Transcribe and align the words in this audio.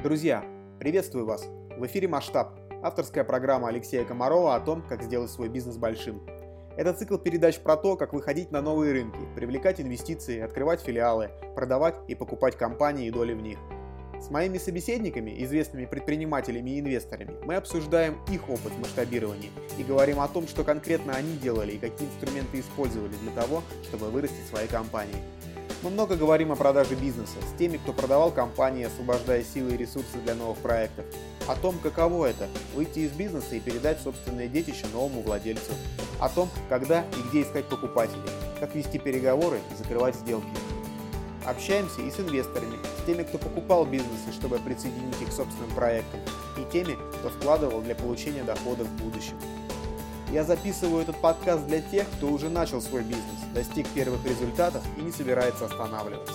Друзья, 0.00 0.44
приветствую 0.78 1.26
вас! 1.26 1.48
В 1.76 1.84
эфире 1.86 2.06
«Масштаб»– 2.06 2.56
авторская 2.84 3.24
программа 3.24 3.66
Алексея 3.66 4.04
Комарова 4.04 4.54
о 4.54 4.60
том, 4.60 4.80
как 4.80 5.02
сделать 5.02 5.28
свой 5.28 5.48
бизнес 5.48 5.76
большим. 5.76 6.24
Это 6.76 6.92
цикл 6.92 7.16
передач 7.16 7.58
про 7.58 7.76
то, 7.76 7.96
как 7.96 8.12
выходить 8.12 8.52
на 8.52 8.62
новые 8.62 8.92
рынки, 8.92 9.18
привлекать 9.34 9.80
инвестиции, 9.80 10.38
открывать 10.38 10.82
филиалы, 10.82 11.32
продавать 11.56 11.96
и 12.06 12.14
покупать 12.14 12.56
компании 12.56 13.08
и 13.08 13.10
доли 13.10 13.32
в 13.32 13.42
них. 13.42 13.58
С 14.20 14.30
моими 14.30 14.58
собеседниками, 14.58 15.42
известными 15.42 15.84
предпринимателями 15.84 16.70
и 16.70 16.78
инвесторами, 16.78 17.34
мы 17.42 17.56
обсуждаем 17.56 18.24
их 18.30 18.48
опыт 18.48 18.78
масштабирования 18.78 19.50
и 19.78 19.82
говорим 19.82 20.20
о 20.20 20.28
том, 20.28 20.46
что 20.46 20.62
конкретно 20.62 21.14
они 21.14 21.36
делали 21.38 21.72
и 21.72 21.78
какие 21.78 22.06
инструменты 22.06 22.60
использовали 22.60 23.14
для 23.20 23.32
того, 23.32 23.64
чтобы 23.82 24.10
вырастить 24.10 24.46
свои 24.46 24.68
компании– 24.68 25.16
мы 25.82 25.90
много 25.90 26.16
говорим 26.16 26.50
о 26.50 26.56
продаже 26.56 26.94
бизнеса 26.96 27.36
с 27.42 27.56
теми, 27.58 27.76
кто 27.76 27.92
продавал 27.92 28.32
компании, 28.32 28.84
освобождая 28.84 29.44
силы 29.44 29.74
и 29.74 29.76
ресурсы 29.76 30.18
для 30.24 30.34
новых 30.34 30.58
проектов. 30.58 31.04
О 31.46 31.54
том, 31.54 31.78
каково 31.78 32.26
это– 32.26 32.48
выйти 32.74 33.00
из 33.00 33.12
бизнеса 33.12 33.54
и 33.54 33.60
передать 33.60 34.00
собственное 34.00 34.48
детище 34.48 34.86
новому 34.92 35.22
владельцу. 35.22 35.72
О 36.20 36.28
том, 36.28 36.48
когда 36.68 37.02
и 37.02 37.28
где 37.28 37.42
искать 37.42 37.66
покупателей, 37.66 38.28
как 38.58 38.74
вести 38.74 38.98
переговоры 38.98 39.60
и 39.72 39.76
закрывать 39.76 40.16
сделки. 40.16 40.48
Общаемся 41.46 42.02
и 42.02 42.10
с 42.10 42.18
инвесторами, 42.18 42.76
с 43.00 43.06
теми, 43.06 43.22
кто 43.22 43.38
покупал 43.38 43.86
бизнесы, 43.86 44.32
чтобы 44.32 44.58
присоединить 44.58 45.20
их 45.22 45.28
к 45.28 45.32
собственным 45.32 45.70
проектам, 45.70 46.20
и 46.58 46.72
теми, 46.72 46.98
кто 47.18 47.30
вкладывал 47.30 47.80
для 47.80 47.94
получения 47.94 48.42
доходов 48.42 48.88
в 48.88 49.02
будущем. 49.02 49.38
Я 50.30 50.44
записываю 50.44 51.00
этот 51.00 51.18
подкаст 51.22 51.66
для 51.66 51.80
тех, 51.80 52.06
кто 52.18 52.28
уже 52.28 52.50
начал 52.50 52.82
свой 52.82 53.02
бизнес, 53.02 53.24
достиг 53.54 53.88
первых 53.94 54.22
результатов 54.26 54.84
и 54.98 55.00
не 55.00 55.10
собирается 55.10 55.64
останавливаться. 55.64 56.34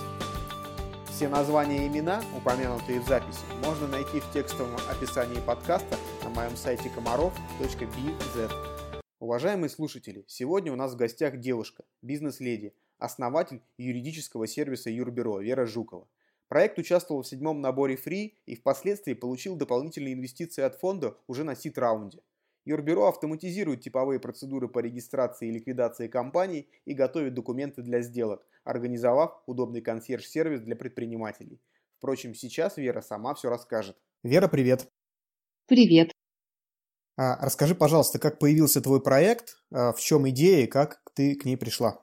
Все 1.12 1.30
названия 1.30 1.86
и 1.86 1.88
имена, 1.88 2.24
упомянутые 2.36 3.02
в 3.02 3.08
записи, 3.08 3.42
можно 3.64 3.88
найти 3.88 4.20
в 4.20 4.34
текстовом 4.34 4.80
описании 4.90 5.40
подкаста 5.46 5.96
на 6.24 6.30
моем 6.30 6.58
сайте 6.58 6.90
комаров.bz. 6.90 8.52
Уважаемые 9.20 9.70
слушатели, 9.70 10.26
сегодня 10.28 10.74
у 10.74 10.76
нас 10.76 10.94
в 10.94 10.98
гостях 10.98 11.38
девушка, 11.38 11.84
бизнес-леди, 12.02 12.74
основатель 12.98 13.62
юридического 13.78 14.48
сервиса 14.48 14.90
Юрбюро 14.90 15.40
Вера 15.40 15.68
Жукова. 15.68 16.08
Проект 16.48 16.80
участвовал 16.80 17.22
в 17.22 17.28
седьмом 17.28 17.62
наборе 17.62 17.94
Free 17.94 18.34
и 18.48 18.56
впоследствии 18.56 19.14
получил 19.14 19.56
дополнительные 19.56 20.16
инвестиции 20.16 20.64
от 20.64 20.80
фонда 20.80 21.16
уже 21.28 21.44
на 21.44 21.56
сит-раунде. 21.56 22.22
Юрбюро 22.66 23.08
автоматизирует 23.08 23.82
типовые 23.82 24.20
процедуры 24.20 24.70
по 24.70 24.80
регистрации 24.80 25.50
и 25.50 25.52
ликвидации 25.52 26.08
компаний 26.08 26.70
и 26.86 26.94
готовит 26.94 27.34
документы 27.34 27.82
для 27.82 28.02
сделок, 28.02 28.46
организовав 28.64 29.42
удобный 29.48 29.82
консьерж-сервис 29.82 30.62
для 30.62 30.76
предпринимателей. 30.76 31.60
Впрочем, 31.98 32.34
сейчас 32.34 32.78
Вера 32.78 33.02
сама 33.02 33.34
все 33.34 33.50
расскажет. 33.50 33.98
Вера, 34.24 34.48
привет. 34.48 34.88
Привет. 35.68 36.12
А, 37.18 37.38
расскажи, 37.46 37.76
пожалуйста, 37.76 38.20
как 38.20 38.40
появился 38.40 38.82
твой 38.82 39.02
проект, 39.02 39.58
а, 39.72 39.94
в 39.94 40.00
чем 40.00 40.28
идея 40.30 40.64
и 40.64 40.68
как 40.68 41.02
ты 41.14 41.36
к 41.36 41.46
ней 41.46 41.58
пришла? 41.58 42.03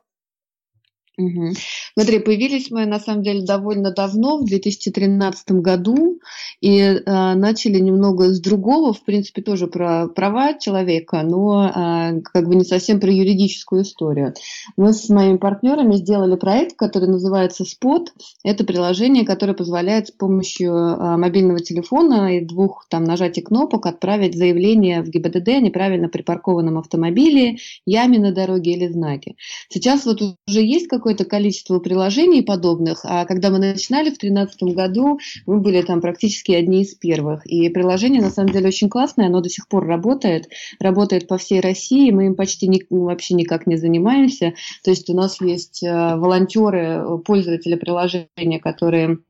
Угу. 1.21 1.53
Смотри, 1.95 2.19
появились 2.21 2.71
мы 2.71 2.87
на 2.87 2.99
самом 2.99 3.23
деле 3.23 3.45
довольно 3.45 3.93
давно, 3.93 4.39
в 4.39 4.45
2013 4.45 5.53
году, 5.53 6.21
и 6.61 6.79
э, 6.79 7.35
начали 7.35 7.79
немного 7.79 8.33
с 8.33 8.41
другого, 8.41 8.93
в 8.93 9.05
принципе, 9.05 9.43
тоже 9.43 9.67
про 9.67 10.09
права 10.09 10.55
человека, 10.59 11.23
но 11.23 11.67
э, 11.67 12.21
как 12.23 12.49
бы 12.49 12.55
не 12.55 12.65
совсем 12.65 13.01
про 13.01 13.11
юридическую 13.11 13.83
историю. 13.83 14.35
Мы 14.77 14.93
с 14.93 15.09
моими 15.09 15.37
партнерами 15.37 15.97
сделали 15.97 16.37
проект, 16.37 16.77
который 16.77 17.09
называется 17.09 17.65
Spot. 17.65 18.07
Это 18.45 18.65
приложение, 18.65 19.25
которое 19.25 19.55
позволяет 19.55 20.09
с 20.09 20.11
помощью 20.13 20.73
э, 20.73 21.17
мобильного 21.17 21.61
телефона 21.61 22.39
и 22.39 22.45
двух 22.45 22.87
там 22.89 23.05
нажатий 23.05 23.43
кнопок 23.43 23.87
отправить 23.87 24.37
заявление 24.37 25.03
в 25.03 25.09
ГИБДД 25.09 25.49
о 25.49 25.61
неправильно 25.61 26.09
припаркованном 26.09 26.79
автомобиле, 26.79 27.57
яме 27.85 28.19
на 28.19 28.33
дороге 28.33 28.73
или 28.73 28.89
знаке. 28.89 29.35
Сейчас 29.69 30.07
вот 30.07 30.23
уже 30.23 30.63
есть 30.63 30.89
какой 30.89 31.10
какое-то 31.11 31.25
количество 31.25 31.81
приложений 31.81 32.43
подобных, 32.43 33.01
а 33.03 33.25
когда 33.25 33.51
мы 33.51 33.59
начинали 33.59 34.11
в 34.11 34.19
2013 34.19 34.63
году, 34.75 35.19
мы 35.45 35.59
были 35.59 35.83
там 35.83 36.01
практически 36.01 36.53
одни 36.53 36.83
из 36.83 36.95
первых. 36.95 37.45
И 37.47 37.69
приложение 37.69 38.23
на 38.23 38.31
самом 38.31 38.51
деле 38.51 38.69
очень 38.69 38.89
классное, 38.89 39.27
оно 39.27 39.41
до 39.41 39.49
сих 39.49 39.67
пор 39.67 39.87
работает, 39.87 40.49
работает 40.79 41.27
по 41.27 41.37
всей 41.37 41.61
России, 41.61 42.13
мы 42.13 42.27
им 42.27 42.37
почти 42.37 42.69
ни, 42.69 42.81
вообще 42.91 43.35
никак 43.35 43.67
не 43.67 43.77
занимаемся. 43.77 44.55
То 44.85 44.91
есть 44.91 45.11
у 45.11 45.15
нас 45.15 45.41
есть 45.41 45.83
э, 45.83 45.89
волонтеры, 46.17 47.19
пользователи 47.25 47.75
приложения, 47.75 48.61
которые 48.61 49.19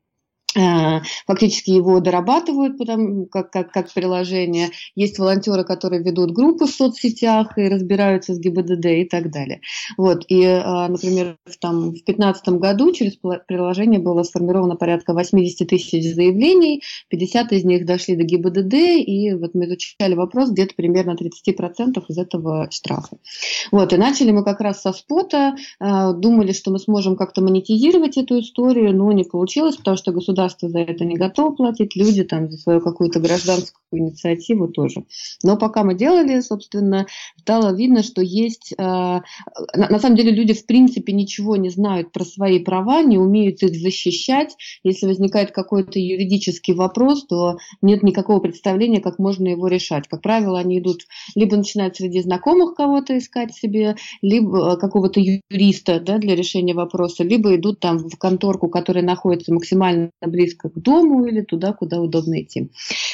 фактически 1.25 1.71
его 1.71 1.99
дорабатывают 1.99 2.77
потому, 2.77 3.25
как, 3.25 3.51
как, 3.51 3.71
как 3.71 3.93
приложение. 3.93 4.69
Есть 4.95 5.17
волонтеры, 5.17 5.63
которые 5.63 6.03
ведут 6.03 6.31
группы 6.31 6.65
в 6.65 6.69
соцсетях 6.69 7.57
и 7.57 7.69
разбираются 7.69 8.33
с 8.33 8.39
ГИБДД 8.39 8.85
и 8.85 9.05
так 9.05 9.31
далее. 9.31 9.61
Вот. 9.97 10.25
И, 10.27 10.43
э, 10.43 10.87
например, 10.87 11.37
там, 11.59 11.89
в 11.89 11.91
2015 11.91 12.49
году 12.59 12.91
через 12.91 13.17
приложение 13.47 13.99
было 13.99 14.23
сформировано 14.23 14.75
порядка 14.75 15.13
80 15.13 15.67
тысяч 15.67 16.13
заявлений, 16.13 16.81
50 17.09 17.53
из 17.53 17.63
них 17.63 17.85
дошли 17.85 18.15
до 18.15 18.23
ГИБДД, 18.23 18.73
и 18.73 19.33
вот 19.33 19.53
мы 19.53 19.65
изучали 19.65 20.15
вопрос, 20.15 20.49
где-то 20.51 20.75
примерно 20.75 21.15
30% 21.15 22.03
из 22.09 22.17
этого 22.17 22.67
штрафа. 22.71 23.17
Вот. 23.71 23.93
И 23.93 23.97
начали 23.97 24.31
мы 24.31 24.43
как 24.43 24.59
раз 24.59 24.81
со 24.81 24.91
спота, 24.91 25.55
э, 25.79 26.13
думали, 26.13 26.51
что 26.51 26.71
мы 26.71 26.79
сможем 26.79 27.15
как-то 27.15 27.41
монетизировать 27.41 28.17
эту 28.17 28.39
историю, 28.39 28.93
но 28.93 29.11
не 29.11 29.23
получилось, 29.23 29.77
потому 29.77 29.95
что 29.95 30.11
государство 30.11 30.40
государство 30.41 30.69
за 30.69 30.79
это 30.79 31.05
не 31.05 31.15
готово 31.15 31.55
платить, 31.55 31.95
люди 31.95 32.23
там 32.23 32.49
за 32.49 32.57
свою 32.57 32.81
какую-то 32.81 33.19
гражданскую 33.19 33.81
инициативу 33.91 34.67
тоже. 34.67 35.03
Но 35.43 35.57
пока 35.57 35.83
мы 35.83 35.95
делали, 35.95 36.39
собственно, 36.41 37.07
стало 37.37 37.75
видно, 37.75 38.03
что 38.03 38.21
есть... 38.21 38.73
Э, 38.77 39.21
на 39.75 39.99
самом 39.99 40.15
деле 40.15 40.31
люди 40.31 40.53
в 40.53 40.65
принципе 40.65 41.13
ничего 41.13 41.55
не 41.57 41.69
знают 41.69 42.11
про 42.11 42.23
свои 42.23 42.59
права, 42.59 43.03
не 43.03 43.17
умеют 43.17 43.61
их 43.63 43.75
защищать. 43.75 44.55
Если 44.83 45.07
возникает 45.07 45.51
какой-то 45.51 45.99
юридический 45.99 46.73
вопрос, 46.73 47.25
то 47.27 47.57
нет 47.81 48.03
никакого 48.03 48.39
представления, 48.39 49.01
как 49.01 49.19
можно 49.19 49.49
его 49.49 49.67
решать. 49.67 50.07
Как 50.07 50.21
правило, 50.21 50.59
они 50.59 50.79
идут 50.79 51.01
либо 51.35 51.57
начинают 51.57 51.97
среди 51.97 52.21
знакомых 52.21 52.75
кого-то 52.75 53.17
искать 53.17 53.53
себе, 53.53 53.95
либо 54.21 54.77
какого-то 54.77 55.19
юриста 55.19 55.99
да, 55.99 56.17
для 56.17 56.35
решения 56.35 56.73
вопроса, 56.73 57.23
либо 57.23 57.55
идут 57.55 57.79
там 57.79 57.97
в 57.97 58.17
конторку, 58.17 58.69
которая 58.69 59.03
находится 59.03 59.53
максимально 59.53 60.11
близко 60.31 60.69
к 60.69 60.79
дому 60.79 61.25
или 61.25 61.41
туда, 61.41 61.73
куда 61.73 62.01
удобно 62.01 62.41
идти. 62.41 62.71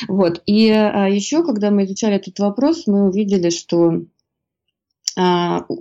Вот. 0.08 0.42
И 0.46 0.70
а, 0.70 1.08
еще, 1.10 1.44
когда 1.44 1.72
мы 1.72 1.86
изучали 1.86 2.16
этот 2.16 2.40
вопрос, 2.40 2.88
мы 2.88 3.08
увидели, 3.08 3.50
что 3.50 4.04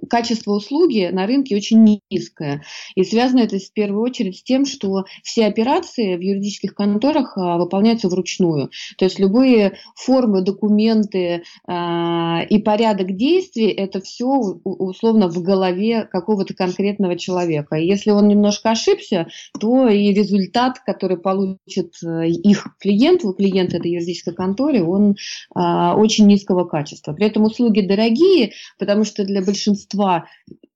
качество 0.09 0.53
услуги 0.53 1.11
на 1.13 1.27
рынке 1.27 1.57
очень 1.57 2.01
низкое. 2.11 2.63
И 2.95 3.05
связано 3.05 3.41
это 3.41 3.59
в 3.59 3.73
первую 3.73 4.03
очередь 4.03 4.39
с 4.39 4.43
тем, 4.43 4.65
что 4.65 5.05
все 5.23 5.47
операции 5.47 6.17
в 6.17 6.21
юридических 6.21 6.75
конторах 6.75 7.37
а, 7.37 7.59
выполняются 7.59 8.09
вручную. 8.09 8.71
То 8.97 9.05
есть 9.05 9.19
любые 9.19 9.79
формы, 9.95 10.43
документы 10.43 11.43
а, 11.67 12.43
и 12.49 12.59
порядок 12.59 13.15
действий– 13.17 13.69
это 13.77 14.01
все 14.01 14.27
условно 14.65 15.29
в 15.29 15.43
голове 15.43 16.09
какого-то 16.11 16.55
конкретного 16.55 17.17
человека. 17.17 17.77
И 17.77 17.87
если 17.87 18.11
он 18.11 18.29
немножко 18.29 18.71
ошибся, 18.71 19.29
то 19.59 19.89
и 19.89 20.13
результат, 20.13 20.79
который 20.81 21.19
получит 21.19 21.93
э, 22.05 22.29
их 22.29 22.69
клиент, 22.81 23.23
клиент 23.37 23.75
этой 23.75 23.91
юридической 23.91 24.35
конторы, 24.35 24.83
он 24.83 25.17
очень 25.55 26.27
низкого 26.27 26.65
качества. 26.65 27.13
При 27.13 27.27
этом 27.27 27.45
услуги 27.45 27.81
дорогие, 27.81 28.53
потому 28.79 29.05
что 29.05 29.25
для 29.27 29.43
большинства 29.43 30.29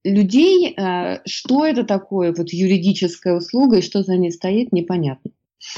людей, 0.05 0.75
э, 0.77 1.19
что 1.27 1.65
это 1.65 1.85
такое 1.85 2.33
вот 2.33 2.53
юридическая 2.53 3.35
услуга 3.35 3.79
и 3.79 3.83
что 3.83 4.03
за 4.03 4.17
ней 4.17 4.33
стоит, 4.33 4.73
непонятно. 4.73 5.31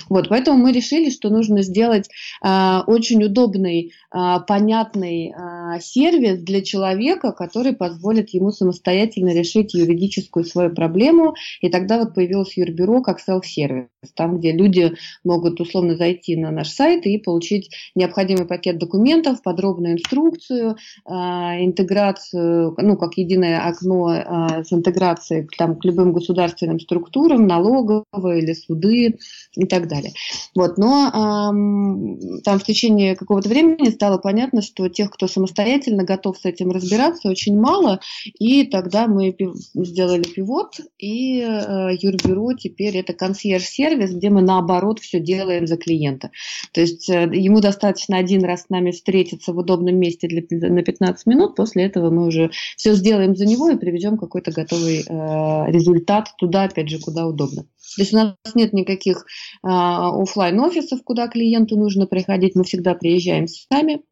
Вот, 0.09 0.29
поэтому 0.29 0.59
мы 0.59 0.73
решили, 0.73 1.11
что 1.11 1.29
нужно 1.31 1.63
сделать 1.63 2.09
э, 2.45 2.79
очень 2.87 3.23
удобный, 3.25 3.93
э, 4.15 4.37
понятный 4.47 5.33
э, 5.33 5.81
сервис 5.81 6.41
для 6.41 6.63
человека, 6.63 7.33
который 7.33 7.75
позволит 7.75 8.31
ему 8.31 8.51
самостоятельно 8.53 9.35
решить 9.35 9.75
юридическую 9.75 10.45
свою 10.45 10.71
проблему. 10.71 11.35
И 11.61 11.69
тогда 11.69 11.99
вот 11.99 12.15
появилось 12.15 12.57
Юрбюро 12.57 13.03
как 13.03 13.21
селф-сервис, 13.21 13.89
там, 14.15 14.39
где 14.39 14.53
люди 14.53 14.95
могут 15.25 15.61
условно 15.61 15.97
зайти 15.97 16.37
на 16.37 16.51
наш 16.51 16.69
сайт 16.69 17.07
и 17.07 17.19
получить 17.19 17.71
необходимый 17.95 18.47
пакет 18.47 18.79
документов, 18.79 19.43
подробную 19.43 19.95
инструкцию, 19.95 20.77
э, 21.07 21.13
интеграцию, 21.13 22.75
ну, 22.79 22.97
как 22.97 23.15
единое 23.15 23.67
окно 23.67 24.13
э, 24.13 24.65
с 24.65 24.73
интеграцией 24.73 25.49
там, 25.59 25.77
к 25.77 25.85
любым 25.85 26.13
государственным 26.13 26.79
структурам, 26.79 27.47
налоговые 27.47 28.43
или 28.43 28.53
суды 28.53 29.19
и 29.57 29.67
так 29.73 29.89
далее. 29.89 30.13
Вот, 30.55 30.77
но 30.77 31.09
эм, 31.09 32.43
там 32.45 32.59
в 32.59 32.65
течение 32.65 33.17
какого-то 33.17 33.49
времени 33.49 33.89
стало 33.89 34.19
понятно, 34.19 34.61
что 34.61 34.87
тех, 34.91 35.11
кто 35.11 35.27
самостоятельно 35.29 36.05
готов 36.05 36.37
с 36.37 36.45
этим 36.45 36.73
разбираться, 36.73 37.31
очень 37.31 37.59
мало, 37.59 38.01
и 38.39 38.65
тогда 38.65 39.07
мы 39.07 39.35
сделали 39.75 40.25
пивот, 40.25 40.75
и 40.99 41.41
э, 41.41 41.97
юрбюро 41.99 42.53
теперь 42.53 42.99
это 42.99 43.15
консьерж-сервис, 43.15 44.11
где 44.13 44.29
мы 44.29 44.43
наоборот 44.43 45.01
все 45.01 45.21
делаем 45.21 45.67
за 45.67 45.79
клиента. 45.79 46.31
То 46.75 46.83
есть 46.83 47.09
э, 47.09 47.31
ему 47.33 47.61
достаточно 47.61 48.19
один 48.19 48.45
раз 48.45 48.65
с 48.65 48.69
нами 48.69 48.91
встретиться 48.91 49.55
в 49.55 49.59
удобном 49.59 49.97
месте 49.97 50.29
для, 50.29 50.43
на 50.69 50.83
15 50.83 51.25
минут, 51.25 51.57
после 51.57 51.85
этого 51.85 52.11
мы 52.11 52.27
уже 52.27 52.51
все 52.77 52.93
сделаем 52.93 53.35
за 53.37 53.47
него 53.47 53.71
и 53.71 53.79
приведем 53.79 54.19
какой-то 54.19 54.53
готовый 54.53 54.99
э, 54.99 55.73
результат 55.73 56.29
туда, 56.37 56.65
опять 56.65 56.91
же, 56.91 56.99
куда 56.99 57.27
удобно. 57.27 57.65
То 57.97 58.03
есть 58.03 58.15
у 58.15 58.17
нас 58.17 58.35
нет 58.55 58.73
никаких 58.73 59.27
офлайн 59.63 60.61
офисов 60.61 61.03
куда 61.05 61.29
клиенту 61.29 61.77
нужно 61.77 62.07
приходить, 62.07 62.55
мы 62.55 62.65
всегда 62.65 62.95
приезжаем 62.95 63.47
сами, 63.49 64.03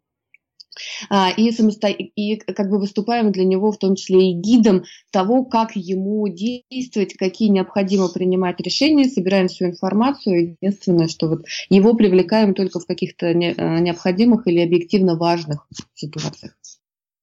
а, 1.08 1.30
и, 1.30 1.50
самосто... 1.52 1.88
и 1.88 2.36
как 2.36 2.70
бы 2.70 2.78
выступаем 2.78 3.32
для 3.32 3.44
него 3.44 3.72
в 3.72 3.78
том 3.78 3.96
числе 3.96 4.30
и 4.30 4.34
гидом 4.34 4.84
того, 5.10 5.44
как 5.44 5.74
ему 5.74 6.26
действовать, 6.28 7.14
какие 7.14 7.48
необходимо 7.48 8.08
принимать 8.08 8.60
решения, 8.60 9.08
собираем 9.08 9.48
всю 9.48 9.66
информацию. 9.66 10.56
Единственное, 10.60 11.08
что 11.08 11.28
вот 11.28 11.46
его 11.68 11.94
привлекаем 11.94 12.54
только 12.54 12.80
в 12.80 12.86
каких-то. 12.86 13.26
А, 13.26 13.32
необходимых 13.80 14.46
или 14.46 14.60
объективно 14.60 15.16
важных 15.16 15.66
ситуациях. 15.94 16.56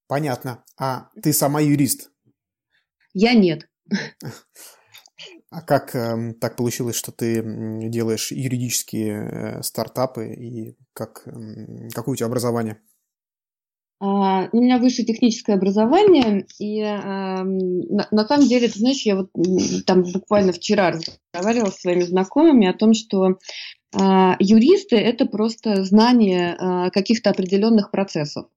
Понятно. 0.07 0.63
А 0.77 1.09
ты 1.21 1.33
сама 1.33 1.61
юрист? 1.61 2.11
Я 3.13 3.33
нет. 3.33 3.67
А 5.49 5.61
как 5.61 5.95
э, 5.95 6.33
так 6.41 6.57
получилось, 6.57 6.97
что 6.97 7.11
ты 7.13 7.41
делаешь 7.89 8.31
юридические 8.31 9.13
э, 9.13 9.63
стартапы 9.63 10.33
и 10.33 10.75
как, 10.93 11.23
э, 11.25 11.89
какое 11.93 12.13
у 12.13 12.15
тебя 12.15 12.27
образование? 12.27 12.81
Uh, 13.99 14.47
у 14.51 14.61
меня 14.61 14.77
высшее 14.77 15.07
техническое 15.07 15.53
образование, 15.53 16.45
и 16.59 16.83
uh, 16.83 17.43
на, 17.43 18.07
на 18.11 18.27
самом 18.27 18.47
деле, 18.47 18.67
ты 18.67 18.77
знаешь, 18.77 19.01
я 19.01 19.15
вот 19.15 19.31
там 19.87 20.03
буквально 20.03 20.51
вчера 20.51 20.91
разговаривала 21.33 21.71
с 21.71 21.81
своими 21.81 22.01
знакомыми 22.01 22.67
о 22.67 22.77
том, 22.77 22.93
что 22.93 23.39
uh, 23.95 24.35
юристы 24.37 24.97
это 24.97 25.25
просто 25.25 25.83
знание 25.83 26.91
каких-то 26.91 27.31
определенных 27.31 27.89
процессов. 27.89 28.47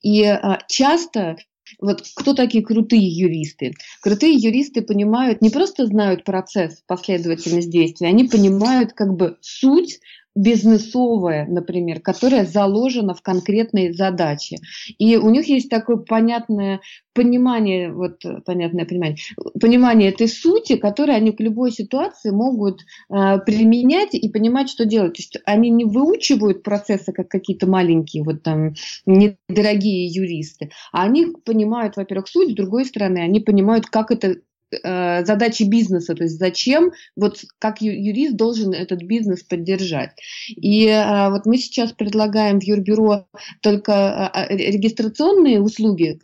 И 0.00 0.32
часто 0.68 1.38
вот 1.80 2.02
кто 2.14 2.34
такие 2.34 2.64
крутые 2.64 3.06
юристы? 3.06 3.72
Крутые 4.02 4.34
юристы 4.34 4.82
понимают, 4.82 5.40
не 5.42 5.50
просто 5.50 5.86
знают 5.86 6.24
процесс, 6.24 6.82
последовательность 6.86 7.70
действий, 7.70 8.08
они 8.08 8.24
понимают 8.24 8.92
как 8.92 9.14
бы 9.14 9.38
суть 9.40 10.00
бизнесовая, 10.38 11.46
например, 11.46 12.00
которая 12.00 12.46
заложена 12.46 13.12
в 13.12 13.22
конкретной 13.22 13.92
задаче. 13.92 14.58
И 14.98 15.16
у 15.16 15.30
них 15.30 15.48
есть 15.48 15.68
такое 15.68 15.96
понятное 15.96 16.80
понимание, 17.12 17.92
вот 17.92 18.22
понятное 18.46 18.84
понимание, 18.84 19.16
понимание 19.60 20.10
этой 20.10 20.28
сути, 20.28 20.76
которое 20.76 21.14
они 21.16 21.32
к 21.32 21.40
любой 21.40 21.72
ситуации 21.72 22.30
могут 22.30 22.82
э, 23.10 23.38
применять 23.44 24.14
и 24.14 24.28
понимать, 24.28 24.70
что 24.70 24.84
делать. 24.84 25.14
То 25.14 25.22
есть 25.22 25.38
они 25.44 25.70
не 25.70 25.84
выучивают 25.84 26.62
процессы, 26.62 27.12
как 27.12 27.28
какие-то 27.28 27.68
маленькие, 27.68 28.22
вот 28.22 28.44
там, 28.44 28.74
недорогие 29.06 30.06
юристы, 30.06 30.70
а 30.92 31.02
они 31.02 31.26
понимают, 31.44 31.96
во-первых, 31.96 32.28
суть, 32.28 32.52
с 32.52 32.54
другой 32.54 32.84
стороны, 32.84 33.18
они 33.18 33.40
понимают, 33.40 33.86
как 33.86 34.12
это 34.12 34.36
Э, 34.70 35.24
задачи 35.24 35.62
бизнеса, 35.62 36.14
то 36.14 36.24
есть 36.24 36.38
зачем, 36.38 36.92
вот 37.16 37.40
как 37.58 37.80
юрист 37.80 38.36
должен 38.36 38.74
этот 38.74 39.02
бизнес 39.02 39.42
поддержать. 39.42 40.10
И 40.48 40.86
э, 40.86 41.30
вот 41.30 41.46
мы 41.46 41.56
сейчас 41.56 41.92
предлагаем 41.92 42.60
в 42.60 42.64
юрбюро 42.64 43.26
только 43.62 44.30
э, 44.34 44.56
регистрационные 44.56 45.62
услуги, 45.62 46.20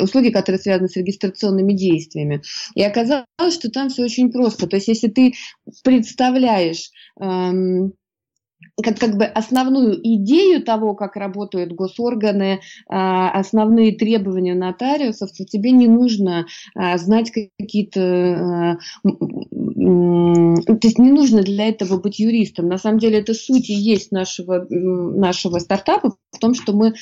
услуги, 0.00 0.30
которые 0.30 0.60
связаны 0.60 0.88
с 0.88 0.96
регистрационными 0.96 1.72
действиями. 1.72 2.42
И 2.76 2.82
оказалось, 2.82 3.26
что 3.50 3.68
там 3.70 3.88
все 3.88 4.04
очень 4.04 4.30
просто. 4.30 4.68
То 4.68 4.76
есть 4.76 4.86
если 4.86 5.08
ты 5.08 5.34
представляешь 5.82 6.90
эм, 7.20 7.94
как, 8.82 8.98
как 8.98 9.16
бы 9.16 9.24
основную 9.24 9.98
идею 10.02 10.62
того, 10.62 10.94
как 10.94 11.16
работают 11.16 11.72
госорганы, 11.72 12.60
а, 12.88 13.30
основные 13.30 13.92
требования 13.92 14.54
нотариусов, 14.54 15.30
то 15.32 15.44
тебе 15.44 15.70
не 15.72 15.88
нужно 15.88 16.46
а, 16.74 16.98
знать 16.98 17.32
какие-то... 17.32 18.00
А, 18.00 18.76
то 19.02 20.80
есть 20.82 20.98
не 20.98 21.12
нужно 21.12 21.42
для 21.42 21.68
этого 21.68 21.98
быть 21.98 22.18
юристом. 22.18 22.68
На 22.68 22.78
самом 22.78 22.98
деле 22.98 23.18
это 23.20 23.34
суть 23.34 23.70
и 23.70 23.74
есть 23.74 24.10
нашего, 24.12 24.66
нашего 24.68 25.58
стартапа 25.58 26.16
в 26.32 26.38
том, 26.38 26.54
что 26.54 26.72
мы 26.72 26.94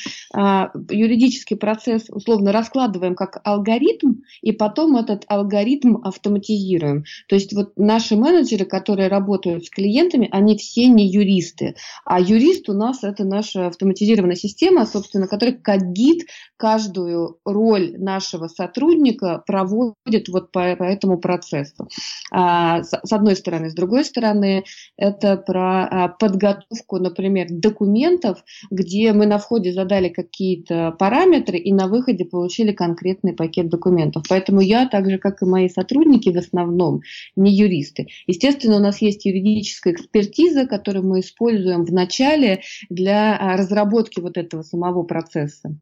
юридический 0.90 1.56
процесс 1.56 2.04
условно 2.08 2.52
раскладываем 2.52 3.14
как 3.14 3.40
алгоритм, 3.44 4.22
и 4.42 4.52
потом 4.52 4.96
этот 4.96 5.24
алгоритм 5.28 5.96
автоматизируем. 6.02 7.04
То 7.28 7.36
есть 7.36 7.52
вот 7.52 7.72
наши 7.76 8.16
менеджеры, 8.16 8.64
которые 8.64 9.08
работают 9.08 9.64
с 9.64 9.70
клиентами, 9.70 10.28
они 10.30 10.56
все 10.56 10.86
не 10.86 11.08
юристы 11.08 11.43
юристы. 11.44 11.74
А 12.04 12.20
юрист 12.20 12.68
у 12.68 12.72
нас 12.72 13.04
это 13.04 13.24
наша 13.24 13.66
автоматизированная 13.68 14.36
система, 14.36 14.86
собственно, 14.86 15.26
которая 15.26 15.56
как 15.56 15.92
гид 15.92 16.26
каждую 16.56 17.38
роль 17.44 17.94
нашего 17.98 18.48
сотрудника 18.48 19.42
проводит 19.46 20.28
вот 20.28 20.50
по, 20.52 20.76
по 20.76 20.84
этому 20.84 21.18
процессу. 21.18 21.88
А, 22.32 22.82
с, 22.82 22.90
с 22.90 23.12
одной 23.12 23.36
стороны. 23.36 23.70
С 23.70 23.74
другой 23.74 24.04
стороны, 24.04 24.64
это 24.96 25.36
про 25.36 25.86
а, 25.86 26.08
подготовку, 26.08 26.98
например, 26.98 27.48
документов, 27.50 28.44
где 28.70 29.12
мы 29.12 29.26
на 29.26 29.38
входе 29.38 29.72
задали 29.72 30.08
какие-то 30.08 30.94
параметры 30.98 31.58
и 31.58 31.72
на 31.72 31.88
выходе 31.88 32.24
получили 32.24 32.72
конкретный 32.72 33.34
пакет 33.34 33.68
документов. 33.68 34.24
Поэтому 34.28 34.60
я, 34.60 34.88
так 34.88 35.10
же 35.10 35.18
как 35.18 35.42
и 35.42 35.46
мои 35.46 35.68
сотрудники, 35.68 36.30
в 36.30 36.38
основном 36.38 37.00
не 37.36 37.52
юристы. 37.52 38.06
Естественно, 38.26 38.76
у 38.76 38.80
нас 38.80 39.02
есть 39.02 39.24
юридическая 39.24 39.92
экспертиза, 39.92 40.66
которую 40.66 41.06
мы 41.06 41.20
используем 41.20 41.33
используем 41.34 41.84
в 41.84 41.92
начале 41.92 42.62
для 42.88 43.36
а, 43.36 43.56
разработки 43.56 44.20
вот 44.20 44.36
этого 44.36 44.62
самого 44.62 45.02
процесса. 45.02 45.76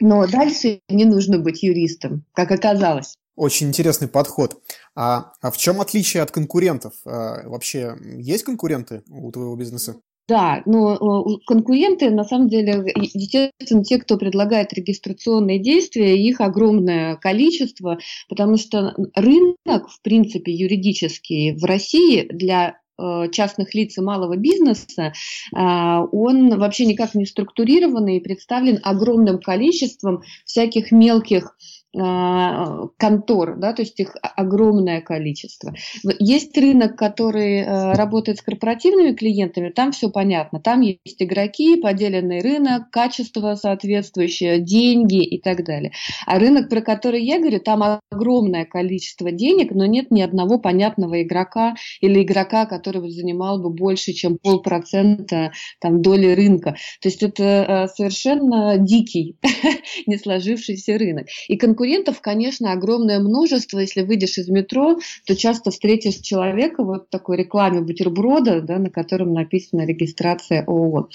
Но 0.00 0.26
дальше 0.26 0.80
не 0.88 1.04
нужно 1.04 1.38
быть 1.38 1.62
юристом, 1.62 2.24
как 2.32 2.50
оказалось. 2.50 3.14
Очень 3.36 3.68
интересный 3.68 4.08
подход. 4.08 4.60
А, 4.94 5.32
а 5.40 5.50
в 5.50 5.56
чем 5.56 5.80
отличие 5.80 6.22
от 6.22 6.30
конкурентов? 6.30 6.94
А, 7.04 7.48
вообще 7.48 7.96
есть 8.16 8.44
конкуренты 8.44 9.02
у 9.08 9.30
твоего 9.32 9.56
бизнеса? 9.56 9.96
Да, 10.26 10.62
но 10.64 11.38
конкуренты, 11.46 12.08
на 12.08 12.24
самом 12.24 12.48
деле, 12.48 12.90
естественно, 12.96 13.84
те, 13.84 13.98
кто 13.98 14.16
предлагает 14.16 14.72
регистрационные 14.72 15.58
действия, 15.58 16.16
их 16.16 16.40
огромное 16.40 17.16
количество, 17.16 17.98
потому 18.30 18.56
что 18.56 18.94
рынок, 19.14 19.90
в 19.90 20.00
принципе, 20.00 20.50
юридический 20.50 21.54
в 21.54 21.64
России 21.64 22.26
для 22.32 22.74
Э, 22.74 22.83
частных 23.32 23.74
лиц 23.74 23.98
и 23.98 24.00
малого 24.00 24.36
бизнеса, 24.36 25.12
а, 25.54 26.04
он 26.04 26.58
вообще 26.58 26.86
никак 26.86 27.14
не 27.14 27.26
структурированный 27.26 28.18
и 28.18 28.20
представлен 28.20 28.80
огромным 28.82 29.40
количеством 29.40 30.22
всяких 30.44 30.92
мелких 30.92 31.56
контор, 31.94 33.56
да, 33.56 33.72
то 33.72 33.82
есть 33.82 33.98
их 34.00 34.16
огромное 34.20 35.00
количество. 35.00 35.72
Есть 36.18 36.56
рынок, 36.58 36.96
который 36.96 37.60
э, 37.60 37.92
работает 37.92 38.38
с 38.38 38.42
корпоративными 38.42 39.14
клиентами, 39.14 39.70
там 39.70 39.92
все 39.92 40.10
понятно, 40.10 40.60
там 40.60 40.80
есть 40.80 41.22
игроки, 41.22 41.76
поделенный 41.80 42.40
рынок, 42.40 42.90
качество 42.90 43.54
соответствующее, 43.54 44.58
деньги 44.58 45.22
и 45.22 45.40
так 45.40 45.64
далее. 45.64 45.92
А 46.26 46.38
рынок, 46.38 46.68
про 46.68 46.80
который 46.80 47.22
я 47.22 47.38
говорю, 47.38 47.60
там 47.60 48.00
огромное 48.10 48.64
количество 48.64 49.30
денег, 49.30 49.70
но 49.72 49.86
нет 49.86 50.10
ни 50.10 50.20
одного 50.20 50.58
понятного 50.58 51.22
игрока 51.22 51.74
или 52.00 52.22
игрока, 52.22 52.66
который 52.66 53.08
занимал 53.10 53.60
бы 53.60 53.70
больше, 53.70 54.12
чем 54.12 54.38
полпроцента 54.38 55.52
там, 55.80 56.02
доли 56.02 56.34
рынка. 56.34 56.76
То 57.00 57.08
есть 57.08 57.22
это 57.22 57.44
э, 57.44 57.86
совершенно 57.94 58.78
дикий, 58.78 59.36
не 60.06 60.18
сложившийся 60.18 60.98
рынок. 60.98 61.26
И 61.48 61.56
конкуренция 61.56 61.83
конкурентов, 61.84 62.20
конечно, 62.20 62.72
огромное 62.72 63.20
множество. 63.20 63.78
Если 63.78 64.02
выйдешь 64.02 64.38
из 64.38 64.48
метро, 64.48 64.98
то 65.26 65.36
часто 65.36 65.70
встретишь 65.70 66.16
человека 66.16 66.82
вот 66.82 67.06
в 67.06 67.10
такой 67.10 67.36
рекламе 67.36 67.80
бутерброда, 67.80 68.62
да, 68.62 68.78
на 68.78 68.90
котором 68.90 69.34
написана 69.34 69.84
регистрация 69.84 70.64
ООО. 70.66 71.08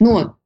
Но 0.00 0.36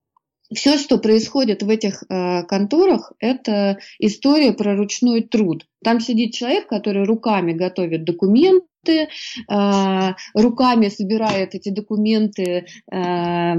все, 0.52 0.78
что 0.78 0.99
происходит 0.99 1.62
в 1.62 1.68
этих 1.68 2.02
э, 2.08 2.42
конторах, 2.44 3.12
это 3.20 3.78
история 4.00 4.52
про 4.52 4.76
ручной 4.76 5.23
труд. 5.23 5.66
Там 5.85 6.00
сидит 6.00 6.32
человек, 6.35 6.66
который 6.66 7.04
руками 7.04 7.52
готовит 7.52 8.04
документы, 8.04 8.66
э, 8.92 10.14
руками 10.35 10.88
собирает 10.88 11.54
эти 11.54 11.71
документы, 11.71 12.66
э, 12.90 13.54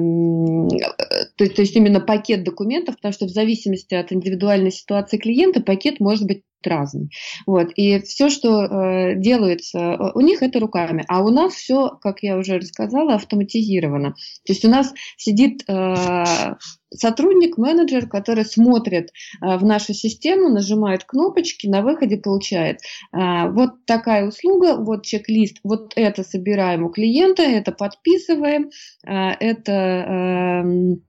то, 1.36 1.50
то 1.50 1.62
есть 1.62 1.76
именно 1.76 2.00
пакет 2.00 2.44
документов, 2.44 2.96
потому 2.96 3.14
что 3.14 3.26
в 3.26 3.30
зависимости 3.30 3.96
от 3.96 4.12
индивидуальной 4.12 4.72
ситуации 4.72 5.18
клиента 5.18 5.62
пакет 5.62 6.00
может 6.00 6.28
быть 6.28 6.44
разный. 6.66 7.10
Вот. 7.46 7.72
И 7.76 8.00
все, 8.00 8.30
что 8.30 8.64
э, 8.64 9.16
делается 9.16 9.80
э, 9.80 10.12
у 10.14 10.22
них, 10.22 10.42
это 10.42 10.60
руками. 10.60 11.04
А 11.08 11.24
у 11.24 11.30
нас 11.30 11.54
все, 11.54 11.90
как 12.02 12.24
я 12.24 12.38
уже 12.38 12.58
рассказала, 12.58 13.16
автоматизировано. 13.16 14.12
То 14.46 14.54
есть 14.54 14.66
у 14.66 14.70
нас 14.70 14.94
сидит 15.18 15.64
э, 15.68 16.56
сотрудник, 16.94 17.58
менеджер, 17.58 18.08
который 18.08 18.46
смотрит 18.46 19.10
э, 19.42 19.58
в 19.58 19.64
нашу 19.64 19.94
систему, 19.94 20.50
нажимает 20.50 21.04
кнопочки, 21.04 21.68
на 21.68 21.82
выходе 21.82 22.18
получает 22.18 22.80
э, 23.14 23.50
вот 23.50 23.86
такая 23.86 24.28
услуга, 24.28 24.76
вот 24.78 25.06
чек-лист, 25.06 25.58
вот 25.64 25.94
это 25.96 26.24
собираем 26.24 26.84
у 26.84 26.90
клиента, 26.90 27.44
это 27.44 27.72
подписываем, 27.72 28.70
э, 29.06 29.12
это 29.40 29.72
эм, 29.72 31.04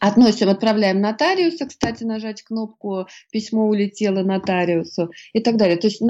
Относим, 0.00 0.48
отправляем 0.48 1.00
нотариуса, 1.00 1.66
кстати, 1.66 2.04
нажать 2.04 2.42
кнопку 2.42 3.06
«Письмо 3.32 3.66
улетело 3.66 4.22
нотариусу» 4.22 5.10
и 5.32 5.40
так 5.40 5.56
далее. 5.56 5.76
То 5.76 5.88
есть 5.88 6.02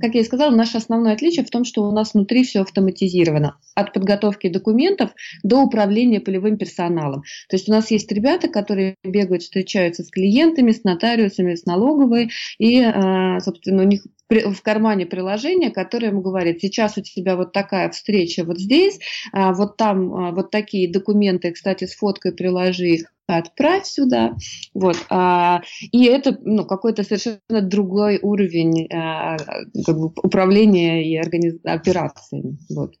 как 0.00 0.14
я 0.14 0.20
и 0.20 0.24
сказала, 0.24 0.54
наше 0.54 0.78
основное 0.78 1.12
отличие 1.12 1.44
в 1.44 1.50
том, 1.50 1.64
что 1.64 1.82
у 1.82 1.92
нас 1.92 2.14
внутри 2.14 2.44
все 2.44 2.60
автоматизировано. 2.60 3.58
От 3.74 3.92
подготовки 3.92 4.48
документов 4.48 5.10
до 5.42 5.60
управления 5.62 6.20
полевым 6.20 6.56
персоналом. 6.56 7.22
То 7.48 7.56
есть 7.56 7.68
у 7.68 7.72
нас 7.72 7.90
есть 7.90 8.10
ребята, 8.12 8.48
которые 8.48 8.96
бегают, 9.04 9.42
встречаются 9.42 10.04
с 10.04 10.10
клиентами, 10.10 10.72
с 10.72 10.84
нотариусами, 10.84 11.54
с 11.54 11.66
налоговой, 11.66 12.30
и, 12.58 12.80
а, 12.80 13.40
собственно, 13.40 13.82
у 13.82 13.86
них 13.86 14.06
в 14.30 14.62
кармане 14.62 15.06
приложение, 15.06 15.70
которое 15.70 16.08
ему 16.08 16.20
говорит, 16.20 16.60
сейчас 16.60 16.98
у 16.98 17.02
тебя 17.02 17.36
вот 17.36 17.52
такая 17.52 17.90
встреча 17.90 18.44
вот 18.44 18.58
здесь, 18.58 18.98
а, 19.32 19.52
вот 19.54 19.76
там 19.76 20.14
а, 20.14 20.32
вот 20.32 20.50
такие 20.50 20.90
документы, 20.90 21.52
кстати, 21.52 21.84
с 21.84 21.94
фоткой 21.94 22.32
приложи 22.32 22.88
их, 22.88 23.12
отправь 23.26 23.86
сюда. 23.86 24.36
Вот. 24.74 24.96
А, 25.08 25.62
и 25.80 26.04
это 26.04 26.36
ну, 26.42 26.64
какой-то 26.64 27.02
совершенно 27.04 27.62
другой 27.62 28.18
уровень 28.20 28.88
как 28.88 29.98
бы, 29.98 30.12
управления 30.22 31.08
и 31.08 31.16
организ... 31.16 31.54
операциями. 31.64 32.58
Вот. 32.70 32.94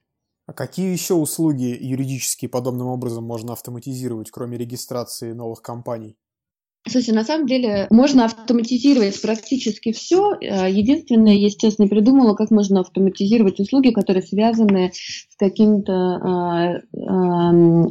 А 0.46 0.54
какие 0.54 0.90
еще 0.90 1.12
услуги 1.12 1.76
юридические 1.78 2.48
подобным 2.48 2.86
образом 2.86 3.24
можно 3.24 3.52
автоматизировать, 3.52 4.30
кроме 4.30 4.56
регистрации 4.56 5.32
новых 5.32 5.60
компаний? 5.60 6.16
Слушай, 6.90 7.14
на 7.14 7.24
самом 7.24 7.46
деле 7.46 7.86
можно 7.90 8.24
автоматизировать 8.24 9.20
практически 9.20 9.92
все. 9.92 10.34
Э, 10.40 10.70
единственное, 10.70 11.34
естественно, 11.34 11.88
придумала, 11.88 12.34
как 12.34 12.50
можно 12.50 12.80
автоматизировать 12.80 13.60
услуги, 13.60 13.90
которые 13.90 14.22
связаны 14.22 14.92
с 14.92 15.36
каким-то 15.36 16.82
э, 16.92 16.98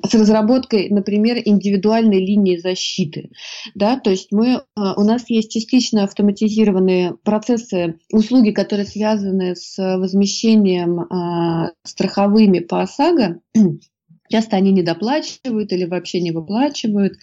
с 0.08 0.14
разработкой, 0.14 0.90
например, 0.90 1.38
индивидуальной 1.44 2.20
линии 2.20 2.58
защиты. 2.58 3.30
Да? 3.76 4.00
То 4.00 4.10
есть 4.10 4.32
мы, 4.32 4.62
у 4.76 5.04
нас 5.04 5.30
есть 5.30 5.52
частично 5.52 6.04
автоматизированные 6.04 7.16
процессы, 7.24 8.00
услуги, 8.12 8.52
которые 8.52 8.86
связаны 8.86 9.56
с 9.56 9.78
возмещением 9.78 11.72
страховыми 11.84 12.60
по 12.60 12.82
ОСАГО. 12.82 13.40
Часто 14.30 14.58
они 14.58 14.72
недоплачивают 14.72 15.72
или 15.72 15.86
вообще 15.86 16.22
не 16.22 16.32
выплачивают. 16.32 17.18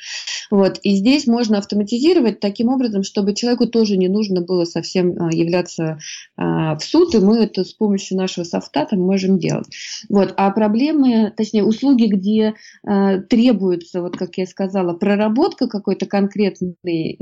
Вот. 0.50 0.78
И 0.82 0.96
здесь 0.96 1.26
можно 1.26 1.58
автоматизировать 1.58 2.40
таким 2.40 2.68
образом, 2.68 3.02
чтобы 3.02 3.34
человеку 3.34 3.66
тоже 3.66 3.96
не 3.96 4.08
нужно 4.08 4.40
было 4.40 4.64
совсем 4.64 5.14
а, 5.18 5.34
являться 5.34 5.99
а, 6.37 6.76
в 6.76 6.84
суд, 6.84 7.14
и 7.14 7.18
мы 7.18 7.38
это 7.38 7.64
с 7.64 7.73
помощью 7.73 8.16
нашего 8.16 8.44
софта 8.44 8.87
там 8.87 9.00
можем 9.00 9.38
делать. 9.38 9.66
Вот. 10.08 10.34
А 10.37 10.50
проблемы, 10.50 11.32
точнее, 11.37 11.64
услуги, 11.64 12.06
где 12.06 12.54
а, 12.87 13.18
требуется, 13.18 14.02
вот 14.02 14.16
как 14.16 14.37
я 14.37 14.46
сказала, 14.46 14.94
проработка 14.94 15.66
какой-то 15.66 16.06
конкретной 16.06 17.16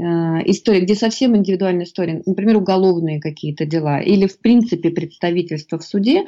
истории, 0.46 0.80
где 0.80 0.94
совсем 0.94 1.36
индивидуальная 1.36 1.84
история, 1.84 2.22
например, 2.26 2.56
уголовные 2.56 3.20
какие-то 3.20 3.66
дела, 3.66 4.00
или 4.00 4.26
в 4.26 4.38
принципе 4.38 4.90
представительство 4.90 5.78
в 5.78 5.84
суде, 5.84 6.24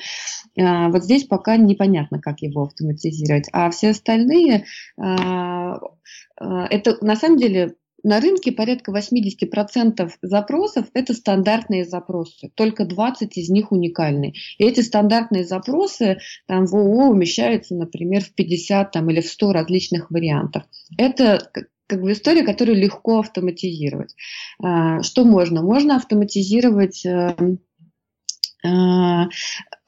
вот 0.57 1.05
здесь 1.05 1.25
пока 1.25 1.57
непонятно, 1.57 2.21
как 2.21 2.43
его 2.43 2.63
автоматизировать. 2.63 3.44
А 3.53 3.71
все 3.71 3.91
остальные 3.91 4.67
а, 4.99 5.79
это 6.39 6.97
на 7.01 7.17
самом 7.17 7.39
деле 7.39 7.75
на 8.05 8.21
рынке 8.21 8.53
порядка 8.53 8.93
80% 8.93 10.11
запросов– 10.21 10.87
это 10.95 11.15
стандартные 11.15 11.87
запросы, 11.87 12.51
только 12.55 12.85
20 12.85 13.37
из 13.39 13.49
них 13.49 13.73
уникальные. 13.73 14.35
И 14.59 14.65
эти 14.65 14.81
стандартные 14.81 15.45
запросы 15.45 16.19
там, 16.47 16.67
в 16.67 16.75
ООО 16.75 17.09
умещаются, 17.09 17.75
например, 17.75 18.23
в 18.23 18.35
50 18.35 18.93
там, 18.93 19.09
или 19.09 19.23
в 19.23 19.27
100 19.27 19.53
различных 19.53 20.11
вариантов. 20.11 20.65
Это 20.99 21.51
как 21.87 22.03
бы 22.03 22.13
история, 22.13 22.45
которую 22.45 22.77
легко 22.77 23.21
автоматизировать. 23.21 24.15
А, 24.63 25.03
что 25.03 25.25
можно? 25.25 25.63
Можно 25.63 25.97
автоматизировать 25.97 27.07
э, 27.07 27.35
э, 28.65 28.69
а, 28.69 29.29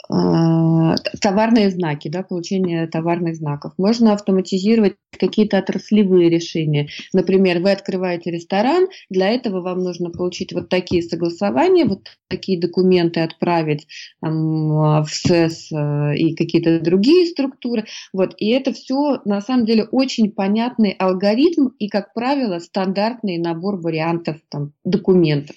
товарные 0.08 1.70
знаки, 1.70 2.08
да, 2.08 2.22
получение 2.22 2.86
товарных 2.86 3.36
знаков. 3.36 3.72
Можно 3.76 4.12
автоматизировать 4.12 4.96
какие-то 5.18 5.58
отраслевые 5.58 6.28
решения. 6.30 6.88
Например, 7.12 7.60
вы 7.60 7.72
открываете 7.72 8.30
ресторан, 8.30 8.86
для 9.10 9.30
этого 9.30 9.60
вам 9.60 9.80
нужно 9.80 10.10
получить 10.10 10.52
вот 10.52 10.68
такие 10.68 11.02
согласования, 11.02 11.86
вот 11.86 12.08
такие 12.28 12.60
документы 12.60 13.20
отправить 13.20 13.86
там, 14.20 15.02
в 15.02 15.08
СЭС 15.08 15.72
э, 15.72 16.16
и 16.16 16.34
какие-то 16.34 16.80
другие 16.80 17.26
структуры. 17.26 17.86
Вот. 18.12 18.34
И 18.38 18.50
это 18.50 18.72
все 18.72 19.20
на 19.24 19.40
самом 19.40 19.66
деле 19.66 19.84
очень 19.84 20.30
понятный 20.30 20.90
алгоритм 20.90 21.68
и, 21.78 21.88
как 21.88 22.12
правило, 22.14 22.58
стандартный 22.58 23.38
набор 23.38 23.80
вариантов 23.80 24.36
там, 24.50 24.72
документов. 24.84 25.56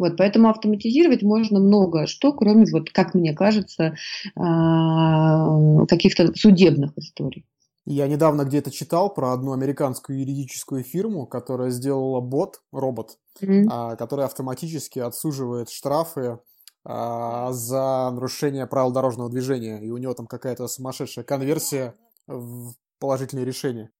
Вот, 0.00 0.16
поэтому 0.16 0.48
автоматизировать 0.48 1.22
можно 1.22 1.60
много 1.60 2.06
что, 2.06 2.32
кроме, 2.32 2.64
вот, 2.72 2.88
как 2.90 3.12
мне 3.12 3.34
кажется, 3.34 3.96
а, 4.34 5.84
каких-то 5.86 6.34
судебных 6.34 6.96
историй. 6.96 7.44
Я 7.84 8.08
недавно 8.08 8.44
где-то 8.44 8.70
читал 8.70 9.12
про 9.12 9.34
одну 9.34 9.52
американскую 9.52 10.18
юридическую 10.18 10.84
фирму, 10.84 11.26
которая 11.26 11.68
сделала 11.68 12.20
бот, 12.20 12.62
робот, 12.72 13.18
mm-hmm. 13.42 13.96
который 13.96 14.24
автоматически 14.24 15.00
отсуживает 15.00 15.68
штрафы 15.68 16.38
а, 16.82 17.52
за 17.52 18.10
нарушение 18.10 18.66
правил 18.66 18.92
дорожного 18.92 19.28
движения. 19.28 19.80
И 19.82 19.90
у 19.90 19.98
него 19.98 20.14
там 20.14 20.26
какая-то 20.26 20.66
сумасшедшая 20.66 21.26
конверсия 21.26 21.94
в 22.26 22.72
положительные 23.00 23.44
решения. 23.44 23.90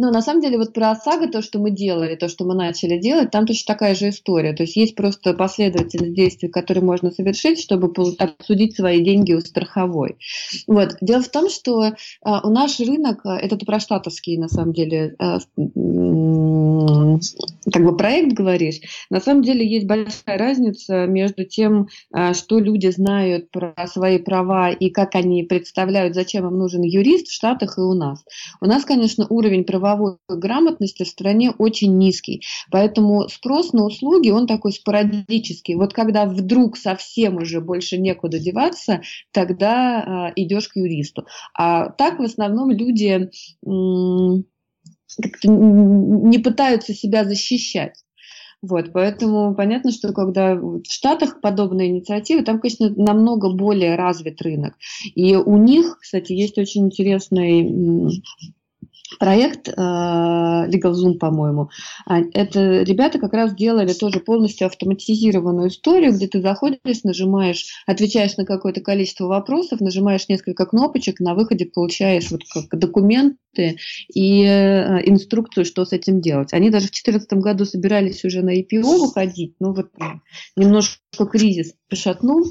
Ну, 0.00 0.10
на 0.10 0.22
самом 0.22 0.40
деле, 0.40 0.58
вот 0.58 0.72
про 0.72 0.90
ОСАГО, 0.90 1.28
то, 1.28 1.40
что 1.40 1.60
мы 1.60 1.70
делали, 1.70 2.16
то, 2.16 2.26
что 2.26 2.44
мы 2.44 2.56
начали 2.56 2.98
делать, 2.98 3.30
там 3.30 3.46
точно 3.46 3.74
такая 3.74 3.94
же 3.94 4.08
история. 4.08 4.52
То 4.52 4.64
есть 4.64 4.74
есть 4.74 4.96
просто 4.96 5.34
последовательность 5.34 6.14
действий, 6.14 6.48
которые 6.48 6.82
можно 6.82 7.12
совершить, 7.12 7.60
чтобы 7.60 7.92
обсудить 8.18 8.74
свои 8.74 9.04
деньги 9.04 9.34
у 9.34 9.40
страховой. 9.40 10.16
Вот. 10.66 10.96
Дело 11.00 11.22
в 11.22 11.28
том, 11.28 11.48
что 11.48 11.92
а, 12.22 12.40
у 12.44 12.50
наш 12.50 12.80
рынок, 12.80 13.20
а, 13.24 13.38
это 13.38 13.56
про 13.64 13.78
штатовский, 13.78 14.36
на 14.36 14.48
самом 14.48 14.72
деле, 14.72 15.14
а, 15.20 15.38
как 17.72 17.84
бы 17.84 17.96
проект 17.96 18.32
говоришь, 18.32 18.80
на 19.10 19.20
самом 19.20 19.42
деле 19.42 19.64
есть 19.64 19.86
большая 19.86 20.38
разница 20.38 21.06
между 21.06 21.44
тем, 21.44 21.86
что 22.32 22.58
люди 22.58 22.88
знают 22.88 23.52
про 23.52 23.72
свои 23.86 24.18
права 24.18 24.70
и 24.70 24.90
как 24.90 25.14
они 25.14 25.44
представляют, 25.44 26.16
зачем 26.16 26.48
им 26.48 26.58
нужен 26.58 26.82
юрист 26.82 27.28
в 27.28 27.32
Штатах 27.32 27.78
и 27.78 27.80
у 27.80 27.94
нас. 27.94 28.24
У 28.60 28.66
нас, 28.66 28.84
конечно, 28.84 29.26
уровень 29.30 29.62
права 29.62 29.83
правовой 29.84 30.16
грамотности 30.28 31.02
в 31.02 31.08
стране 31.08 31.52
очень 31.58 31.98
низкий. 31.98 32.42
Поэтому 32.70 33.28
спрос 33.28 33.74
на 33.74 33.84
услуги, 33.84 34.30
он 34.30 34.46
такой 34.46 34.72
спорадический. 34.72 35.74
Вот 35.74 35.92
когда 35.92 36.24
вдруг 36.24 36.78
совсем 36.78 37.36
уже 37.36 37.60
больше 37.60 37.98
некуда 37.98 38.38
деваться, 38.38 39.02
тогда 39.30 40.30
э, 40.30 40.32
идешь 40.36 40.68
к 40.68 40.76
юристу. 40.76 41.26
А 41.52 41.90
так 41.90 42.18
в 42.18 42.22
основном 42.22 42.70
люди 42.70 43.28
не 45.44 46.38
пытаются 46.38 46.94
себя 46.94 47.24
защищать. 47.24 48.02
Вот, 48.62 48.90
поэтому 48.94 49.54
понятно, 49.54 49.92
что 49.92 50.14
когда 50.14 50.54
в 50.54 50.80
Штатах 50.88 51.42
подобные 51.42 51.90
инициативы, 51.90 52.42
там, 52.42 52.58
конечно, 52.58 52.88
намного 52.88 53.52
более 53.52 53.96
развит 53.96 54.40
рынок. 54.40 54.76
И 55.14 55.36
у 55.36 55.58
них, 55.58 55.98
кстати, 56.00 56.32
есть 56.32 56.56
очень 56.56 56.86
интересный 56.86 58.22
проект 59.18 59.68
э, 59.68 59.72
LegalZoom, 59.72 61.18
по-моему. 61.18 61.70
А, 62.06 62.20
это 62.32 62.82
ребята 62.82 63.18
как 63.18 63.32
раз 63.32 63.54
делали 63.54 63.92
тоже 63.92 64.20
полностью 64.20 64.66
автоматизированную 64.66 65.68
историю, 65.68 66.12
где 66.12 66.26
ты 66.26 66.40
заходишь, 66.40 67.04
нажимаешь, 67.04 67.66
отвечаешь 67.86 68.36
на 68.36 68.44
какое-то 68.44 68.80
количество 68.80 69.26
вопросов, 69.26 69.80
нажимаешь 69.80 70.28
несколько 70.28 70.66
кнопочек, 70.66 71.20
на 71.20 71.34
выходе 71.34 71.66
получаешь 71.66 72.30
вот 72.30 72.42
как 72.52 72.78
документы 72.78 73.78
и 74.12 74.42
э, 74.42 75.08
инструкцию, 75.08 75.64
что 75.64 75.84
с 75.84 75.92
этим 75.92 76.20
делать. 76.20 76.52
Они 76.52 76.70
даже 76.70 76.86
в 76.86 76.90
2014 76.90 77.32
году 77.34 77.64
собирались 77.64 78.24
уже 78.24 78.42
на 78.42 78.58
IPO 78.58 78.98
выходить, 78.98 79.54
ну 79.60 79.74
вот 79.74 79.90
немножко 80.56 81.26
кризис 81.30 81.74
шатну. 81.94 82.44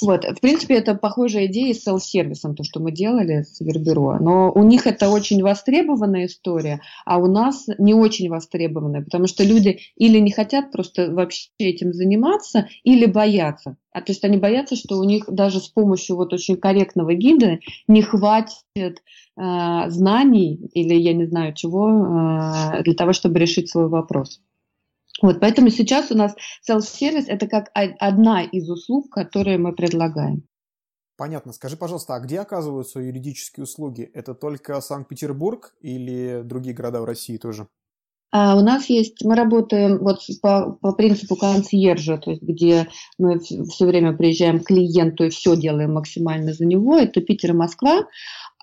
Вот. 0.00 0.24
В 0.24 0.40
принципе, 0.40 0.74
это 0.74 0.94
похожая 0.94 1.46
идея 1.46 1.74
с 1.74 1.82
селф-сервисом, 1.82 2.54
то, 2.54 2.64
что 2.64 2.80
мы 2.80 2.92
делали 2.92 3.42
с 3.42 3.60
Вербюро. 3.60 4.18
Но 4.20 4.52
у 4.52 4.62
них 4.62 4.86
это 4.86 5.10
очень 5.10 5.42
востребованная 5.42 6.26
история, 6.26 6.80
а 7.04 7.18
у 7.18 7.26
нас 7.26 7.66
не 7.78 7.94
очень 7.94 8.28
востребованная, 8.28 9.02
потому 9.02 9.26
что 9.26 9.44
люди 9.44 9.80
или 9.96 10.18
не 10.18 10.30
хотят 10.30 10.72
просто 10.72 11.12
вообще 11.12 11.48
этим 11.58 11.92
заниматься, 11.92 12.68
или 12.84 13.06
боятся. 13.06 13.76
А 13.92 14.00
то 14.00 14.12
есть 14.12 14.24
они 14.24 14.38
боятся, 14.38 14.74
что 14.74 14.96
у 14.96 15.04
них 15.04 15.24
даже 15.28 15.60
с 15.60 15.68
помощью 15.68 16.16
вот 16.16 16.32
очень 16.32 16.56
корректного 16.56 17.14
гида 17.14 17.58
не 17.88 18.02
хватит 18.02 18.62
э, 18.76 19.90
знаний 19.90 20.70
или 20.72 20.94
я 20.94 21.12
не 21.12 21.26
знаю 21.26 21.54
чего 21.54 21.88
э, 21.88 22.82
для 22.84 22.94
того, 22.94 23.12
чтобы 23.12 23.38
решить 23.38 23.70
свой 23.70 23.88
вопрос. 23.88 24.40
Вот, 25.22 25.40
поэтому 25.40 25.70
сейчас 25.70 26.10
у 26.10 26.16
нас 26.16 26.34
self-сервис– 26.68 27.24
это 27.28 27.46
как 27.46 27.70
одна 27.74 28.42
из 28.42 28.68
услуг, 28.68 29.10
которые 29.10 29.56
мы 29.56 29.72
предлагаем. 29.72 30.42
Понятно. 31.16 31.52
Скажи, 31.52 31.76
пожалуйста, 31.76 32.16
а 32.16 32.20
где 32.20 32.40
оказываются 32.40 32.98
юридические 32.98 33.64
услуги? 33.64 34.10
Это 34.12 34.34
только 34.34 34.80
Санкт-Петербург 34.80 35.74
или 35.80 36.42
другие 36.44 36.74
города 36.74 37.00
в 37.00 37.04
России 37.04 37.36
тоже? 37.36 37.68
А 38.34 38.56
у 38.56 38.62
нас 38.62 38.86
есть, 38.86 39.22
мы 39.22 39.36
работаем 39.36 39.98
вот 39.98 40.20
по, 40.40 40.72
по 40.80 40.92
принципу 40.92 41.36
консьержа, 41.36 42.16
то 42.16 42.30
есть 42.30 42.42
где 42.42 42.88
мы 43.18 43.38
все 43.38 43.84
время 43.84 44.16
приезжаем 44.16 44.60
к 44.60 44.68
клиенту 44.68 45.24
и 45.24 45.28
все 45.28 45.54
делаем 45.54 45.92
максимально 45.92 46.54
за 46.54 46.64
него. 46.64 46.96
Это 46.96 47.20
Питер 47.20 47.50
и 47.50 47.54
Москва. 47.54 48.06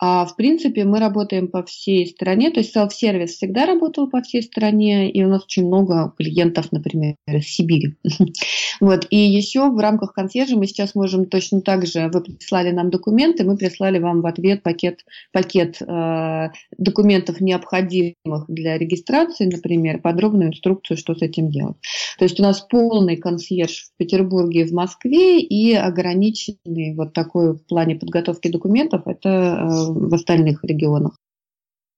А 0.01 0.25
в 0.25 0.37
принципе 0.37 0.85
мы 0.85 0.99
работаем 0.99 1.49
по 1.49 1.61
всей 1.63 2.07
стране, 2.07 2.51
то 2.51 2.61
есть 2.61 2.71
селф-сервис 2.71 3.31
всегда 3.31 3.65
работал 3.65 4.09
по 4.09 4.21
всей 4.21 4.41
стране, 4.41 5.11
и 5.11 5.23
у 5.25 5.27
нас 5.27 5.43
очень 5.43 5.67
много 5.67 6.13
клиентов, 6.17 6.71
например, 6.71 7.15
из 7.27 7.47
Сибири. 7.47 7.95
Вот. 8.79 9.07
И 9.09 9.17
еще 9.17 9.69
в 9.69 9.77
рамках 9.77 10.13
консьержа 10.13 10.55
мы 10.55 10.65
сейчас 10.65 10.95
можем 10.95 11.25
точно 11.25 11.59
так 11.59 11.85
же, 11.85 12.09
вы 12.13 12.21
прислали 12.21 12.71
нам 12.71 12.89
документы, 12.89 13.43
мы 13.43 13.57
прислали 13.57 13.99
вам 13.99 14.21
в 14.21 14.25
ответ 14.25 14.63
пакет, 14.63 15.03
пакет 15.33 15.81
э, 15.81 16.49
документов, 16.77 17.41
необходимых 17.41 18.45
для 18.47 18.77
регистрации, 18.77 19.45
например, 19.51 19.99
подробную 19.99 20.51
инструкцию, 20.51 20.95
что 20.95 21.13
с 21.13 21.21
этим 21.21 21.49
делать. 21.49 21.75
То 22.17 22.23
есть 22.23 22.39
у 22.39 22.43
нас 22.43 22.61
полный 22.61 23.17
консьерж 23.17 23.89
в 23.93 23.97
Петербурге 23.97 24.61
и 24.61 24.65
в 24.65 24.71
Москве 24.71 25.41
и 25.41 25.73
ограниченный 25.73 26.95
вот 26.95 27.11
такой 27.11 27.55
в 27.55 27.65
плане 27.65 27.95
подготовки 27.95 28.47
документов, 28.47 29.01
это 29.07 29.29
э, 29.29 29.88
в 29.93 30.13
остальных 30.13 30.63
регионах. 30.63 31.17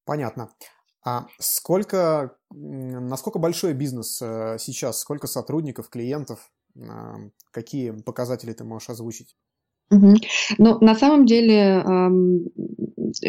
Понятно. 0.05 0.49
А 1.03 1.27
сколько, 1.39 2.37
насколько 2.51 3.39
большой 3.39 3.73
бизнес 3.73 4.21
э, 4.21 4.57
сейчас, 4.59 4.99
сколько 4.99 5.27
сотрудников, 5.27 5.89
клиентов, 5.89 6.51
какие 7.51 7.91
показатели 7.91 8.53
ты 8.53 8.63
можешь 8.63 8.89
озвучить? 8.89 9.35
Ну, 10.57 10.77
на 10.79 10.95
самом 10.95 11.25
деле 11.25 11.83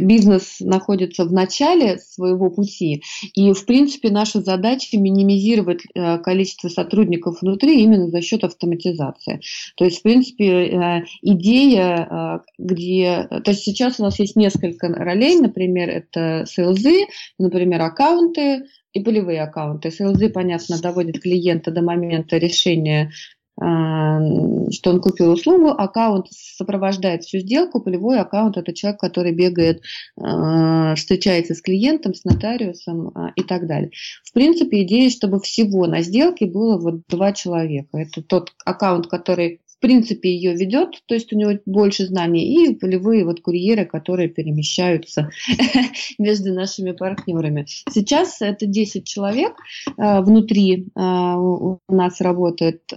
бизнес 0.00 0.60
находится 0.60 1.24
в 1.24 1.32
начале 1.32 1.98
своего 1.98 2.50
пути, 2.50 3.02
и, 3.34 3.52
в 3.52 3.66
принципе, 3.66 4.10
наша 4.10 4.40
задача 4.40 4.98
минимизировать 4.98 5.80
э, 5.94 6.18
количество 6.18 6.68
сотрудников 6.68 7.38
внутри 7.40 7.82
именно 7.82 8.08
за 8.08 8.20
счет 8.20 8.44
автоматизации. 8.44 9.40
То 9.76 9.84
есть, 9.84 9.98
в 9.98 10.02
принципе, 10.02 10.44
э, 10.46 11.04
идея, 11.22 12.08
э, 12.10 12.38
где... 12.58 13.26
То 13.28 13.50
есть 13.50 13.64
сейчас 13.64 13.98
у 13.98 14.04
нас 14.04 14.18
есть 14.18 14.36
несколько 14.36 14.88
ролей, 14.88 15.36
например, 15.36 15.88
это 15.88 16.44
селзы, 16.46 17.06
например, 17.38 17.82
аккаунты, 17.82 18.64
и 18.92 19.00
полевые 19.00 19.42
аккаунты. 19.42 19.90
СЛЗ, 19.90 20.30
понятно, 20.34 20.78
доводит 20.78 21.22
клиента 21.22 21.70
до 21.70 21.80
момента 21.80 22.36
решения 22.36 23.10
что 23.58 24.90
он 24.90 25.00
купил 25.00 25.32
услугу, 25.32 25.68
аккаунт 25.68 26.26
сопровождает 26.30 27.24
всю 27.24 27.38
сделку, 27.38 27.80
полевой 27.80 28.18
аккаунт 28.18 28.56
это 28.56 28.72
человек, 28.72 29.00
который 29.00 29.32
бегает, 29.32 29.82
а, 30.20 30.94
встречается 30.94 31.54
с 31.54 31.60
клиентом, 31.60 32.14
с 32.14 32.24
нотариусом 32.24 33.12
а, 33.14 33.32
и 33.36 33.42
так 33.42 33.66
далее. 33.66 33.90
В 34.24 34.32
принципе, 34.32 34.82
идея, 34.82 35.10
чтобы 35.10 35.40
всего 35.40 35.86
на 35.86 36.02
сделке 36.02 36.46
было 36.46 36.78
вот 36.78 37.02
два 37.08 37.32
человека. 37.32 37.98
Это 37.98 38.22
тот 38.22 38.52
аккаунт, 38.64 39.06
который 39.06 39.60
принципе 39.82 40.34
ее 40.34 40.54
ведет, 40.54 41.02
то 41.06 41.14
есть 41.14 41.32
у 41.32 41.36
него 41.36 41.58
больше 41.66 42.06
знаний, 42.06 42.44
и 42.54 42.74
полевые 42.74 43.26
вот 43.26 43.42
курьеры, 43.42 43.84
которые 43.84 44.28
перемещаются 44.28 45.30
между 46.18 46.54
нашими 46.54 46.92
партнерами. 46.92 47.66
Сейчас 47.90 48.40
это 48.40 48.64
10 48.66 49.04
человек 49.06 49.52
э, 49.86 50.20
внутри 50.22 50.86
э, 50.86 51.00
у 51.00 51.80
нас 51.88 52.20
работает, 52.20 52.82
э, 52.92 52.96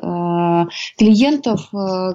клиентов 0.98 1.70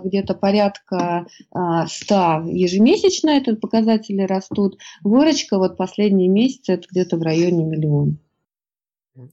где-то 0.05 0.35
порядка 0.35 1.27
э, 1.55 1.87
100 1.87 2.45
ежемесячно, 2.47 3.31
это 3.31 3.57
показатели 3.57 4.23
растут, 4.23 4.79
выручка 5.03 5.59
вот 5.59 5.77
последние 5.77 6.29
месяцы 6.29 6.73
это 6.73 6.87
где-то 6.91 7.17
в 7.17 7.23
районе 7.23 7.65
миллиона. 7.65 8.17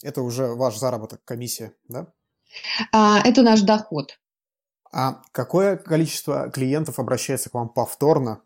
Это 0.02 0.22
уже 0.22 0.48
ваш 0.56 0.78
заработок, 0.78 1.22
комиссия, 1.24 1.74
да? 1.88 2.08
А, 2.92 3.20
это 3.24 3.44
наш 3.44 3.62
доход. 3.62 4.18
А 4.92 5.22
какое 5.32 5.78
количество 5.78 6.50
клиентов 6.50 7.00
обращается 7.00 7.50
к 7.50 7.54
вам 7.54 7.70
повторно 7.70 8.42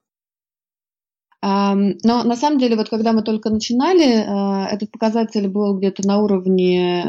но 1.44 2.24
на 2.24 2.36
самом 2.36 2.60
деле, 2.60 2.76
вот 2.76 2.90
когда 2.90 3.14
мы 3.14 3.24
только 3.24 3.50
начинали, 3.50 4.06
э, 4.06 4.76
этот 4.76 4.92
показатель 4.92 5.48
был 5.48 5.76
где-то 5.76 6.08
на 6.08 6.20
уровне 6.20 7.04
э, 7.04 7.08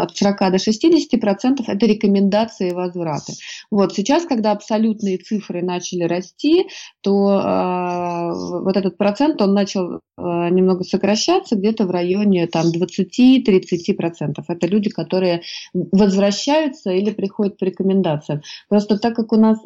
от 0.00 0.16
40 0.16 0.52
до 0.52 0.58
60 0.58 1.20
процентов. 1.20 1.68
Это 1.68 1.84
рекомендации 1.84 2.70
и 2.70 2.72
возвраты. 2.72 3.34
Вот 3.70 3.94
сейчас, 3.94 4.24
когда 4.24 4.52
абсолютные 4.52 5.18
цифры 5.18 5.62
начали 5.62 6.04
расти, 6.04 6.66
то 7.02 7.38
э, 7.38 8.62
вот 8.62 8.74
этот 8.76 8.96
процент 8.96 9.42
он 9.42 9.52
начал 9.52 10.00
немного 10.16 10.84
сокращаться, 10.84 11.56
где-то 11.56 11.86
в 11.86 11.90
районе 11.90 12.46
там 12.46 12.66
20-30 12.66 13.94
процентов. 13.94 14.44
Это 14.48 14.68
люди, 14.68 14.88
которые 14.88 15.42
возвращаются 15.72 16.92
или 16.92 17.10
приходят 17.10 17.58
по 17.58 17.64
рекомендациям. 17.64 18.42
Просто 18.68 18.96
так 18.96 19.16
как 19.16 19.32
у 19.32 19.36
нас, 19.36 19.58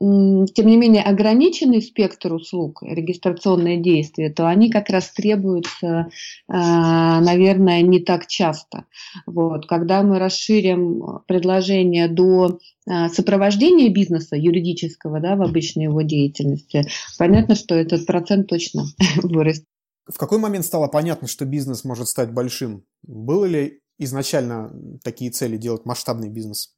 тем 0.00 0.66
не 0.66 0.78
менее, 0.78 1.02
ограниченный 1.02 1.82
спектр 1.82 2.32
услуг 2.32 2.82
регистрационных 2.82 3.51
регистрационные 3.52 3.80
действия, 3.80 4.30
то 4.30 4.48
они 4.48 4.70
как 4.70 4.88
раз 4.88 5.10
требуются, 5.10 6.08
а, 6.48 7.20
наверное, 7.20 7.82
не 7.82 8.00
так 8.00 8.26
часто. 8.26 8.84
Вот. 9.26 9.66
Когда 9.66 10.02
мы 10.02 10.18
расширим 10.18 11.20
предложение 11.26 12.08
до 12.08 12.58
а, 12.88 13.08
сопровождения 13.08 13.90
бизнеса 13.90 14.36
юридического 14.36 15.20
да, 15.20 15.36
в 15.36 15.42
обычной 15.42 15.84
его 15.84 16.02
деятельности, 16.02 16.86
понятно, 17.18 17.54
что 17.54 17.74
этот 17.74 18.06
процент 18.06 18.48
точно 18.48 18.84
вырастет. 19.22 19.66
В 20.06 20.18
какой 20.18 20.38
момент 20.38 20.64
стало 20.64 20.88
понятно, 20.88 21.28
что 21.28 21.44
бизнес 21.44 21.84
может 21.84 22.08
стать 22.08 22.32
большим? 22.32 22.84
Было 23.02 23.44
ли 23.44 23.80
изначально 23.98 24.72
такие 25.04 25.30
цели 25.30 25.56
делать 25.56 25.84
масштабный 25.84 26.28
бизнес? 26.28 26.74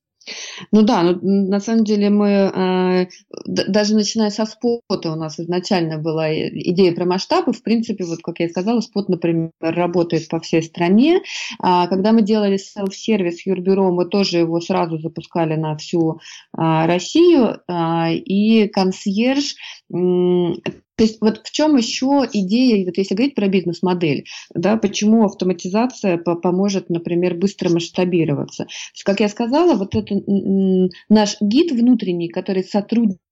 Ну 0.72 0.82
да, 0.82 1.02
ну, 1.02 1.18
на 1.22 1.60
самом 1.60 1.84
деле 1.84 2.10
мы, 2.10 2.28
э, 2.28 3.06
даже 3.46 3.94
начиная 3.94 4.30
со 4.30 4.46
спота, 4.46 5.12
у 5.12 5.16
нас 5.16 5.38
изначально 5.38 5.98
была 5.98 6.32
идея 6.32 6.94
про 6.94 7.04
масштабы. 7.04 7.52
В 7.52 7.62
принципе, 7.62 8.04
вот 8.04 8.20
как 8.22 8.40
я 8.40 8.46
и 8.46 8.48
сказала, 8.48 8.80
спот, 8.80 9.08
например, 9.08 9.50
работает 9.60 10.28
по 10.28 10.40
всей 10.40 10.62
стране. 10.62 11.20
А, 11.58 11.86
когда 11.88 12.12
мы 12.12 12.22
делали 12.22 12.56
селф-сервис 12.56 13.46
Юрбюро, 13.46 13.90
мы 13.92 14.06
тоже 14.06 14.38
его 14.38 14.60
сразу 14.60 14.98
запускали 14.98 15.56
на 15.56 15.76
всю 15.76 16.20
а, 16.56 16.86
Россию. 16.86 17.60
А, 17.68 18.10
и 18.10 18.68
консьерж 18.68 19.54
то 20.96 21.04
есть 21.04 21.20
вот 21.20 21.40
в 21.44 21.50
чем 21.50 21.76
еще 21.76 22.26
идея, 22.32 22.84
вот 22.84 22.96
если 22.96 23.14
говорить 23.14 23.34
про 23.34 23.48
бизнес-модель, 23.48 24.26
да, 24.54 24.76
почему 24.76 25.24
автоматизация 25.24 26.18
поможет, 26.18 26.88
например, 26.90 27.34
быстро 27.34 27.70
масштабироваться. 27.70 28.66
Как 29.04 29.20
я 29.20 29.28
сказала, 29.28 29.74
вот 29.74 29.94
это 29.94 30.14
наш 31.08 31.36
гид 31.40 31.72
внутренний, 31.72 32.28
который 32.28 32.62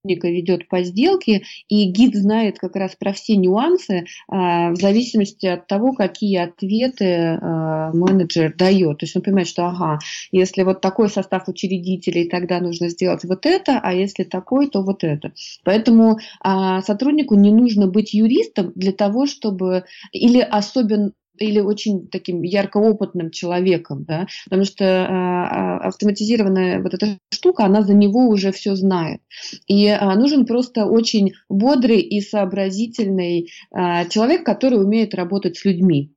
сотрудника 0.03 0.27
ведет 0.27 0.67
по 0.67 0.83
сделке, 0.83 1.43
и 1.69 1.85
гид 1.85 2.15
знает 2.15 2.59
как 2.59 2.75
раз 2.75 2.95
про 2.95 3.13
все 3.13 3.37
нюансы 3.37 4.05
а, 4.27 4.71
в 4.71 4.75
зависимости 4.75 5.45
от 5.45 5.67
того, 5.67 5.93
какие 5.93 6.37
ответы 6.37 7.39
а, 7.41 7.91
менеджер 7.93 8.53
дает. 8.55 8.99
То 8.99 9.05
есть 9.05 9.15
он 9.15 9.21
понимает, 9.21 9.47
что 9.47 9.67
ага, 9.67 9.99
если 10.31 10.63
вот 10.63 10.81
такой 10.81 11.09
состав 11.09 11.47
учредителей, 11.47 12.27
тогда 12.27 12.59
нужно 12.59 12.89
сделать 12.89 13.23
вот 13.23 13.45
это, 13.45 13.79
а 13.81 13.93
если 13.93 14.23
такой, 14.23 14.69
то 14.69 14.83
вот 14.83 15.03
это. 15.05 15.31
Поэтому 15.63 16.17
а, 16.41 16.81
сотруднику 16.81 17.35
не 17.35 17.51
нужно 17.51 17.87
быть 17.87 18.13
юристом 18.13 18.73
для 18.75 18.91
того, 18.91 19.25
чтобы 19.25 19.85
или 20.11 20.39
особенно 20.39 21.13
или 21.37 21.59
очень 21.59 22.07
таким 22.07 22.43
ярко 22.43 22.77
опытным 22.77 23.31
человеком, 23.31 24.03
да, 24.05 24.27
потому 24.45 24.65
что 24.65 24.83
э, 24.83 25.87
автоматизированная 25.87 26.81
вот 26.81 26.93
эта 26.93 27.17
штука, 27.31 27.65
она 27.65 27.81
за 27.81 27.93
него 27.93 28.27
уже 28.27 28.51
все 28.51 28.75
знает. 28.75 29.21
И 29.67 29.85
э, 29.85 30.15
нужен 30.15 30.45
просто 30.45 30.85
очень 30.85 31.33
бодрый 31.49 31.99
и 31.99 32.21
сообразительный 32.21 33.49
э, 33.71 34.09
человек, 34.09 34.45
который 34.45 34.81
умеет 34.81 35.13
работать 35.15 35.57
с 35.57 35.65
людьми. 35.65 36.13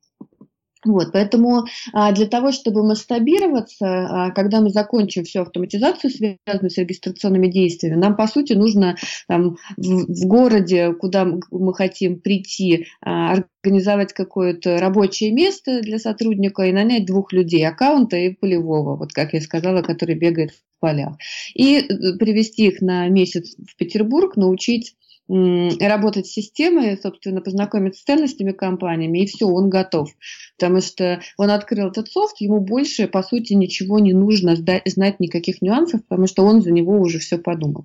Вот, 0.87 1.13
поэтому 1.13 1.65
а, 1.93 2.13
для 2.13 2.27
того, 2.27 2.53
чтобы 2.53 2.87
масштабироваться, 2.87 3.87
а, 3.87 4.31
когда 4.31 4.61
мы 4.61 4.71
закончим 4.71 5.25
всю 5.25 5.41
автоматизацию, 5.41 6.11
связанную 6.11 6.71
с 6.71 6.79
регистрационными 6.79 7.49
действиями, 7.49 7.97
нам, 7.97 8.17
по 8.17 8.27
сути, 8.29 8.53
нужно 8.53 8.97
там, 9.27 9.57
в, 9.77 9.83
в 9.83 10.27
городе, 10.27 10.95
куда 10.95 11.27
мы 11.51 11.75
хотим 11.75 12.21
прийти, 12.21 12.87
а, 13.05 13.35
организовать 13.65 14.13
какое-то 14.13 14.79
рабочее 14.79 15.33
место 15.33 15.81
для 15.81 15.99
сотрудника 15.99 16.63
и 16.63 16.73
нанять 16.73 17.05
двух 17.05 17.33
людей, 17.33 17.67
аккаунта 17.67 18.17
и 18.17 18.31
полевого, 18.31 18.97
вот 18.97 19.13
как 19.13 19.35
я 19.35 19.41
сказала, 19.41 19.83
который 19.83 20.15
бегает 20.15 20.53
в 20.53 20.61
полях. 20.79 21.17
И 21.55 21.79
э, 21.79 22.17
привести 22.19 22.69
их 22.69 22.81
на 22.81 23.09
месяц 23.09 23.57
в 23.57 23.77
Петербург, 23.77 24.37
научить 24.37 24.95
работать 25.29 26.27
с 26.27 26.33
системой, 26.33 26.97
собственно, 26.97 27.41
познакомиться 27.41 28.01
с 28.01 28.05
ценностями 28.05 28.53
компаниями, 28.53 29.23
и 29.23 29.27
все, 29.27 29.47
он 29.47 29.69
готов. 29.69 30.11
Потому 30.59 30.81
что 30.81 31.21
он 31.37 31.51
открыл 31.51 31.89
этот 31.89 32.09
софт, 32.09 32.41
ему 32.41 32.61
больше, 32.61 33.09
по 33.09 33.23
сути, 33.23 33.55
ничего 33.55 33.99
не 33.99 34.13
нужно 34.13 34.57
знать 34.57 35.21
никаких 35.21 35.63
нюансов, 35.63 36.03
потому 36.09 36.27
что 36.27 36.45
он 36.45 36.63
за 36.63 36.71
него 36.71 36.99
уже 37.01 37.19
все 37.19 37.39
подумал. 37.39 37.85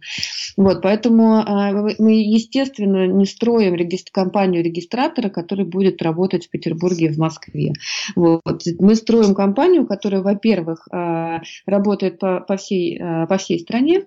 Вот, 0.57 0.81
поэтому 0.81 1.37
а, 1.37 1.71
мы, 1.97 2.13
естественно, 2.13 3.07
не 3.07 3.25
строим 3.25 3.75
регистр, 3.75 4.11
компанию 4.11 4.63
регистратора, 4.63 5.29
который 5.29 5.65
будет 5.65 6.01
работать 6.01 6.47
в 6.47 6.49
Петербурге 6.49 7.07
и 7.07 7.09
в 7.09 7.17
Москве. 7.17 7.73
Вот. 8.15 8.63
Мы 8.79 8.95
строим 8.95 9.33
компанию, 9.33 9.87
которая, 9.87 10.21
во-первых, 10.21 10.87
а, 10.91 11.41
работает 11.65 12.19
по, 12.19 12.41
по, 12.41 12.57
всей, 12.57 12.99
а, 13.01 13.25
по 13.25 13.37
всей 13.37 13.59
стране, 13.59 14.05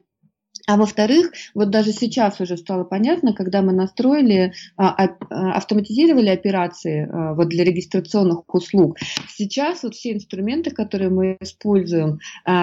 а 0.66 0.76
во-вторых, 0.76 1.32
вот 1.54 1.70
даже 1.70 1.92
сейчас 1.92 2.40
уже 2.40 2.56
стало 2.56 2.84
понятно, 2.84 3.34
когда 3.34 3.60
мы 3.60 3.72
настроили, 3.72 4.54
а, 4.76 4.94
а, 4.94 5.52
автоматизировали 5.52 6.28
операции 6.30 7.06
а, 7.10 7.34
вот 7.34 7.48
для 7.48 7.64
регистрационных 7.64 8.42
услуг, 8.54 8.96
сейчас 9.28 9.82
вот 9.82 9.94
все 9.94 10.12
инструменты, 10.12 10.70
которые 10.70 11.10
мы 11.10 11.36
используем, 11.40 12.18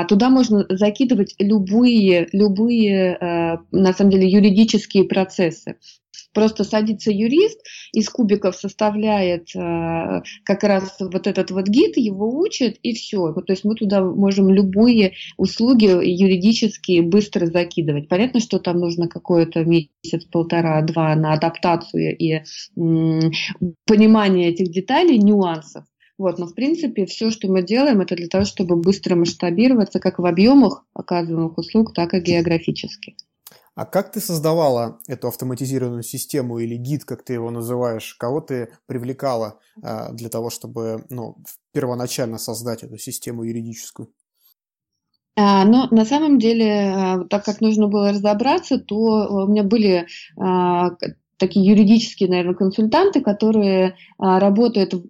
туда 0.08 0.30
можно 0.30 0.66
закидывать 0.70 1.36
любые, 1.38 2.28
любые, 2.32 3.18
на 3.72 3.94
самом 3.94 4.12
деле, 4.12 4.28
юридические 4.28 5.06
процессы. 5.06 5.76
Просто 6.34 6.64
садится 6.64 7.12
юрист, 7.12 7.60
из 7.94 8.10
кубиков 8.10 8.56
составляет 8.56 9.56
э, 9.56 10.22
как 10.44 10.64
раз 10.64 10.96
вот 11.00 11.28
этот 11.28 11.52
вот 11.52 11.68
гид, 11.68 11.98
его 11.98 12.38
учит, 12.40 12.78
и 12.84 12.94
все. 12.94 13.34
то 13.34 13.52
есть 13.52 13.66
мы 13.66 13.76
туда 13.76 14.02
можем 14.02 14.50
любые 14.50 15.14
услуги 15.38 15.86
юридические 15.86 17.02
быстро 17.02 17.46
закидывать. 17.48 18.08
Понятно, 18.08 18.40
что 18.40 18.60
там 18.60 18.80
нужно 18.80 19.08
какое-то 19.08 19.66
месяц, 19.66 20.26
полтора-два 20.32 21.16
на 21.16 21.34
адаптацию 21.34 22.18
и 22.18 22.42
м, 22.78 23.32
понимание 23.86 24.50
этих 24.50 24.72
деталей, 24.72 25.18
нюансов. 25.18 25.86
Вот, 26.18 26.38
но 26.38 26.46
в 26.46 26.54
принципе 26.54 27.08
все, 27.08 27.32
что 27.32 27.48
мы 27.48 27.64
делаем, 27.64 28.00
это 28.00 28.16
для 28.16 28.28
того, 28.28 28.46
чтобы 28.46 28.76
быстро 28.76 29.16
масштабироваться 29.16 30.00
как 30.00 30.20
в 30.20 30.26
объемах 30.26 30.86
оказываемых 30.94 31.58
услуг, 31.58 31.94
так 31.96 32.14
и 32.14 32.20
географически. 32.20 33.16
А 33.74 33.86
как 33.86 34.12
ты 34.12 34.20
создавала 34.20 35.00
эту 35.08 35.30
автоматизированную 35.30 36.04
систему 36.04 36.60
или 36.60 36.76
гид, 36.76 37.06
как 37.06 37.24
ты 37.24 37.34
его 37.34 37.52
называешь? 37.52 38.16
Кого 38.16 38.42
ты 38.42 38.70
привлекала 38.86 39.60
э, 39.82 40.12
для 40.12 40.30
того, 40.30 40.50
чтобы 40.50 41.06
ну, 41.10 41.38
первоначально 41.72 42.38
создать 42.38 42.84
эту 42.84 42.98
систему 42.98 43.44
юридическую? 43.44 44.14
А, 45.38 45.64
но 45.64 45.88
на 45.92 46.04
самом 46.04 46.40
деле, 46.40 46.94
а, 46.94 47.24
так 47.30 47.46
как 47.46 47.62
нужно 47.62 47.88
было 47.88 48.10
разобраться, 48.10 48.78
то 48.78 48.96
у 48.96 49.48
меня 49.48 49.64
были 49.64 50.06
а, 50.38 50.90
такие 51.42 51.66
юридические, 51.66 52.30
наверное, 52.30 52.54
консультанты, 52.54 53.20
которые 53.22 53.96
а, 54.20 54.40
работают 54.40 54.94
в, 54.94 55.04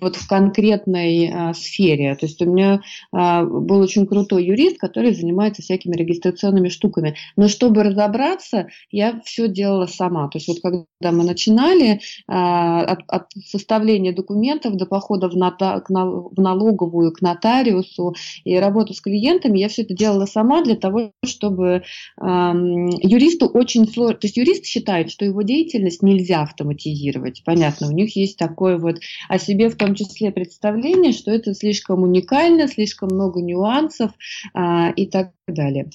вот 0.00 0.14
в 0.14 0.28
конкретной 0.28 1.28
а, 1.28 1.54
сфере. 1.54 2.14
То 2.14 2.26
есть 2.26 2.40
у 2.40 2.50
меня 2.50 2.82
а, 3.12 3.44
был 3.44 3.80
очень 3.80 4.06
крутой 4.06 4.44
юрист, 4.44 4.78
который 4.78 5.12
занимается 5.12 5.62
всякими 5.62 5.96
регистрационными 5.96 6.68
штуками. 6.68 7.16
Но 7.36 7.48
чтобы 7.48 7.82
разобраться, 7.82 8.68
я 8.92 9.20
все 9.24 9.48
делала 9.48 9.86
сама. 9.86 10.28
То 10.28 10.38
есть 10.38 10.46
вот 10.46 10.58
когда 10.62 10.86
мы 11.00 11.24
начинали 11.24 12.00
а, 12.28 12.82
от, 12.82 13.00
от 13.08 13.26
составления 13.44 14.12
документов 14.12 14.76
до 14.76 14.86
похода 14.86 15.28
в, 15.28 15.36
нота, 15.36 15.80
к, 15.80 15.90
в 15.90 16.40
налоговую, 16.40 17.12
к 17.12 17.20
нотариусу 17.22 18.14
и 18.44 18.56
работу 18.56 18.94
с 18.94 19.00
клиентами, 19.00 19.58
я 19.58 19.68
все 19.68 19.82
это 19.82 19.94
делала 19.94 20.26
сама 20.26 20.62
для 20.62 20.76
того, 20.76 21.10
чтобы 21.24 21.82
а, 22.20 22.54
юристу 22.54 23.46
очень 23.46 23.88
сложно... 23.88 24.14
То 24.14 24.26
есть 24.28 24.36
юрист 24.36 24.64
считает, 24.64 25.10
что 25.10 25.24
его 25.24 25.42
деятельность 25.42 25.55
деятельность 25.56 26.02
нельзя 26.02 26.42
автоматизировать. 26.42 27.42
Понятно, 27.44 27.88
у 27.88 27.92
них 27.92 28.16
есть 28.16 28.38
такое 28.38 28.78
вот 28.78 29.00
о 29.28 29.38
себе 29.38 29.68
в 29.68 29.76
том 29.76 29.94
числе 29.94 30.30
представление, 30.30 31.12
что 31.12 31.30
это 31.30 31.54
слишком 31.54 32.02
уникально, 32.02 32.68
слишком 32.68 33.10
много 33.10 33.40
нюансов 33.40 34.12
а, 34.54 34.90
и 34.90 35.06
так 35.06 35.32
далее. 35.46 35.90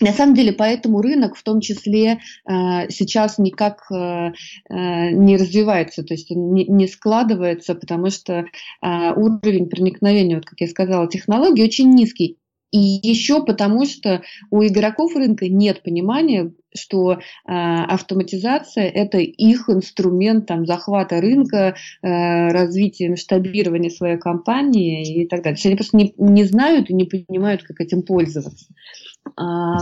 На 0.00 0.12
самом 0.12 0.34
деле, 0.34 0.52
поэтому 0.52 1.02
рынок 1.02 1.36
в 1.36 1.42
том 1.42 1.60
числе 1.60 2.12
э, 2.12 2.88
сейчас 2.88 3.36
никак 3.36 3.84
э, 3.92 4.32
э, 4.70 5.10
не 5.10 5.36
развивается, 5.36 6.02
то 6.02 6.14
есть 6.14 6.30
не, 6.30 6.88
складывается, 6.88 7.74
потому 7.74 8.08
что 8.08 8.46
уровень 8.80 9.68
проникновения, 9.68 10.36
вот 10.36 10.46
как 10.46 10.60
я 10.60 10.68
сказала, 10.68 11.06
технологий 11.06 11.62
очень 11.62 11.90
низкий. 11.90 12.38
И 12.72 12.78
еще 12.78 13.44
потому, 13.44 13.84
что 13.84 14.22
у 14.50 14.62
игроков 14.64 15.16
рынка 15.16 15.48
нет 15.48 15.82
понимания, 15.82 16.52
что 16.74 17.12
э, 17.12 17.18
автоматизация 17.46 18.88
это 18.88 19.18
их 19.18 19.68
инструмент 19.68 20.46
там, 20.46 20.66
захвата 20.66 21.20
рынка, 21.20 21.76
э, 22.02 22.48
развития, 22.48 23.10
масштабирования 23.10 23.90
своей 23.90 24.18
компании 24.18 25.22
и 25.22 25.26
так 25.26 25.42
далее. 25.42 25.56
То 25.56 25.58
есть 25.58 25.66
они 25.66 25.76
просто 25.76 25.96
не, 25.96 26.14
не 26.16 26.44
знают 26.44 26.90
и 26.90 26.94
не 26.94 27.04
понимают, 27.04 27.62
как 27.62 27.80
этим 27.80 28.02
пользоваться. 28.02 28.66
А, 29.36 29.78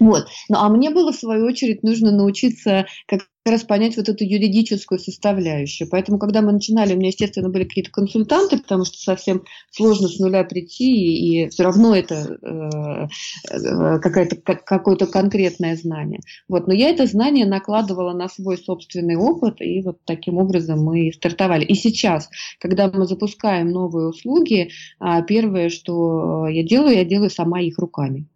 вот. 0.00 0.26
Ну, 0.48 0.58
а 0.58 0.68
мне 0.68 0.90
было, 0.90 1.12
в 1.12 1.16
свою 1.16 1.46
очередь, 1.46 1.82
нужно 1.82 2.10
научиться 2.12 2.86
как 3.06 3.22
раз 3.46 3.62
понять 3.62 3.96
вот 3.96 4.08
эту 4.08 4.24
юридическую 4.24 4.98
составляющую. 4.98 5.88
Поэтому, 5.88 6.18
когда 6.18 6.42
мы 6.42 6.52
начинали, 6.52 6.94
у 6.94 6.96
меня, 6.96 7.08
естественно, 7.08 7.48
были 7.48 7.64
какие-то 7.64 7.90
консультанты, 7.90 8.58
потому 8.58 8.84
что 8.84 8.98
совсем 8.98 9.44
сложно 9.70 10.08
с 10.08 10.18
нуля 10.18 10.44
прийти, 10.44 11.44
и 11.44 11.48
все 11.48 11.62
равно 11.64 11.94
это 11.94 12.36
э, 12.42 13.08
э, 13.50 13.98
какое-то, 14.00 14.36
какое-то 14.36 15.06
конкретное 15.06 15.76
знание. 15.76 15.99
Вот. 16.48 16.66
Но 16.66 16.74
я 16.74 16.90
это 16.90 17.06
знание 17.06 17.46
накладывала 17.46 18.12
на 18.12 18.28
свой 18.28 18.58
собственный 18.58 19.16
опыт, 19.16 19.60
и 19.60 19.82
вот 19.82 19.98
таким 20.04 20.38
образом 20.38 20.82
мы 20.82 21.12
стартовали. 21.12 21.64
И 21.64 21.74
сейчас, 21.74 22.28
когда 22.58 22.90
мы 22.90 23.06
запускаем 23.06 23.70
новые 23.70 24.08
услуги, 24.08 24.70
а, 24.98 25.22
первое, 25.22 25.68
что 25.68 26.46
я 26.48 26.62
делаю, 26.62 26.96
я 26.96 27.04
делаю 27.04 27.30
сама 27.30 27.60
их 27.60 27.78
руками. 27.78 28.28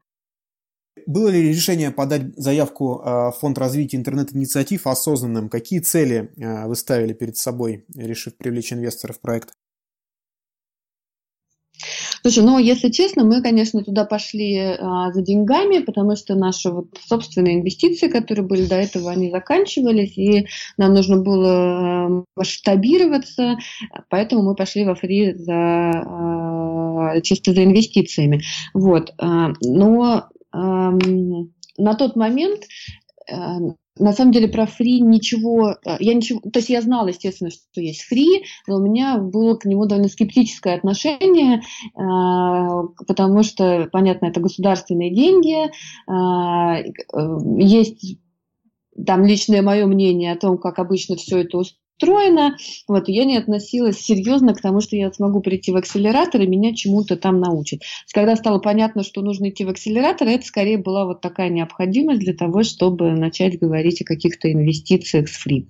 Было 1.07 1.29
ли 1.29 1.49
решение 1.49 1.91
подать 1.91 2.35
заявку 2.37 3.03
э, 3.05 3.11
в 3.31 3.35
Фонд 3.41 3.59
развития 3.59 3.99
интернет-инициатив 3.99 4.87
осознанным? 4.87 5.49
Какие 5.49 5.81
цели 5.81 6.33
э, 6.37 6.67
вы 6.67 6.75
ставили 6.77 7.13
перед 7.13 7.37
собой, 7.37 7.85
решив 7.95 8.37
привлечь 8.37 8.73
инвесторов 8.73 9.19
в 9.19 9.21
проект? 9.21 9.51
Слушай, 12.27 12.43
ну, 12.45 12.59
если 12.59 12.89
честно, 12.89 13.23
мы, 13.23 13.43
конечно, 13.43 13.85
туда 13.85 14.07
пошли 14.07 14.57
а, 14.57 15.13
за 15.13 15.21
деньгами, 15.21 15.81
потому 15.81 16.17
что 16.17 16.35
наши 16.35 16.71
вот 16.71 16.87
собственные 17.07 17.57
инвестиции, 17.57 18.09
которые 18.09 18.47
были 18.47 18.65
до 18.65 18.77
этого, 18.77 19.11
они 19.11 19.31
заканчивались, 19.31 20.17
и 20.17 20.47
нам 20.79 20.95
нужно 20.95 21.19
было 21.19 21.53
а, 21.53 22.25
масштабироваться, 22.35 23.59
поэтому 24.09 24.43
мы 24.43 24.55
пошли 24.55 24.87
во 24.87 24.95
фри 24.95 25.35
за, 25.35 25.53
а, 25.53 27.21
чисто 27.21 27.53
за 27.53 27.63
инвестициями. 27.63 28.41
Вот. 28.73 29.13
А, 29.19 29.53
но 29.61 30.31
на 31.77 31.95
тот 31.99 32.17
момент 32.17 32.63
э, 33.29 33.35
на 33.99 34.13
самом 34.13 34.33
деле 34.33 34.49
про 34.49 34.67
фри 34.67 35.01
ничего, 35.01 35.77
э, 35.85 35.97
я 36.01 36.15
ничего, 36.15 36.41
то 36.41 36.59
есть 36.59 36.69
я 36.69 36.83
знала, 36.83 37.09
естественно, 37.09 37.51
что 37.51 37.81
есть 37.81 38.03
фри, 38.03 38.45
но 38.67 38.77
у 38.77 38.81
меня 38.81 39.19
было 39.19 39.55
к 39.55 39.65
нему 39.65 39.87
довольно 39.87 40.09
скептическое 40.09 40.77
отношение, 40.77 41.59
э, 41.59 43.05
потому 43.07 43.43
что, 43.43 43.89
понятно, 43.93 44.27
это 44.27 44.41
государственные 44.41 45.15
деньги, 45.15 45.71
есть 47.63 48.19
там 49.07 49.25
личное 49.25 49.63
мое 49.63 49.87
мнение 49.87 50.33
о 50.33 50.39
том, 50.39 50.59
как 50.59 50.79
обычно 50.79 51.17
все 51.17 51.39
это 51.39 51.59
устроено. 51.59 51.84
Вот, 52.03 53.09
я 53.09 53.25
не 53.25 53.37
относилась 53.37 53.99
серьезно 53.99 54.55
к 54.55 54.61
тому, 54.61 54.81
что 54.81 54.97
я 54.97 55.13
смогу 55.13 55.41
прийти 55.41 55.73
в 55.73 55.77
акселератор 55.77 56.41
и 56.41 56.47
меня 56.47 56.75
чему-то 56.75 57.17
там 57.17 57.41
научат. 57.41 57.81
Когда 58.13 58.37
стало 58.37 58.59
понятно, 58.59 59.03
что 59.03 59.23
нужно 59.23 59.51
идти 59.51 59.65
в 59.65 59.69
акселератор, 59.69 60.29
это 60.29 60.45
скорее 60.45 60.79
была 60.79 61.07
вот 61.07 61.21
такая 61.21 61.51
необходимость 61.51 62.21
для 62.21 62.35
того, 62.35 62.63
чтобы 62.63 63.13
начать 63.13 63.59
говорить 63.59 64.03
о 64.03 64.05
каких-то 64.05 64.53
инвестициях 64.53 65.29
с 65.29 65.33
фри. 65.33 65.69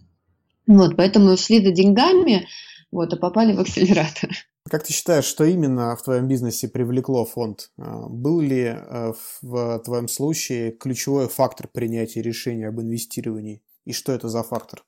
Вот, 0.66 0.96
поэтому 0.96 1.36
шли 1.36 1.64
за 1.64 1.72
деньгами, 1.72 2.48
вот, 2.90 3.12
а 3.12 3.16
попали 3.16 3.52
в 3.52 3.60
акселератор. 3.60 4.30
Как 4.70 4.82
ты 4.82 4.94
считаешь, 4.94 5.26
что 5.26 5.44
именно 5.44 5.94
в 5.94 6.02
твоем 6.02 6.26
бизнесе 6.26 6.68
привлекло 6.68 7.26
фонд? 7.26 7.70
А, 7.76 8.08
был 8.08 8.40
ли 8.40 8.62
э, 8.62 9.12
в 9.42 9.78
твоем 9.84 10.08
случае 10.08 10.72
ключевой 10.72 11.28
фактор 11.28 11.68
принятия 11.68 12.22
решения 12.22 12.68
об 12.68 12.80
инвестировании? 12.80 13.62
И 13.84 13.92
что 13.92 14.12
это 14.12 14.30
за 14.30 14.42
фактор? 14.42 14.82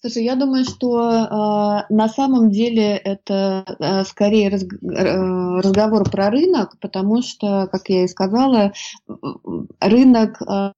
Слушай, 0.00 0.24
я 0.24 0.36
думаю, 0.36 0.64
что 0.64 1.00
э, 1.10 1.92
на 1.92 2.08
самом 2.08 2.50
деле 2.50 2.96
это 2.96 3.64
э, 3.78 4.04
скорее 4.04 4.48
раз, 4.48 4.62
э, 4.62 4.66
разговор 5.60 6.08
про 6.08 6.30
рынок, 6.30 6.78
потому 6.80 7.22
что, 7.22 7.68
как 7.70 7.88
я 7.88 8.04
и 8.04 8.08
сказала, 8.08 8.72
рынок 9.80 10.40
э, 10.40 10.72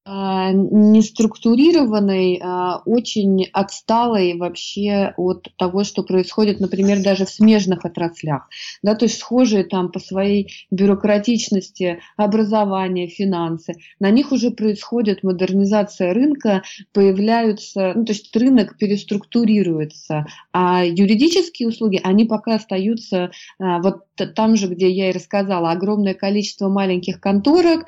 не 0.52 1.02
структурированный, 1.02 2.36
э, 2.36 2.72
очень 2.86 3.46
отсталый 3.52 4.36
вообще 4.38 5.12
от 5.16 5.48
того, 5.56 5.84
что 5.84 6.02
происходит, 6.02 6.60
например, 6.60 7.02
даже 7.02 7.26
в 7.26 7.30
смежных 7.30 7.84
отраслях. 7.84 8.48
Да, 8.82 8.94
то 8.94 9.04
есть 9.04 9.18
схожие 9.18 9.64
там 9.64 9.90
по 9.92 9.98
своей 9.98 10.50
бюрократичности 10.70 12.00
образование, 12.16 13.08
финансы. 13.08 13.74
На 13.98 14.10
них 14.10 14.32
уже 14.32 14.50
происходит 14.50 15.22
модернизация 15.22 16.14
рынка, 16.14 16.62
появляются, 16.92 17.92
ну, 17.94 18.04
то 18.04 18.12
есть 18.12 18.34
рынок 18.34 18.78
перестроен 18.78 18.99
структурируется. 19.00 20.26
А 20.52 20.84
юридические 20.84 21.68
услуги, 21.68 22.00
они 22.02 22.24
пока 22.24 22.54
остаются 22.54 23.30
а, 23.58 23.80
вот 23.80 24.04
там 24.34 24.56
же, 24.56 24.68
где 24.68 24.90
я 24.90 25.10
и 25.10 25.12
рассказала, 25.12 25.70
огромное 25.70 26.14
количество 26.14 26.68
маленьких 26.68 27.20
конторок, 27.20 27.86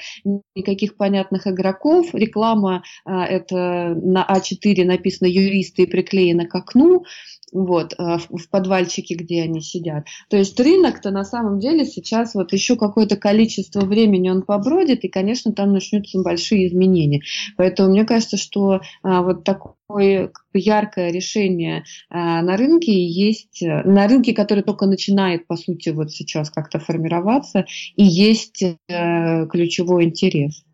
никаких 0.55 0.97
понятных 0.97 1.47
игроков, 1.47 2.15
реклама 2.15 2.83
а, 3.05 3.25
это 3.25 3.95
на 3.95 4.27
А4 4.29 4.85
написано 4.85 5.29
юристы 5.29 5.83
и 5.83 5.87
приклеено 5.87 6.47
к 6.47 6.55
окну, 6.55 7.05
вот, 7.53 7.95
а, 7.99 8.19
в 8.19 8.49
подвальчике, 8.51 9.15
где 9.15 9.43
они 9.43 9.61
сидят. 9.61 10.07
То 10.29 10.37
есть 10.37 10.59
рынок-то 10.59 11.11
на 11.11 11.25
самом 11.25 11.61
деле 11.61 11.85
сейчас 11.85 12.35
вот 12.35 12.53
еще 12.53 12.77
какое-то 12.77 13.17
количество 13.17 13.83
времени 13.83 14.31
он 14.31 14.43
побродит, 14.43 15.05
и, 15.05 15.09
конечно, 15.09 15.53
там 15.53 15.73
начнутся 15.73 16.21
большие 16.23 16.67
изменения. 16.67 17.21
Поэтому 17.57 17.91
мне 17.91 18.05
кажется, 18.05 18.37
что 18.37 18.81
а, 19.03 19.23
вот 19.23 19.45
такое 19.45 20.33
яркое 20.55 21.13
решение 21.13 21.85
а, 22.09 22.43
на 22.43 22.57
рынке 22.57 22.93
есть, 22.93 23.63
на 23.63 24.09
рынке, 24.09 24.33
который 24.33 24.63
только 24.63 24.87
начинает, 24.87 25.47
по 25.47 25.57
сути, 25.57 25.91
вот 25.91 26.11
сейчас 26.11 26.51
как-то 26.51 26.79
формироваться, 26.79 27.67
и 27.97 28.05
есть 28.05 28.63
э, 28.63 29.47
ключевой 29.47 30.05
интерес. 30.05 30.65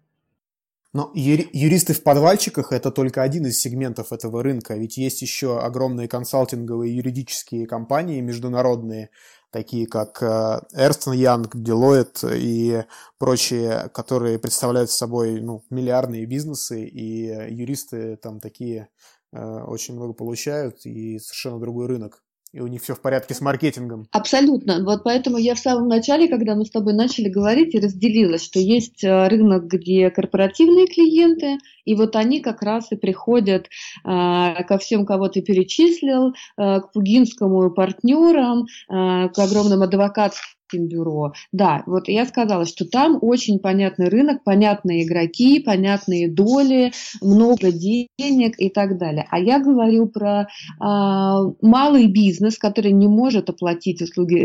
Но 0.95 1.11
юристы 1.15 1.93
в 1.93 2.03
подвальчиках– 2.03 2.73
это 2.73 2.91
только 2.91 3.23
один 3.23 3.47
из 3.47 3.61
сегментов 3.61 4.11
этого 4.11 4.43
рынка, 4.43 4.75
ведь 4.75 4.97
есть 4.97 5.21
еще 5.21 5.59
огромные 5.59 6.09
консалтинговые 6.09 6.97
юридические 6.97 7.67
компании 7.67 8.23
международные, 8.23 9.11
такие 9.51 9.87
как 9.87 10.23
э, 10.23 10.61
Ernst 10.75 11.13
Young, 11.13 11.51
Deloitte 11.55 12.35
и 12.35 12.85
прочие, 13.19 13.91
которые 13.93 14.39
представляют 14.39 14.91
собой 14.91 15.43
ну, 15.43 15.63
миллиардные 15.69 16.25
бизнесы, 16.25 16.85
и 16.85 17.27
юристы 17.53 18.17
там 18.17 18.41
такие 18.41 18.89
э, 19.33 19.39
очень 19.43 19.95
много 19.95 20.15
получают, 20.15 20.87
и 20.87 21.19
совершенно 21.19 21.61
другой 21.61 21.87
рынок 21.87 22.23
и 22.53 22.61
у 22.61 22.67
них 22.67 22.83
все 22.83 22.95
в 22.95 23.01
порядке 23.01 23.35
с 23.35 23.41
маркетингом. 23.41 24.07
Абсолютно. 24.13 24.83
Вот 24.85 25.05
поэтому 25.05 25.37
я 25.37 25.55
в 25.55 25.59
самом 25.59 25.89
начале, 25.89 26.29
когда 26.29 26.55
мы 26.55 26.65
с 26.65 26.71
тобой 26.71 26.95
начали 26.95 27.29
говорить, 27.29 27.75
и 27.75 27.81
разделила, 27.81 28.39
что 28.39 28.59
есть 28.59 29.05
э, 29.05 29.29
рынок, 29.29 29.67
где 29.67 30.11
корпоративные 30.11 30.87
клиенты, 30.87 31.59
и 31.85 31.95
вот 31.95 32.17
они 32.17 32.41
как 32.41 32.63
раз 32.63 32.91
и 32.93 32.97
приходят 32.97 33.67
э, 33.67 33.69
ко 34.05 34.79
всем, 34.79 35.05
кого 35.05 35.29
ты 35.29 35.43
перечислил, 35.43 36.29
э, 36.31 36.81
к 36.81 36.93
Пугинскому 36.93 37.71
партнерам, 37.71 38.67
э, 38.89 39.29
к 39.29 39.39
огромным 39.39 39.83
адвокатским 39.83 40.58
бюро. 40.77 41.33
Да, 41.53 41.83
вот 41.87 42.09
я 42.09 42.27
сказала, 42.27 42.67
что 42.67 42.85
там 42.85 43.19
очень 43.21 43.59
понятный 43.59 44.09
рынок, 44.09 44.45
понятные 44.45 45.05
игроки, 45.05 45.61
понятные 45.61 46.31
доли, 46.31 46.93
много 47.21 47.73
денег 47.73 48.55
и 48.59 48.69
так 48.69 48.99
далее. 48.99 49.27
А 49.31 49.39
я 49.39 49.59
говорю 49.59 50.07
про 50.07 50.49
а, 50.81 51.43
малый 51.63 52.07
бизнес, 52.07 52.59
который 52.59 52.93
не 52.93 53.09
может 53.09 53.51
оплатить 53.51 54.03
услуги 54.03 54.41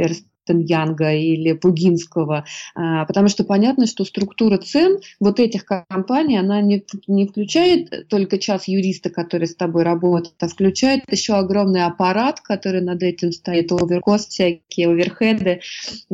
Янга 0.48 1.14
или 1.14 1.54
Пугинского, 1.54 2.46
а, 2.76 3.06
потому 3.06 3.28
что 3.28 3.44
понятно, 3.44 3.88
что 3.88 4.06
структура 4.06 4.58
цен 4.58 5.00
вот 5.20 5.40
этих 5.40 5.66
компаний, 5.66 6.38
она 6.38 6.62
не, 6.62 6.84
не 7.08 7.28
включает 7.28 8.08
только 8.10 8.38
час 8.38 8.68
юриста, 8.68 9.10
который 9.10 9.48
с 9.48 9.56
тобой 9.56 9.84
работает, 9.84 10.36
а 10.40 10.48
включает 10.48 11.04
еще 11.10 11.34
огромный 11.34 11.86
аппарат, 11.86 12.42
который 12.42 12.82
над 12.82 13.02
этим 13.04 13.32
стоит, 13.32 13.72
оверкост 13.72 14.32
всякие, 14.32 14.90
оверхеды, 14.90 15.62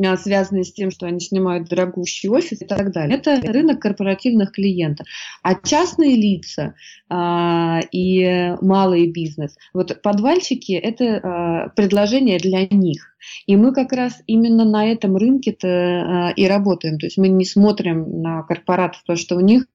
а, 0.02 0.16
связанные 0.16 0.64
с 0.64 0.72
тем, 0.72 0.90
что 0.90 1.06
они 1.06 1.20
снимают 1.20 1.68
дорогущий 1.68 2.28
офис 2.28 2.62
и 2.62 2.64
так 2.64 2.92
далее. 2.92 3.18
Это 3.18 3.40
рынок 3.40 3.80
корпоративных 3.80 4.52
клиентов. 4.52 5.06
А 5.42 5.54
частные 5.54 6.16
лица 6.16 6.74
а, 7.08 7.80
и 7.92 8.54
малый 8.60 9.08
бизнес, 9.08 9.56
вот 9.72 10.00
подвальчики– 10.02 10.72
это 10.72 11.72
предложение 11.74 12.38
для 12.38 12.66
них. 12.66 13.10
И 13.46 13.56
мы 13.56 13.72
как 13.72 13.92
раз 13.92 14.19
именно 14.26 14.64
на 14.64 14.86
этом 14.86 15.16
рынке-то 15.16 15.68
а, 15.68 16.30
и 16.30 16.46
работаем. 16.46 16.98
То 16.98 17.06
есть 17.06 17.18
мы 17.18 17.28
не 17.28 17.44
смотрим 17.44 18.22
на 18.22 18.42
корпоратов, 18.42 19.02
потому 19.02 19.16
что 19.18 19.36
у 19.36 19.40
них 19.40 19.66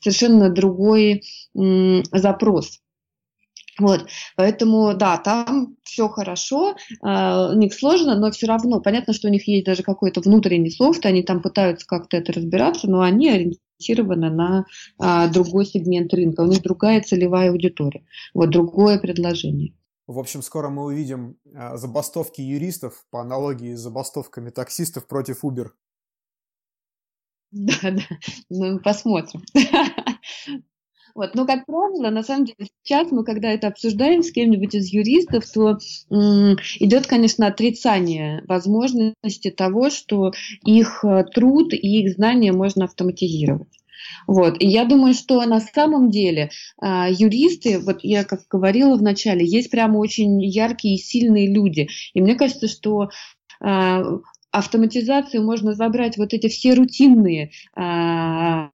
совершенно 0.00 0.48
другой 0.50 1.22
запрос. 1.54 2.80
Вот, 3.78 4.06
поэтому, 4.36 4.94
да, 4.94 5.18
там 5.18 5.76
все 5.82 6.08
хорошо, 6.08 6.76
э, 6.88 7.50
у 7.52 7.58
них 7.58 7.74
сложно, 7.74 8.18
но 8.18 8.30
все 8.30 8.46
равно 8.46 8.80
понятно, 8.80 9.12
что 9.12 9.28
у 9.28 9.30
них 9.30 9.46
есть 9.46 9.66
даже 9.66 9.82
какой-то 9.82 10.22
внутренний 10.22 10.70
софт, 10.70 11.04
они 11.04 11.22
там 11.22 11.42
пытаются 11.42 11.86
как-то 11.86 12.16
это 12.16 12.32
разбираться, 12.32 12.88
но 12.88 13.02
они 13.02 13.28
ориентированы 13.28 14.30
на 14.30 14.64
э, 14.98 15.30
другой 15.30 15.66
сегмент 15.66 16.14
рынка, 16.14 16.40
у 16.40 16.46
них 16.46 16.62
другая 16.62 17.02
целевая 17.02 17.50
аудитория, 17.50 18.06
вот 18.32 18.48
другое 18.48 18.98
предложение. 18.98 19.74
В 20.06 20.18
общем, 20.18 20.42
скоро 20.42 20.68
мы 20.68 20.84
увидим 20.84 21.38
а, 21.54 21.76
забастовки 21.76 22.40
юристов 22.40 23.04
по 23.10 23.20
аналогии 23.20 23.74
с 23.74 23.80
забастовками 23.80 24.50
таксистов 24.50 25.06
против 25.06 25.44
Uber. 25.44 25.70
Да, 27.52 27.90
да, 27.90 28.02
ну 28.50 28.78
посмотрим. 28.80 29.42
Вот. 31.14 31.34
Но, 31.34 31.46
как 31.46 31.64
правило, 31.64 32.10
на 32.10 32.22
самом 32.22 32.44
деле, 32.44 32.68
сейчас 32.82 33.10
мы, 33.10 33.24
когда 33.24 33.50
это 33.50 33.68
обсуждаем 33.68 34.22
с 34.22 34.30
кем-нибудь 34.30 34.74
из 34.74 34.92
юристов, 34.92 35.50
то 35.50 35.78
м- 36.10 36.58
идет, 36.78 37.06
конечно, 37.06 37.46
отрицание 37.46 38.44
возможности 38.46 39.50
того, 39.50 39.88
что 39.88 40.32
их 40.64 41.02
э, 41.04 41.24
труд 41.34 41.72
и 41.72 42.02
их 42.02 42.14
знания 42.14 42.52
можно 42.52 42.84
автоматизировать. 42.84 43.75
Вот. 44.26 44.60
И 44.60 44.66
я 44.66 44.84
думаю, 44.84 45.14
что 45.14 45.44
на 45.44 45.60
самом 45.60 46.10
деле 46.10 46.50
а, 46.80 47.08
юристы, 47.10 47.78
вот 47.78 47.98
я 48.02 48.24
как 48.24 48.40
говорила 48.50 48.96
в 48.96 49.02
начале, 49.02 49.46
есть 49.46 49.70
прямо 49.70 49.98
очень 49.98 50.42
яркие 50.42 50.96
и 50.96 50.98
сильные 50.98 51.52
люди. 51.52 51.88
И 52.14 52.20
мне 52.20 52.34
кажется, 52.34 52.68
что 52.68 53.10
а, 53.60 54.02
автоматизацию 54.56 55.44
можно 55.44 55.74
забрать 55.74 56.16
вот 56.16 56.32
эти 56.32 56.48
все 56.48 56.74
рутинные 56.74 57.50
а, 57.74 58.70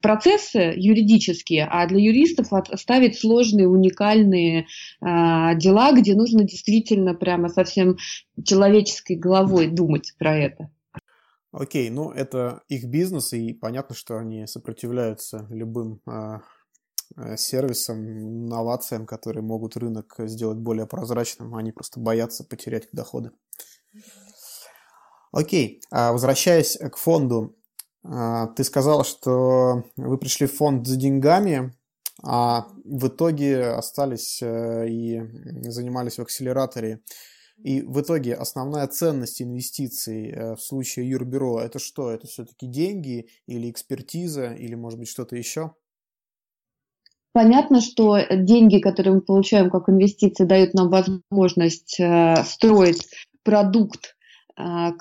процессы 0.00 0.74
юридические, 0.76 1.66
а 1.68 1.86
для 1.88 1.98
юристов 1.98 2.52
оставить 2.52 3.18
сложные, 3.18 3.68
уникальные 3.68 4.66
а, 5.00 5.54
дела, 5.54 5.92
где 5.92 6.14
нужно 6.14 6.44
действительно 6.44 7.14
прямо 7.14 7.48
совсем 7.48 7.96
человеческой 8.44 9.16
головой 9.16 9.66
думать 9.66 10.14
про 10.18 10.36
это. 10.36 10.70
Окей, 11.58 11.88
ну 11.88 12.10
это 12.10 12.60
их 12.68 12.84
бизнес, 12.84 13.32
и 13.32 13.54
понятно, 13.54 13.94
что 13.94 14.18
они 14.18 14.46
сопротивляются 14.46 15.46
любым 15.48 16.02
э, 16.06 16.40
сервисам, 17.38 18.06
инновациям, 18.06 19.06
которые 19.06 19.42
могут 19.42 19.74
рынок 19.74 20.16
сделать 20.18 20.58
более 20.58 20.86
прозрачным, 20.86 21.54
они 21.54 21.72
просто 21.72 21.98
боятся 21.98 22.44
потерять 22.44 22.88
доходы. 22.92 23.30
Окей, 25.32 25.80
а 25.90 26.12
возвращаясь 26.12 26.76
к 26.76 26.98
фонду, 26.98 27.56
а, 28.04 28.48
ты 28.48 28.62
сказал, 28.62 29.02
что 29.04 29.82
вы 29.96 30.18
пришли 30.18 30.46
в 30.46 30.54
фонд 30.54 30.86
за 30.86 30.96
деньгами, 30.96 31.74
а 32.22 32.66
в 32.84 33.08
итоге 33.08 33.68
остались 33.68 34.42
э, 34.42 34.88
и 34.90 35.22
занимались 35.70 36.18
в 36.18 36.22
акселераторе. 36.22 37.00
И 37.62 37.80
в 37.80 38.00
итоге 38.00 38.34
основная 38.34 38.86
ценность 38.86 39.40
инвестиций 39.40 40.30
э, 40.30 40.54
в 40.56 40.60
случае 40.60 41.08
юрбюро 41.08 41.60
это 41.60 41.78
что? 41.78 42.10
Это 42.10 42.26
все-таки 42.26 42.66
деньги 42.66 43.28
или 43.46 43.70
экспертиза 43.70 44.52
или 44.52 44.74
может 44.74 44.98
быть 44.98 45.08
что-то 45.08 45.36
еще? 45.36 45.72
Понятно, 47.32 47.80
что 47.80 48.18
деньги, 48.30 48.78
которые 48.78 49.16
мы 49.16 49.20
получаем 49.20 49.70
как 49.70 49.88
инвестиции, 49.88 50.44
дают 50.44 50.74
нам 50.74 50.90
возможность 50.90 52.00
э, 52.00 52.36
строить 52.44 53.08
продукт, 53.42 54.16
э, 54.58 54.92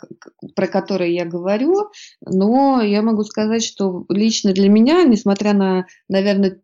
про 0.56 0.68
который 0.68 1.14
я 1.14 1.26
говорю, 1.26 1.92
но 2.22 2.82
я 2.82 3.02
могу 3.02 3.24
сказать, 3.24 3.64
что 3.64 4.06
лично 4.10 4.54
для 4.54 4.70
меня, 4.70 5.04
несмотря 5.04 5.54
на, 5.54 5.86
наверное, 6.10 6.62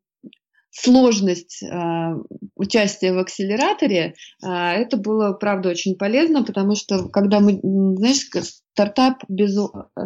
сложность 0.72 1.62
э, 1.62 2.14
участия 2.56 3.14
в 3.14 3.20
акселераторе, 3.20 4.14
э, 4.44 4.48
это 4.48 4.98
было, 4.98 5.34
правда, 5.34 5.70
очень 5.70 5.98
полезно, 5.98 6.44
потому 6.44 6.76
что 6.76 7.10
когда 7.10 7.40
мы, 7.40 7.60
знаешь, 7.62 8.28
стартап 8.74 9.24
без, 9.28 9.58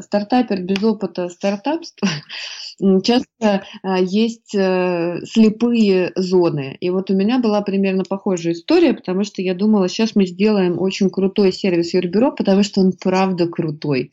стартапер 0.02 0.62
без 0.62 0.84
опыта 0.84 1.30
стартапства 1.30 2.10
часто 3.04 3.64
а, 3.84 4.00
есть 4.00 4.56
э, 4.56 5.20
слепые 5.26 6.12
зоны. 6.16 6.78
И 6.80 6.90
вот 6.90 7.10
у 7.10 7.16
меня 7.16 7.40
была 7.40 7.62
примерно 7.62 8.04
похожая 8.04 8.54
история, 8.54 8.94
потому 8.94 9.24
что 9.24 9.42
я 9.42 9.54
думала, 9.54 9.88
сейчас 9.88 10.16
мы 10.16 10.26
сделаем 10.26 10.80
очень 10.80 11.10
крутой 11.10 11.54
сервис 11.54 11.94
Юрбюро, 11.94 12.32
потому 12.32 12.64
что 12.64 12.82
он 12.82 12.94
правда 12.94 13.48
крутой. 13.48 14.12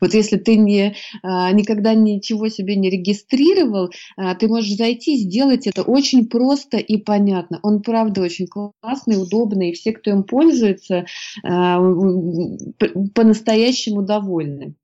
Вот 0.00 0.14
если 0.14 0.36
ты 0.36 0.56
не, 0.56 0.96
а, 1.22 1.52
никогда 1.52 1.94
ничего 1.94 2.48
себе 2.48 2.76
не 2.76 2.90
регистрировал, 2.90 3.90
а, 4.16 4.34
ты 4.34 4.48
можешь 4.48 4.74
зайти, 4.74 5.16
сделать 5.16 5.66
это 5.66 5.82
очень 5.82 6.26
просто 6.26 6.78
и 6.78 6.96
понятно. 6.96 7.60
Он 7.62 7.82
правда 7.82 8.22
очень 8.22 8.46
классный, 8.46 9.22
удобный, 9.22 9.70
и 9.70 9.74
все, 9.74 9.92
кто 9.92 10.10
им 10.10 10.24
пользуется, 10.24 11.04
по-настоящему 11.42 13.81
довольны. 13.90 14.76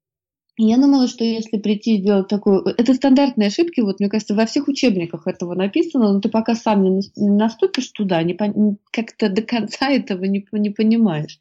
Я 0.60 0.76
думала, 0.76 1.06
что 1.06 1.22
если 1.22 1.56
прийти 1.56 1.96
и 1.96 2.00
сделать 2.00 2.26
такую... 2.26 2.64
Это 2.64 2.92
стандартные 2.92 3.46
ошибки, 3.46 3.80
вот 3.80 4.00
мне 4.00 4.08
кажется, 4.08 4.34
во 4.34 4.44
всех 4.44 4.66
учебниках 4.66 5.28
этого 5.28 5.54
написано, 5.54 6.12
но 6.12 6.20
ты 6.20 6.28
пока 6.28 6.56
сам 6.56 6.82
не 6.82 7.00
наступишь 7.16 7.90
туда, 7.92 8.20
не 8.24 8.34
пон... 8.34 8.78
как-то 8.90 9.28
до 9.28 9.42
конца 9.42 9.88
этого 9.90 10.24
не, 10.24 10.44
не 10.50 10.70
понимаешь. 10.70 11.38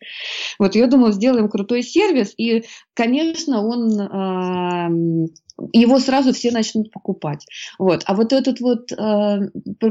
Вот 0.60 0.76
я 0.76 0.86
думала, 0.86 1.12
сделаем 1.12 1.50
крутой 1.50 1.82
сервис, 1.82 2.32
и, 2.38 2.66
конечно, 2.94 3.66
он 3.66 4.00
э, 4.00 5.28
его 5.74 6.00
сразу 6.00 6.34
все 6.34 6.52
начнут 6.52 6.92
покупать. 6.92 7.44
Вот. 7.80 8.04
А 8.06 8.14
вот 8.14 8.34
этот 8.34 8.60
вот 8.60 8.92
э, 8.92 9.50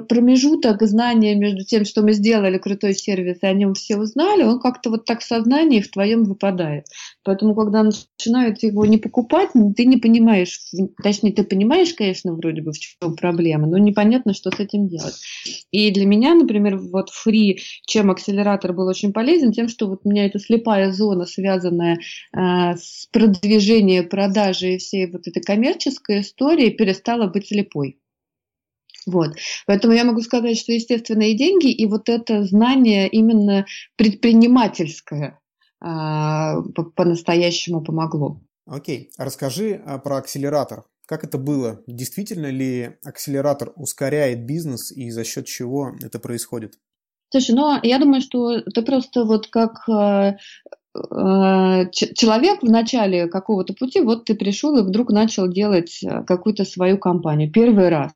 промежуток 0.08 0.82
знания 0.82 1.34
между 1.34 1.64
тем, 1.64 1.84
что 1.84 2.02
мы 2.02 2.12
сделали 2.12 2.58
крутой 2.58 2.94
сервис, 2.94 3.38
и 3.42 3.46
о 3.46 3.52
нем 3.52 3.74
все 3.74 3.96
узнали, 3.96 4.44
он 4.44 4.60
как-то 4.60 4.90
вот 4.90 5.04
так 5.04 5.20
в 5.20 5.24
сознании 5.24 5.80
в 5.80 5.90
твоем 5.90 6.22
выпадает. 6.22 6.86
Поэтому, 7.26 7.56
когда 7.56 7.82
начинают 7.82 8.62
его 8.62 8.86
не 8.86 8.98
покупать, 8.98 9.50
ты 9.76 9.84
не 9.84 9.96
понимаешь, 9.96 10.60
точнее, 11.02 11.32
ты 11.32 11.42
понимаешь, 11.42 11.92
конечно, 11.92 12.32
вроде 12.32 12.62
бы, 12.62 12.70
в 12.70 12.78
чем 12.78 13.16
проблема, 13.16 13.66
но 13.66 13.78
непонятно, 13.78 14.32
что 14.32 14.52
с 14.52 14.60
этим 14.60 14.86
делать. 14.86 15.16
И 15.72 15.90
для 15.90 16.06
меня, 16.06 16.36
например, 16.36 16.76
вот 16.76 17.10
фри, 17.10 17.58
чем 17.84 18.12
акселератор 18.12 18.72
был 18.72 18.86
очень 18.86 19.12
полезен, 19.12 19.50
тем, 19.50 19.68
что 19.68 19.88
вот 19.88 20.02
у 20.04 20.08
меня 20.08 20.26
эта 20.26 20.38
слепая 20.38 20.92
зона, 20.92 21.26
связанная 21.26 21.98
э, 22.32 22.76
с 22.76 23.08
продвижением, 23.10 24.08
продажей 24.08 24.78
всей 24.78 25.10
вот 25.10 25.26
этой 25.26 25.42
коммерческая 25.42 26.20
история 26.20 26.70
перестала 26.70 27.26
быть 27.26 27.48
слепой. 27.48 27.98
Вот. 29.04 29.36
Поэтому 29.66 29.94
я 29.94 30.04
могу 30.04 30.20
сказать, 30.20 30.58
что 30.58 30.70
естественные 30.70 31.36
деньги 31.36 31.72
и 31.72 31.86
вот 31.86 32.08
это 32.08 32.44
знание 32.44 33.08
именно 33.08 33.66
предпринимательское 33.96 35.40
по-настоящему 35.80 37.82
помогло. 37.82 38.40
Окей, 38.66 39.10
расскажи 39.18 39.82
а, 39.84 39.98
про 39.98 40.16
акселератор. 40.16 40.84
Как 41.06 41.22
это 41.22 41.38
было? 41.38 41.82
Действительно 41.86 42.46
ли 42.46 42.96
акселератор 43.04 43.72
ускоряет 43.76 44.44
бизнес 44.44 44.90
и 44.90 45.10
за 45.10 45.24
счет 45.24 45.46
чего 45.46 45.92
это 46.02 46.18
происходит? 46.18 46.78
Слушай, 47.30 47.54
ну 47.54 47.78
я 47.82 47.98
думаю, 47.98 48.22
что 48.22 48.62
ты 48.62 48.82
просто 48.82 49.24
вот 49.24 49.48
как 49.48 49.88
а, 49.88 50.36
Э, 51.10 51.90
человек 51.92 52.62
в 52.62 52.70
начале 52.70 53.26
какого-то 53.26 53.74
пути, 53.74 54.00
вот 54.00 54.24
ты 54.24 54.34
пришел 54.34 54.76
и 54.78 54.82
вдруг 54.82 55.10
начал 55.10 55.48
делать 55.48 56.02
э, 56.02 56.22
какую-то 56.24 56.64
свою 56.64 56.98
компанию. 56.98 57.50
Первый 57.50 57.88
раз. 57.88 58.12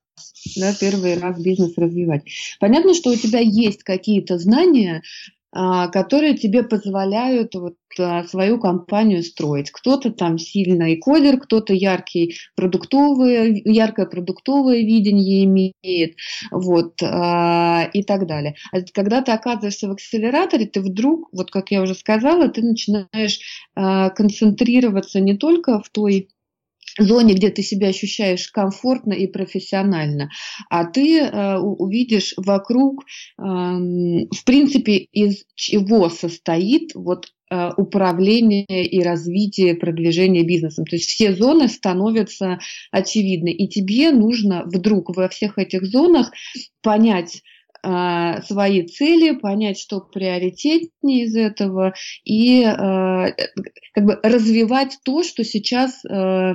Да, 0.56 0.72
первый 0.78 1.18
раз 1.18 1.40
бизнес 1.40 1.76
развивать. 1.76 2.22
Понятно, 2.58 2.94
что 2.94 3.10
у 3.10 3.16
тебя 3.16 3.40
есть 3.40 3.82
какие-то 3.82 4.38
знания, 4.38 4.98
а, 4.98 5.00
которые 5.52 6.36
тебе 6.36 6.62
позволяют 6.62 7.54
вот 7.54 7.74
а, 7.98 8.22
свою 8.24 8.58
компанию 8.60 9.22
строить. 9.22 9.70
Кто-то 9.70 10.12
там 10.12 10.38
сильный 10.38 10.96
кодер, 10.96 11.40
кто-то 11.40 11.72
яркий 11.72 12.36
продуктовый, 12.54 13.60
яркое 13.64 14.06
продуктовое 14.06 14.78
видение 14.78 15.44
имеет, 15.44 16.16
вот, 16.52 17.02
а, 17.02 17.88
и 17.92 18.02
так 18.04 18.26
далее. 18.26 18.54
А 18.72 18.78
когда 18.92 19.22
ты 19.22 19.32
оказываешься 19.32 19.88
в 19.88 19.92
акселераторе, 19.92 20.66
ты 20.66 20.80
вдруг, 20.80 21.28
вот 21.32 21.50
как 21.50 21.70
я 21.70 21.82
уже 21.82 21.94
сказала, 21.94 22.48
ты 22.48 22.62
начинаешь 22.62 23.40
концентрироваться 23.74 25.20
не 25.20 25.36
только 25.36 25.80
в 25.80 25.88
той 25.90 26.28
зоне, 27.00 27.34
где 27.34 27.50
ты 27.50 27.62
себя 27.62 27.88
ощущаешь 27.88 28.48
комфортно 28.48 29.12
и 29.12 29.26
профессионально, 29.26 30.30
а 30.68 30.84
ты 30.84 31.20
э, 31.20 31.58
увидишь 31.58 32.34
вокруг, 32.36 33.02
э, 33.02 33.42
в 33.42 34.44
принципе, 34.44 34.96
из 35.12 35.44
чего 35.54 36.08
состоит 36.08 36.94
вот 36.94 37.32
э, 37.50 37.70
управление 37.76 38.86
и 38.86 39.02
развитие, 39.02 39.74
продвижение 39.74 40.44
бизнесом. 40.44 40.84
То 40.84 40.96
есть 40.96 41.08
все 41.10 41.34
зоны 41.34 41.68
становятся 41.68 42.58
очевидны, 42.90 43.52
и 43.52 43.68
тебе 43.68 44.12
нужно 44.12 44.64
вдруг 44.66 45.16
во 45.16 45.28
всех 45.28 45.58
этих 45.58 45.84
зонах 45.86 46.32
понять, 46.82 47.42
э, 47.82 48.42
свои 48.42 48.86
цели, 48.86 49.36
понять, 49.36 49.78
что 49.78 50.00
приоритетнее 50.00 51.24
из 51.24 51.36
этого, 51.36 51.94
и 52.24 52.62
э, 52.62 53.32
как 53.94 54.04
бы 54.04 54.18
развивать 54.22 54.98
то, 55.04 55.22
что 55.22 55.44
сейчас 55.44 56.04
э, 56.04 56.54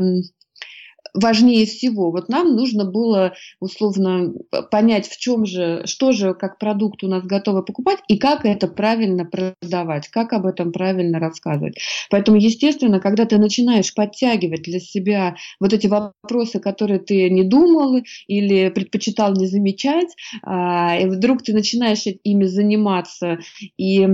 важнее 1.13 1.65
всего. 1.65 2.11
Вот 2.11 2.29
нам 2.29 2.55
нужно 2.55 2.85
было 2.85 3.33
условно 3.59 4.33
понять, 4.71 5.07
в 5.07 5.17
чем 5.17 5.45
же, 5.45 5.83
что 5.85 6.11
же 6.11 6.33
как 6.33 6.59
продукт 6.59 7.03
у 7.03 7.07
нас 7.07 7.23
готовы 7.23 7.63
покупать 7.63 7.99
и 8.07 8.17
как 8.17 8.45
это 8.45 8.67
правильно 8.67 9.25
продавать, 9.25 10.07
как 10.09 10.33
об 10.33 10.45
этом 10.45 10.71
правильно 10.71 11.19
рассказывать. 11.19 11.77
Поэтому, 12.09 12.37
естественно, 12.37 12.99
когда 12.99 13.25
ты 13.25 13.37
начинаешь 13.37 13.93
подтягивать 13.93 14.63
для 14.63 14.79
себя 14.79 15.35
вот 15.59 15.73
эти 15.73 15.87
вопросы, 15.87 16.59
которые 16.59 16.99
ты 16.99 17.29
не 17.29 17.43
думал 17.43 18.01
или 18.27 18.69
предпочитал 18.69 19.33
не 19.33 19.47
замечать, 19.47 20.15
а, 20.43 20.97
и 20.97 21.05
вдруг 21.05 21.43
ты 21.43 21.53
начинаешь 21.53 22.03
ими 22.23 22.45
заниматься 22.45 23.39
и 23.77 24.07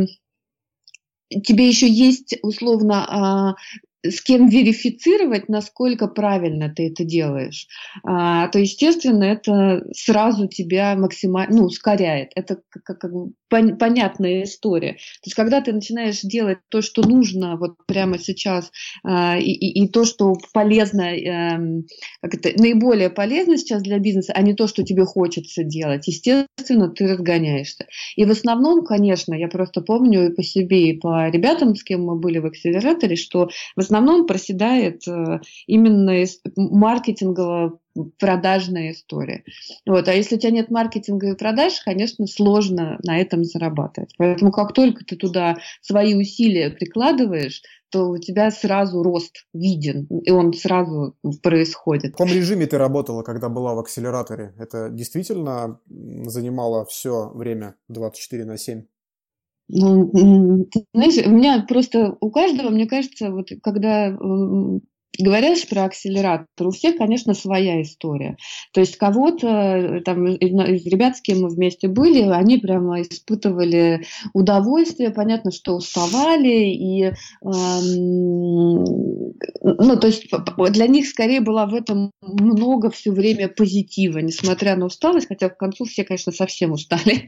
тебе 1.44 1.68
еще 1.68 1.88
есть 1.88 2.38
условно 2.42 3.06
а, 3.08 3.56
с 4.04 4.22
кем 4.22 4.48
верифицировать, 4.48 5.50
насколько 5.50 6.08
правильно 6.08 6.74
ты 6.74 6.90
это 6.90 7.04
делаешь, 7.04 7.68
а, 8.04 8.48
то, 8.48 8.60
естественно, 8.60 9.24
это 9.24 9.84
сразу 9.94 10.48
тебя 10.48 10.96
максимально 10.96 11.58
ну, 11.58 11.64
ускоряет. 11.66 12.32
Это 12.36 12.58
как, 12.70 12.84
как, 12.84 13.00
как 13.00 13.12
пон, 13.52 13.78
понятная 13.78 14.44
история. 14.44 14.94
То 14.94 15.28
есть, 15.28 15.36
когда 15.36 15.62
ты 15.62 15.74
начинаешь 15.74 16.22
делать 16.22 16.60
то, 16.70 16.82
что 16.82 17.08
нужно 17.08 17.58
вот 17.58 17.76
прямо 17.86 18.18
сейчас, 18.18 18.72
а, 19.04 19.38
и, 19.38 19.52
и, 19.52 19.88
то, 19.90 20.06
что 20.06 20.34
полезно, 20.54 21.10
а, 21.12 21.60
как 22.22 22.34
это, 22.36 22.60
наиболее 22.60 23.10
полезно 23.10 23.58
сейчас 23.58 23.84
для 23.84 24.00
бизнеса, 24.00 24.32
а 24.34 24.42
не 24.42 24.56
то, 24.56 24.68
что 24.68 24.84
тебе 24.84 25.04
хочется 25.04 25.64
делать, 25.64 26.08
естественно, 26.08 26.90
ты 26.90 27.08
разгоняешься. 27.08 27.88
И 28.16 28.24
в 28.24 28.32
основном, 28.32 28.86
конечно, 28.86 29.34
я 29.34 29.50
просто 29.50 29.82
помню 29.82 30.28
и 30.32 30.34
по 30.34 30.44
себе, 30.44 30.90
и 30.90 30.98
по 30.98 31.30
ребятам, 31.30 31.76
с 31.76 31.84
кем 31.84 32.06
мы 32.06 32.18
были 32.18 32.40
в 32.40 32.46
акселераторе, 32.46 33.18
что 33.18 33.50
в 33.76 33.80
основном 33.80 34.26
проседает 34.26 35.06
э, 35.08 35.42
именно 35.68 36.26
маркетингово 36.56 37.81
продажная 38.20 38.92
история. 38.92 39.44
Вот. 39.86 40.08
А 40.08 40.14
если 40.14 40.36
у 40.36 40.40
тебя 40.40 40.52
нет 40.52 40.70
маркетинга 40.72 41.32
и 41.32 41.36
продаж, 41.36 41.82
конечно, 41.84 42.28
сложно 42.28 43.00
на 43.04 43.20
этом 43.20 43.44
зарабатывать. 43.44 44.14
Поэтому 44.18 44.52
как 44.52 44.74
только 44.74 45.04
ты 45.06 45.16
туда 45.16 45.58
свои 45.82 46.16
усилия 46.16 46.70
прикладываешь, 46.70 47.62
то 47.92 48.10
у 48.10 48.18
тебя 48.18 48.52
сразу 48.52 49.04
рост 49.04 49.46
виден, 49.54 50.08
и 50.24 50.32
он 50.32 50.54
сразу 50.54 51.18
происходит. 51.44 52.14
В 52.14 52.18
каком 52.18 52.30
режиме 52.30 52.66
ты 52.66 52.78
работала, 52.78 53.22
когда 53.22 53.50
была 53.50 53.74
в 53.76 53.80
акселераторе? 53.80 54.54
Это 54.58 54.90
действительно 54.90 55.80
занимало 55.88 56.86
все 56.86 57.30
время 57.36 57.76
24 57.90 58.46
на 58.46 58.58
7? 58.58 58.84
Ну, 59.74 60.12
знаешь, 60.94 61.26
у 61.26 61.32
меня 61.32 61.66
просто 61.68 62.18
у 62.20 62.30
каждого, 62.30 62.70
мне 62.70 62.88
кажется, 62.88 63.32
вот 63.32 63.50
когда 63.62 64.18
говоришь 65.19 65.67
про 65.67 65.86
акселератор, 65.86 66.67
у 66.67 66.71
всех, 66.71 66.97
конечно, 66.97 67.34
своя 67.34 67.82
история. 67.82 68.38
То 68.74 68.80
есть 68.80 68.97
кого-то, 68.97 69.47
э, 69.47 70.02
там, 70.02 70.26
из 70.28 70.86
ребят, 70.86 71.17
с 71.17 71.21
кем 71.21 71.41
мы 71.41 71.50
вместе 71.50 71.88
были, 71.88 72.21
они 72.21 72.58
прямо 72.58 73.02
испытывали 73.02 74.06
удовольствие, 74.34 75.12
понятно, 75.12 75.52
что 75.52 75.76
уставали, 75.76 76.71
и, 76.71 77.04
эм, 77.43 78.84
ну, 79.62 80.00
то 80.00 80.08
есть 80.08 80.28
для 80.71 80.88
них 80.88 81.08
скорее 81.08 81.41
было 81.41 81.65
в 81.65 81.74
этом 81.74 82.12
много 82.21 82.89
все 82.89 83.12
время 83.12 83.50
позитива, 83.50 84.19
несмотря 84.19 84.76
на 84.76 84.86
усталость, 84.86 85.28
хотя 85.28 85.50
к 85.50 85.58
концу 85.58 85.86
все, 85.86 86.04
конечно, 86.04 86.32
совсем 86.32 86.71
устали. 86.71 87.28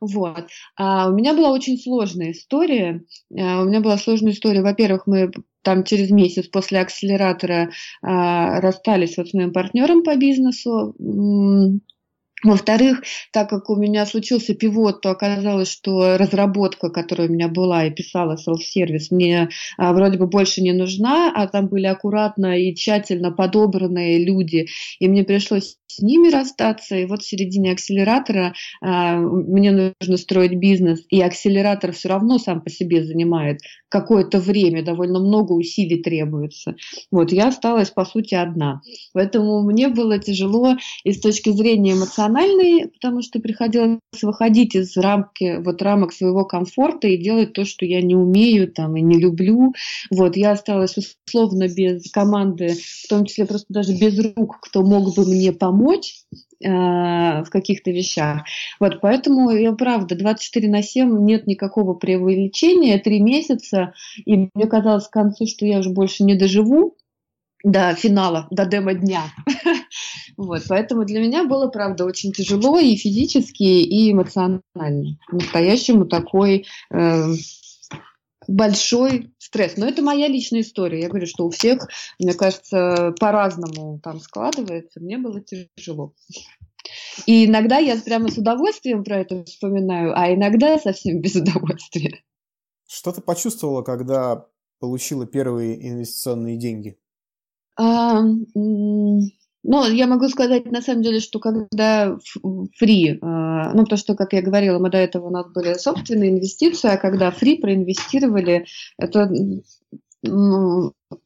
Вот. 0.00 0.48
А 0.76 1.08
у 1.08 1.12
меня 1.12 1.34
была 1.34 1.50
очень 1.50 1.78
сложная 1.78 2.32
история. 2.32 3.02
А 3.36 3.62
у 3.62 3.64
меня 3.64 3.80
была 3.80 3.96
сложная 3.96 4.32
история. 4.32 4.62
Во-первых, 4.62 5.06
мы 5.06 5.30
там 5.64 5.84
через 5.84 6.10
месяц 6.10 6.46
после 6.48 6.80
акселератора 6.80 7.70
а, 8.02 8.60
расстались 8.60 9.16
вот 9.16 9.28
с 9.28 9.34
моим 9.34 9.52
партнером 9.52 10.02
по 10.02 10.16
бизнесу. 10.16 10.94
Во-вторых, 12.44 13.02
так 13.32 13.48
как 13.48 13.70
у 13.70 13.76
меня 13.76 14.06
случился 14.06 14.54
пивот, 14.54 15.00
то 15.00 15.10
оказалось, 15.10 15.70
что 15.70 16.16
разработка, 16.18 16.90
которая 16.90 17.28
у 17.28 17.32
меня 17.32 17.48
была 17.48 17.86
и 17.86 17.90
писала 17.90 18.36
селф-сервис, 18.36 19.10
мне 19.10 19.48
а, 19.78 19.92
вроде 19.92 20.18
бы 20.18 20.26
больше 20.26 20.62
не 20.62 20.72
нужна, 20.72 21.32
а 21.34 21.48
там 21.48 21.68
были 21.68 21.86
аккуратно 21.86 22.58
и 22.58 22.74
тщательно 22.74 23.32
подобранные 23.32 24.24
люди, 24.24 24.66
и 24.98 25.08
мне 25.08 25.24
пришлось 25.24 25.76
с 25.94 26.02
ними 26.02 26.28
расстаться. 26.28 26.96
И 26.96 27.06
вот 27.06 27.22
в 27.22 27.28
середине 27.28 27.72
акселератора 27.72 28.54
а, 28.80 29.16
мне 29.16 29.94
нужно 30.00 30.16
строить 30.16 30.54
бизнес, 30.54 31.04
и 31.08 31.20
акселератор 31.20 31.92
все 31.92 32.08
равно 32.08 32.38
сам 32.38 32.60
по 32.60 32.70
себе 32.70 33.04
занимает 33.04 33.60
какое-то 33.88 34.40
время, 34.40 34.84
довольно 34.84 35.20
много 35.20 35.52
усилий 35.52 36.02
требуется. 36.02 36.74
Вот, 37.10 37.30
я 37.30 37.48
осталась, 37.48 37.90
по 37.90 38.04
сути, 38.04 38.34
одна. 38.34 38.80
Поэтому 39.12 39.62
мне 39.62 39.88
было 39.88 40.18
тяжело 40.18 40.76
и 41.04 41.12
с 41.12 41.20
точки 41.20 41.50
зрения 41.50 41.94
эмоциональной, 42.34 42.88
потому 42.88 43.22
что 43.22 43.40
приходилось 43.40 44.00
выходить 44.22 44.74
из 44.74 44.96
рамки, 44.96 45.58
вот 45.58 45.82
рамок 45.82 46.12
своего 46.12 46.44
комфорта 46.44 47.08
и 47.08 47.16
делать 47.16 47.52
то, 47.52 47.64
что 47.64 47.84
я 47.84 48.02
не 48.02 48.14
умею 48.14 48.70
там 48.70 48.96
и 48.96 49.00
не 49.00 49.18
люблю. 49.18 49.74
Вот, 50.10 50.36
я 50.36 50.52
осталась 50.52 50.96
условно 50.96 51.68
без 51.68 52.10
команды, 52.10 52.74
в 53.04 53.08
том 53.08 53.24
числе 53.24 53.46
просто 53.46 53.66
даже 53.70 53.92
без 53.96 54.18
рук, 54.18 54.58
кто 54.60 54.82
мог 54.82 55.14
бы 55.14 55.24
мне 55.24 55.52
помочь 55.52 56.24
э, 56.62 56.68
в 56.68 57.46
каких-то 57.50 57.90
вещах. 57.90 58.42
Вот, 58.80 59.00
поэтому 59.00 59.50
я 59.50 59.72
правда 59.72 60.14
24 60.16 60.68
на 60.68 60.82
7 60.82 61.24
нет 61.24 61.46
никакого 61.46 61.94
преувеличения, 61.94 62.98
три 62.98 63.20
месяца, 63.20 63.94
и 64.24 64.48
мне 64.54 64.66
казалось 64.66 65.08
к 65.08 65.12
концу, 65.12 65.46
что 65.46 65.66
я 65.66 65.78
уже 65.78 65.90
больше 65.90 66.24
не 66.24 66.34
доживу 66.34 66.96
до 67.64 67.94
финала, 67.94 68.46
до 68.50 68.66
демо-дня. 68.66 69.24
Вот, 70.36 70.64
поэтому 70.68 71.04
для 71.04 71.20
меня 71.20 71.44
было, 71.44 71.68
правда, 71.68 72.04
очень 72.04 72.32
тяжело 72.32 72.76
и 72.80 72.96
физически, 72.96 73.62
и 73.62 74.10
эмоционально. 74.10 75.16
Настоящему 75.30 76.06
такой 76.06 76.66
э, 76.92 77.34
большой 78.48 79.32
стресс. 79.38 79.76
Но 79.76 79.86
это 79.86 80.02
моя 80.02 80.26
личная 80.26 80.62
история. 80.62 81.02
Я 81.02 81.08
говорю, 81.08 81.28
что 81.28 81.46
у 81.46 81.50
всех, 81.50 81.86
мне 82.18 82.34
кажется, 82.34 83.14
по-разному 83.20 84.00
там 84.02 84.18
складывается. 84.18 85.00
Мне 85.00 85.18
было 85.18 85.40
тяжело. 85.40 86.14
И 87.26 87.46
иногда 87.46 87.78
я 87.78 87.96
прямо 87.96 88.28
с 88.28 88.36
удовольствием 88.36 89.04
про 89.04 89.20
это 89.20 89.44
вспоминаю, 89.44 90.18
а 90.18 90.34
иногда 90.34 90.80
совсем 90.80 91.20
без 91.20 91.36
удовольствия. 91.36 92.24
Что 92.88 93.12
ты 93.12 93.20
почувствовала, 93.20 93.82
когда 93.82 94.46
получила 94.80 95.26
первые 95.26 95.88
инвестиционные 95.88 96.56
деньги? 96.56 96.98
А, 97.76 98.22
ну, 99.66 99.86
я 99.86 100.06
могу 100.06 100.28
сказать, 100.28 100.70
на 100.70 100.82
самом 100.82 101.02
деле, 101.02 101.20
что 101.20 101.38
когда 101.40 102.18
фри, 102.76 103.18
а, 103.22 103.72
ну, 103.72 103.84
то, 103.84 103.96
что, 103.96 104.14
как 104.14 104.32
я 104.32 104.42
говорила, 104.42 104.78
мы 104.78 104.90
до 104.90 104.98
этого 104.98 105.28
у 105.28 105.30
нас 105.30 105.50
были 105.50 105.74
собственные 105.74 106.30
инвестиции, 106.30 106.88
а 106.88 106.98
когда 106.98 107.30
фри 107.30 107.56
проинвестировали, 107.56 108.66
это 108.98 109.30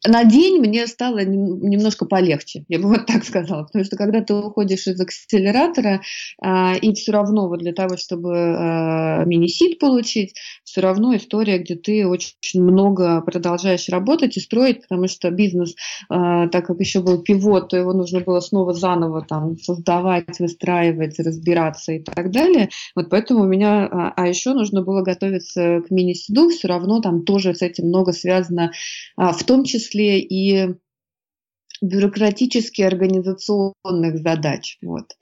на 0.07 0.25
день 0.25 0.61
мне 0.61 0.87
стало 0.87 1.25
немножко 1.25 2.07
полегче, 2.07 2.65
я 2.69 2.79
бы 2.79 2.89
вот 2.89 3.07
так 3.07 3.25
сказала, 3.25 3.65
потому 3.65 3.85
что 3.85 3.97
когда 3.97 4.21
ты 4.21 4.35
уходишь 4.35 4.87
из 4.87 5.01
акселератора, 5.01 6.03
а, 6.43 6.75
и 6.75 6.95
все 6.95 7.13
равно 7.13 7.49
вот 7.49 7.61
для 7.61 7.73
того, 7.73 7.97
чтобы 7.97 8.35
а, 8.37 9.25
мини-сид 9.25 9.79
получить, 9.79 10.35
все 10.65 10.81
равно 10.81 11.17
история, 11.17 11.59
где 11.59 11.77
ты 11.77 12.07
очень 12.07 12.63
много 12.63 13.21
продолжаешь 13.23 13.89
работать 13.89 14.37
и 14.37 14.41
строить, 14.41 14.83
потому 14.83 15.09
что 15.09 15.31
бизнес, 15.31 15.75
а, 16.09 16.49
так 16.49 16.67
как 16.67 16.81
еще 16.81 17.01
был 17.01 17.23
пивот, 17.23 17.71
то 17.71 17.77
его 17.77 17.93
нужно 17.93 18.21
было 18.21 18.41
снова 18.41 18.73
заново 18.75 19.25
там 19.27 19.57
создавать, 19.59 20.39
выстраивать, 20.39 21.19
разбираться 21.19 21.93
и 21.93 22.03
так 22.03 22.31
далее. 22.31 22.69
Вот 22.95 23.09
поэтому 23.11 23.43
у 23.43 23.47
меня, 23.47 24.13
а, 24.17 24.27
еще 24.27 24.53
нужно 24.53 24.83
было 24.83 25.03
готовиться 25.03 25.81
к 25.87 25.91
мини-сиду, 25.91 26.51
все 26.51 26.69
равно 26.69 27.01
там 27.01 27.25
тоже 27.25 27.55
с 27.55 27.63
этим 27.63 27.89
много 27.89 28.13
связано, 28.13 28.73
в 29.17 29.45
том 29.45 29.65
числе 29.65 29.78
и 29.87 30.75
бюрократически 31.81 32.83
организационных 32.83 34.19
задач. 34.19 34.79
Вот. 34.83 35.17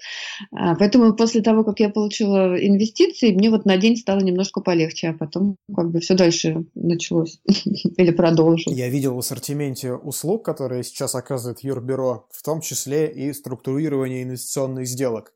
А, 0.52 0.74
поэтому 0.76 1.14
после 1.14 1.42
того, 1.42 1.64
как 1.64 1.80
я 1.80 1.90
получила 1.90 2.56
инвестиции, 2.56 3.32
мне 3.32 3.50
вот 3.50 3.64
на 3.66 3.76
день 3.76 3.96
стало 3.96 4.20
немножко 4.20 4.60
полегче, 4.60 5.08
а 5.08 5.12
потом 5.12 5.56
как 5.74 5.90
бы 5.90 6.00
все 6.00 6.14
дальше 6.14 6.64
началось 6.74 7.40
или 7.46 8.10
продолжилось. 8.10 8.76
Я 8.76 8.88
видел 8.88 9.14
в 9.14 9.18
ассортименте 9.18 9.92
услуг, 9.92 10.44
которые 10.44 10.82
сейчас 10.84 11.14
оказывает 11.14 11.60
Юрбюро, 11.60 12.26
в 12.30 12.42
том 12.42 12.60
числе 12.60 13.10
и 13.10 13.32
структурирование 13.32 14.22
инвестиционных 14.22 14.86
сделок. 14.86 15.32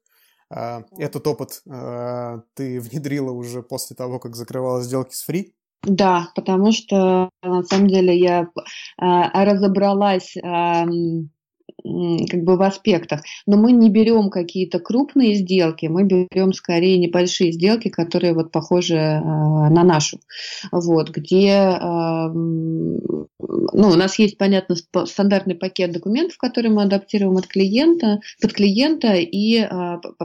А, 0.52 0.84
этот 0.98 1.26
опыт 1.26 1.62
а, 1.68 2.42
ты 2.54 2.80
внедрила 2.80 3.30
уже 3.30 3.62
после 3.62 3.94
того, 3.94 4.18
как 4.18 4.36
закрывала 4.36 4.82
сделки 4.82 5.14
с 5.14 5.28
Free? 5.28 5.52
Да, 5.82 6.28
потому 6.34 6.72
что 6.72 7.30
на 7.42 7.62
самом 7.62 7.88
деле 7.88 8.16
я 8.16 8.48
а, 8.98 9.44
разобралась 9.44 10.36
а, 10.36 10.84
как 11.82 12.42
бы 12.42 12.56
в 12.56 12.62
аспектах. 12.62 13.22
Но 13.46 13.56
мы 13.56 13.72
не 13.72 13.88
берем 13.88 14.30
какие-то 14.30 14.78
крупные 14.78 15.34
сделки, 15.34 15.86
мы 15.86 16.04
берем 16.04 16.52
скорее 16.52 16.98
небольшие 16.98 17.52
сделки, 17.52 17.88
которые 17.88 18.34
вот 18.34 18.52
похожи 18.52 18.96
э, 18.96 19.20
на 19.20 19.82
нашу. 19.82 20.20
Вот, 20.72 21.10
где 21.10 21.78
ну, 23.48 23.88
у 23.88 23.94
нас 23.94 24.18
есть, 24.18 24.38
понятно, 24.38 24.76
стандартный 25.06 25.54
пакет 25.54 25.92
документов, 25.92 26.38
который 26.38 26.70
мы 26.70 26.82
адаптируем 26.82 27.36
от 27.36 27.46
клиента, 27.46 28.20
под 28.40 28.52
клиента 28.52 29.14
и 29.14 29.58
э, 29.58 29.68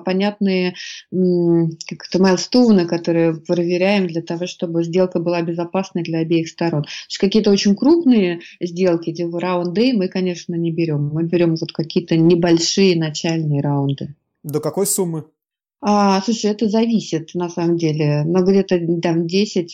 понятные 0.05 0.75
как-то 1.11 2.21
майлстоуны, 2.21 2.87
которые 2.87 3.35
проверяем 3.35 4.07
для 4.07 4.21
того, 4.21 4.47
чтобы 4.47 4.83
сделка 4.83 5.19
была 5.19 5.41
безопасной 5.41 6.03
для 6.03 6.19
обеих 6.19 6.47
сторон. 6.47 6.83
То 6.83 6.89
есть 7.07 7.17
какие-то 7.17 7.51
очень 7.51 7.75
крупные 7.75 8.41
сделки, 8.59 9.13
типа 9.13 9.39
раунд 9.39 9.75
мы, 9.75 10.07
конечно, 10.07 10.55
не 10.55 10.71
берем. 10.71 11.09
Мы 11.11 11.23
берем 11.23 11.55
вот 11.55 11.71
какие-то 11.71 12.15
небольшие 12.15 12.97
начальные 12.97 13.61
раунды. 13.61 14.15
До 14.43 14.59
какой 14.59 14.85
суммы? 14.85 15.25
А, 15.87 16.19
слушай, 16.23 16.49
это 16.49 16.67
зависит 16.67 17.35
на 17.35 17.47
самом 17.47 17.77
деле. 17.77 18.23
Но 18.25 18.43
где-то 18.43 18.79
там 19.03 19.27
10-15 19.27 19.67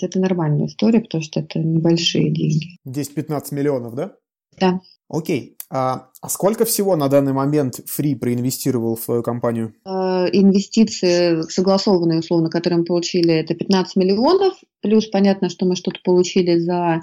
это 0.00 0.18
нормальная 0.18 0.66
история, 0.66 1.00
потому 1.00 1.22
что 1.22 1.40
это 1.40 1.58
небольшие 1.58 2.30
деньги. 2.30 2.78
10-15 2.88 3.54
миллионов, 3.54 3.94
да? 3.94 4.14
Да. 4.58 4.80
Окей. 5.10 5.58
А, 5.68 6.08
а 6.22 6.28
сколько 6.30 6.64
всего 6.64 6.96
на 6.96 7.08
данный 7.08 7.34
момент 7.34 7.80
Free 7.80 8.16
проинвестировал 8.16 8.96
в 8.96 9.02
свою 9.02 9.22
компанию? 9.22 9.74
А, 9.84 10.26
инвестиции 10.32 11.42
согласованные, 11.42 12.20
условно, 12.20 12.48
которые 12.48 12.78
мы 12.78 12.84
получили, 12.86 13.34
это 13.34 13.54
15 13.54 13.96
миллионов. 13.96 14.54
Плюс 14.80 15.06
понятно, 15.06 15.50
что 15.50 15.66
мы 15.66 15.76
что-то 15.76 16.00
получили 16.02 16.58
за 16.60 17.02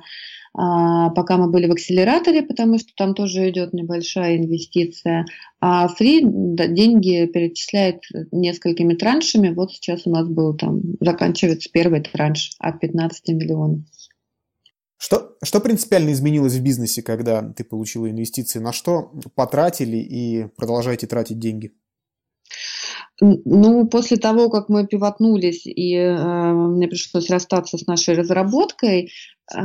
пока 0.54 1.38
мы 1.38 1.50
были 1.50 1.68
в 1.68 1.72
акселераторе, 1.72 2.42
потому 2.42 2.78
что 2.80 2.90
там 2.96 3.14
тоже 3.14 3.50
идет 3.50 3.74
небольшая 3.74 4.38
инвестиция. 4.38 5.26
А 5.62 5.88
фри 5.88 6.22
деньги 6.24 7.26
перечисляет 7.26 8.02
несколькими 8.32 8.96
траншами. 8.96 9.54
Вот 9.54 9.72
сейчас 9.72 10.06
у 10.06 10.12
нас 10.12 10.28
был 10.28 10.56
там, 10.56 10.82
заканчивается 11.00 11.70
первый 11.72 12.02
транш 12.02 12.52
от 12.60 12.80
15 12.80 13.30
миллионов. 13.30 13.82
Что, 14.98 15.38
что 15.44 15.62
принципиально 15.62 16.12
изменилось 16.12 16.56
в 16.56 16.62
бизнесе, 16.62 17.02
когда 17.02 17.42
ты 17.42 17.64
получила 17.64 18.10
инвестиции? 18.10 18.60
На 18.60 18.74
что 18.74 19.14
потратили 19.34 19.98
и 19.98 20.48
продолжаете 20.58 21.08
тратить 21.08 21.40
деньги? 21.40 21.72
Ну, 23.22 23.88
после 23.88 24.18
того, 24.18 24.50
как 24.50 24.70
мы 24.70 24.88
пивотнулись, 24.88 25.66
и 25.66 25.96
э, 25.96 26.54
мне 26.54 26.88
пришлось 26.88 27.30
расстаться 27.30 27.78
с 27.78 27.86
нашей 27.86 28.16
разработкой, 28.16 29.12
э, 29.54 29.60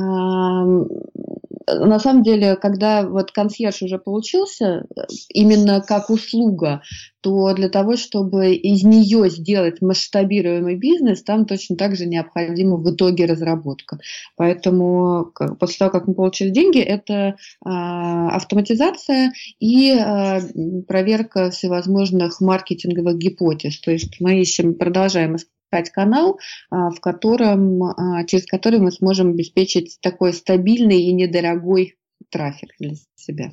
на 1.67 1.99
самом 1.99 2.23
деле, 2.23 2.57
когда 2.57 3.07
вот 3.07 3.33
консьерж 3.33 3.83
уже 3.83 3.99
получился 3.99 4.87
именно 5.29 5.81
как 5.81 6.11
услуга, 6.11 6.83
то 7.21 7.55
для 7.55 7.69
того, 7.69 7.97
чтобы 7.97 8.55
из 8.55 8.85
нее 8.85 9.31
сделать 9.31 9.81
масштабируемый 9.81 10.77
бизнес, 10.77 11.23
там 11.23 11.47
точно 11.47 11.77
так 11.77 11.97
же 11.97 12.07
необходима 12.07 12.77
в 12.77 12.95
итоге 12.95 13.25
разработка. 13.25 13.99
Поэтому 14.37 15.33
после 15.59 15.79
того, 15.79 15.91
как 15.91 16.07
мы 16.07 16.15
получили 16.15 16.51
деньги, 16.51 16.81
это 16.81 17.37
а, 17.65 18.29
автоматизация 18.37 19.33
и 19.59 19.91
а, 19.93 20.41
проверка 20.87 21.51
всевозможных 21.51 22.41
маркетинговых 22.41 23.17
гипотез. 23.17 23.81
То 23.81 23.91
есть 23.91 24.21
мы 24.21 24.41
ищем, 24.41 24.75
продолжаем 24.75 25.37
искать 25.37 25.49
канал, 25.83 26.39
а, 26.70 26.91
в 26.91 27.01
котором, 27.01 27.83
а, 27.83 28.25
через 28.25 28.47
который 28.47 28.79
мы 28.79 28.93
сможем 28.93 29.31
обеспечить 29.31 29.99
такой 30.01 30.33
стабильный 30.33 31.03
и 31.03 31.12
недорогой 31.12 31.97
трафик 32.31 32.75
для 32.79 32.95
себя. 33.16 33.51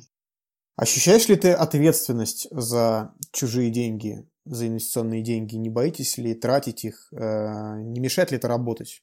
Ощущаешь 0.76 1.28
ли 1.28 1.36
ты 1.36 1.52
ответственность 1.52 2.48
за 2.50 3.12
чужие 3.32 3.70
деньги, 3.70 4.26
за 4.44 4.68
инвестиционные 4.68 5.22
деньги? 5.22 5.56
Не 5.56 5.68
боитесь 5.68 6.16
ли 6.18 6.34
тратить 6.34 6.84
их? 6.84 7.12
Э, 7.12 7.80
не 7.82 8.00
мешает 8.00 8.30
ли 8.30 8.38
это 8.38 8.48
работать? 8.48 9.02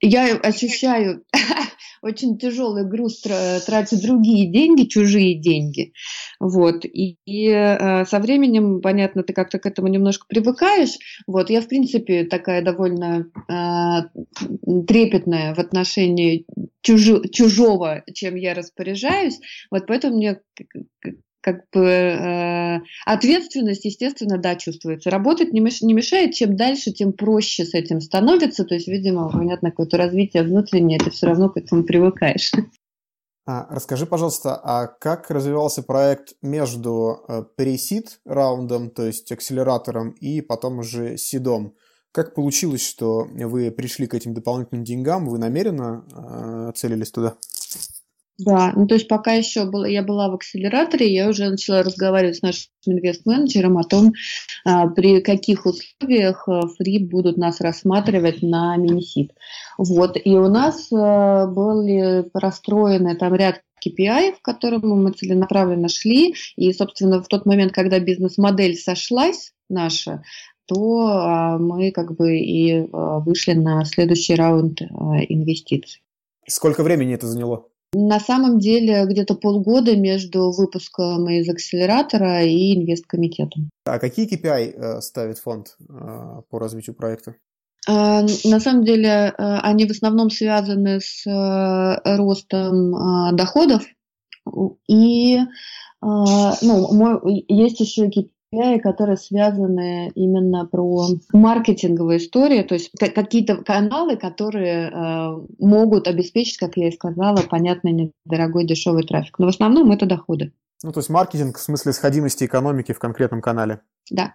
Я 0.00 0.36
ощущаю 0.36 1.24
очень 2.02 2.38
тяжелый 2.38 2.84
груз 2.84 3.20
тратить 3.20 4.02
другие 4.02 4.52
деньги, 4.52 4.86
чужие 4.86 5.40
деньги. 5.40 5.92
Вот. 6.40 6.84
И, 6.84 7.18
и 7.24 7.48
э, 7.48 8.04
со 8.04 8.18
временем, 8.18 8.80
понятно, 8.80 9.22
ты 9.22 9.32
как-то 9.32 9.58
к 9.58 9.66
этому 9.66 9.88
немножко 9.88 10.26
привыкаешь. 10.28 10.98
Вот. 11.26 11.50
Я, 11.50 11.60
в 11.60 11.68
принципе, 11.68 12.24
такая 12.24 12.62
довольно 12.62 13.30
э, 13.48 14.20
трепетная 14.86 15.54
в 15.54 15.58
отношении 15.58 16.46
чужо, 16.82 17.22
чужого, 17.28 18.02
чем 18.12 18.36
я 18.36 18.54
распоряжаюсь. 18.54 19.38
Вот 19.70 19.86
поэтому 19.86 20.16
мне 20.16 20.40
как 21.46 21.62
бы 21.72 21.84
э, 21.84 22.80
ответственность, 23.04 23.84
естественно, 23.84 24.36
да, 24.36 24.56
чувствуется. 24.56 25.10
Работать 25.10 25.52
не, 25.52 25.60
меш, 25.60 25.80
не 25.80 25.94
мешает, 25.94 26.34
чем 26.34 26.56
дальше, 26.56 26.90
тем 26.90 27.12
проще 27.12 27.64
с 27.64 27.72
этим 27.72 28.00
становится. 28.00 28.64
То 28.64 28.74
есть, 28.74 28.88
видимо, 28.88 29.30
понятно, 29.30 29.70
какое-то 29.70 29.96
развитие 29.96 30.42
внутреннее, 30.42 30.98
ты 30.98 31.10
все 31.10 31.26
равно 31.26 31.48
к 31.48 31.56
этому 31.56 31.84
привыкаешь. 31.84 32.50
А, 33.48 33.68
расскажи, 33.70 34.06
пожалуйста, 34.06 34.56
а 34.56 34.88
как 34.88 35.30
развивался 35.30 35.84
проект 35.84 36.34
между 36.42 37.24
э, 37.28 37.44
пресид 37.54 38.18
раундом, 38.24 38.90
то 38.90 39.06
есть 39.06 39.30
акселератором, 39.30 40.10
и 40.10 40.40
потом 40.40 40.80
уже 40.80 41.16
сидом? 41.16 41.76
Как 42.10 42.34
получилось, 42.34 42.84
что 42.84 43.28
вы 43.30 43.70
пришли 43.70 44.08
к 44.08 44.14
этим 44.14 44.34
дополнительным 44.34 44.84
деньгам? 44.84 45.28
Вы 45.28 45.38
намеренно 45.38 46.04
э, 46.12 46.72
целились 46.74 47.12
туда? 47.12 47.36
Да, 48.38 48.72
ну 48.76 48.86
то 48.86 48.94
есть 48.96 49.08
пока 49.08 49.32
еще 49.32 49.64
была, 49.64 49.88
я 49.88 50.02
была 50.02 50.28
в 50.28 50.34
акселераторе, 50.34 51.10
я 51.10 51.28
уже 51.28 51.48
начала 51.48 51.82
разговаривать 51.82 52.36
с 52.36 52.42
нашим 52.42 52.68
инвест-менеджером 52.84 53.78
о 53.78 53.84
том, 53.84 54.12
а, 54.64 54.88
при 54.88 55.22
каких 55.22 55.64
условиях 55.64 56.46
а, 56.46 56.66
фри 56.68 56.98
будут 56.98 57.38
нас 57.38 57.62
рассматривать 57.62 58.42
на 58.42 58.76
мини-сит. 58.76 59.32
Вот, 59.78 60.18
и 60.22 60.36
у 60.36 60.48
нас 60.48 60.92
а, 60.92 61.46
были 61.46 62.28
расстроены 62.34 63.16
там 63.16 63.34
ряд 63.34 63.62
KPI, 63.86 64.34
в 64.34 64.42
котором 64.42 64.82
мы 64.82 65.12
целенаправленно 65.12 65.88
шли, 65.88 66.34
и, 66.56 66.72
собственно, 66.74 67.22
в 67.22 67.28
тот 67.28 67.46
момент, 67.46 67.72
когда 67.72 67.98
бизнес-модель 68.00 68.76
сошлась 68.76 69.52
наша, 69.70 70.22
то 70.66 71.06
а, 71.06 71.58
мы 71.58 71.90
как 71.90 72.14
бы 72.14 72.36
и 72.36 72.86
а, 72.92 73.20
вышли 73.20 73.54
на 73.54 73.82
следующий 73.86 74.34
раунд 74.34 74.82
инвестиций. 74.82 76.02
Сколько 76.46 76.82
времени 76.82 77.14
это 77.14 77.26
заняло? 77.26 77.66
На 77.98 78.20
самом 78.20 78.58
деле 78.58 79.06
где-то 79.06 79.34
полгода 79.34 79.96
между 79.96 80.50
выпуском 80.50 81.30
из 81.30 81.48
акселератора 81.48 82.44
и 82.44 82.76
инвесткомитетом. 82.76 83.70
А 83.86 83.98
какие 83.98 84.28
KPI 84.30 84.74
э, 84.74 85.00
ставит 85.00 85.38
фонд 85.38 85.76
э, 85.80 86.42
по 86.50 86.58
развитию 86.58 86.94
проекта? 86.94 87.36
А, 87.88 88.20
на 88.44 88.60
самом 88.60 88.84
деле 88.84 89.08
э, 89.08 89.32
они 89.38 89.86
в 89.86 89.92
основном 89.92 90.28
связаны 90.28 91.00
с 91.00 91.24
ростом 92.04 93.34
доходов 93.34 93.82
и 94.88 95.38
ну, 96.02 97.20
есть 97.48 97.80
еще 97.80 98.10
KPI, 98.56 98.80
которые 98.80 99.16
связаны 99.16 100.10
именно 100.14 100.66
про 100.66 101.06
маркетинговые 101.32 102.18
истории, 102.18 102.62
то 102.62 102.74
есть 102.74 102.90
какие-то 102.98 103.56
каналы, 103.58 104.16
которые 104.16 104.90
э, 104.90 105.46
могут 105.58 106.08
обеспечить, 106.08 106.58
как 106.58 106.76
я 106.76 106.88
и 106.88 106.92
сказала, 106.92 107.38
понятный, 107.48 108.12
недорогой, 108.24 108.66
дешевый 108.66 109.04
трафик. 109.04 109.38
Но 109.38 109.46
в 109.46 109.50
основном 109.50 109.90
это 109.92 110.06
доходы. 110.06 110.52
Ну, 110.82 110.92
то 110.92 111.00
есть 111.00 111.10
маркетинг 111.10 111.58
в 111.58 111.62
смысле 111.62 111.92
сходимости 111.92 112.44
экономики 112.44 112.92
в 112.92 112.98
конкретном 112.98 113.40
канале. 113.40 113.80
Да. 114.10 114.34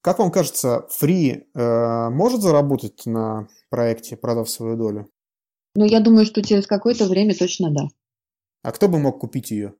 Как 0.00 0.18
вам 0.18 0.30
кажется, 0.30 0.86
Free 1.00 1.44
э, 1.54 2.10
может 2.10 2.40
заработать 2.40 3.06
на 3.06 3.48
проекте, 3.70 4.16
продав 4.16 4.48
свою 4.48 4.76
долю? 4.76 5.08
Ну, 5.74 5.84
я 5.84 6.00
думаю, 6.00 6.26
что 6.26 6.42
через 6.42 6.66
какое-то 6.66 7.06
время 7.06 7.34
точно 7.34 7.70
да. 7.70 7.88
А 8.62 8.72
кто 8.72 8.88
бы 8.88 8.98
мог 8.98 9.20
купить 9.20 9.50
ее? 9.50 9.74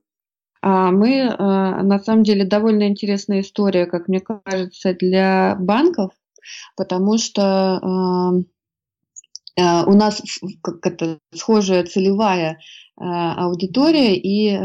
А 0.69 0.91
мы, 0.91 1.29
а, 1.29 1.81
на 1.85 2.01
самом 2.01 2.25
деле, 2.25 2.45
довольно 2.45 2.89
интересная 2.89 3.43
история, 3.43 3.87
как 3.87 4.09
мне 4.09 4.19
кажется, 4.19 4.95
для 4.95 5.55
банков, 5.61 6.11
потому 6.77 7.19
что 7.19 7.81
а, 7.85 8.33
у 9.87 9.95
нас 9.95 10.21
как 10.63 10.85
это, 10.85 11.21
схожая 11.33 11.85
целевая 11.85 12.59
аудитория, 12.99 14.17
и, 14.17 14.57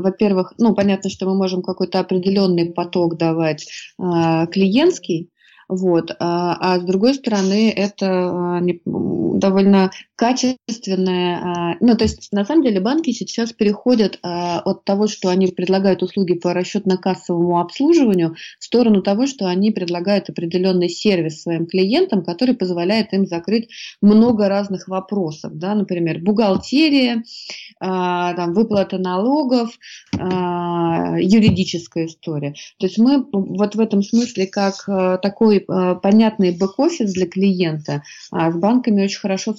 во-первых, 0.00 0.52
ну, 0.58 0.74
понятно, 0.74 1.10
что 1.10 1.26
мы 1.26 1.36
можем 1.36 1.62
какой-то 1.62 2.00
определенный 2.00 2.72
поток 2.72 3.16
давать 3.16 3.68
клиентский, 3.96 5.30
вот. 5.68 6.10
А, 6.18 6.56
а 6.60 6.80
с 6.80 6.82
другой 6.82 7.14
стороны, 7.14 7.70
это 7.70 8.60
довольно 8.84 9.90
качественное. 10.18 11.36
А, 11.38 11.76
ну, 11.80 11.96
то 11.96 12.02
есть, 12.04 12.32
на 12.32 12.44
самом 12.44 12.64
деле, 12.64 12.80
банки 12.80 13.12
сейчас 13.12 13.52
переходят 13.52 14.18
от 14.22 14.84
того, 14.84 15.06
что 15.06 15.28
они 15.28 15.46
предлагают 15.46 16.02
услуги 16.02 16.34
по 16.34 16.52
расчетно-кассовому 16.52 17.60
обслуживанию, 17.60 18.34
в 18.58 18.64
сторону 18.64 19.02
того, 19.02 19.26
что 19.26 19.46
они 19.46 19.70
предлагают 19.70 20.28
определенный 20.28 20.88
сервис 20.88 21.42
своим 21.42 21.66
клиентам, 21.66 22.24
который 22.24 22.56
позволяет 22.56 23.12
им 23.12 23.26
закрыть 23.26 23.68
много 24.02 24.48
разных 24.48 24.88
вопросов. 24.88 25.52
Да? 25.54 25.74
Например, 25.74 26.18
бухгалтерия, 26.20 27.22
там, 27.78 28.54
выплата 28.54 28.98
налогов, 28.98 29.70
юридическая 30.12 32.06
история. 32.06 32.54
То 32.78 32.86
есть 32.86 32.98
мы 32.98 33.24
вот 33.30 33.76
в 33.76 33.80
этом 33.80 34.02
смысле 34.02 34.46
как 34.46 34.84
такой 35.22 35.64
Э, 35.68 35.94
понятный 36.02 36.56
бэк-офис 36.56 37.12
для 37.12 37.26
клиента 37.26 38.02
а, 38.30 38.50
с 38.50 38.56
банками 38.56 39.04
очень 39.04 39.20
хорошо 39.20 39.52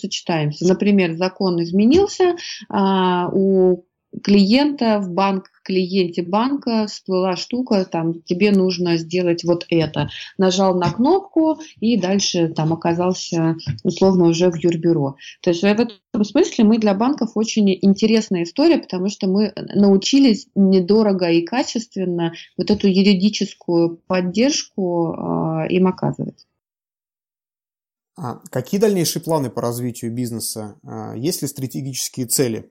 сочетаемся. 0.50 0.68
Например, 0.68 1.16
закон 1.16 1.62
изменился, 1.62 2.36
а, 2.70 3.30
у 3.32 3.86
клиента 4.24 5.00
в 5.00 5.12
банк 5.12 5.45
клиенте 5.64 6.24
банка 6.24 6.88
всплыла 6.88 7.36
штука, 7.36 7.86
там 7.86 8.24
тебе 8.24 8.52
нужно 8.52 8.97
сделать 8.97 9.43
вот 9.43 9.68
это. 9.70 10.10
Нажал 10.39 10.74
на 10.74 10.91
кнопку 10.91 11.60
и 11.80 11.95
дальше 11.95 12.47
там 12.47 12.74
оказался 12.74 13.56
условно 13.84 14.26
уже 14.26 14.50
в 14.50 14.56
юрбюро. 14.56 15.16
То 15.41 15.52
есть 15.52 15.62
в 15.62 15.66
этом 15.66 15.89
смысле 16.24 16.64
мы 16.64 16.80
для 16.80 16.95
банков 16.95 17.34
очень 17.36 17.70
интересная 17.82 18.43
история, 18.43 18.80
потому 18.80 19.10
что 19.10 19.28
мы 19.28 19.54
научились 19.56 20.47
недорого 20.56 21.30
и 21.30 21.45
качественно 21.45 22.34
вот 22.58 22.72
эту 22.72 22.88
юридическую 22.88 24.02
поддержку 24.08 25.14
э, 25.14 25.68
им 25.70 25.86
оказывать. 25.86 26.47
А 28.22 28.41
какие 28.51 28.82
дальнейшие 28.82 29.24
планы 29.24 29.49
по 29.49 29.61
развитию 29.61 30.11
бизнеса? 30.11 30.76
А, 30.84 31.15
есть 31.15 31.41
ли 31.41 31.47
стратегические 31.47 32.26
цели? 32.26 32.70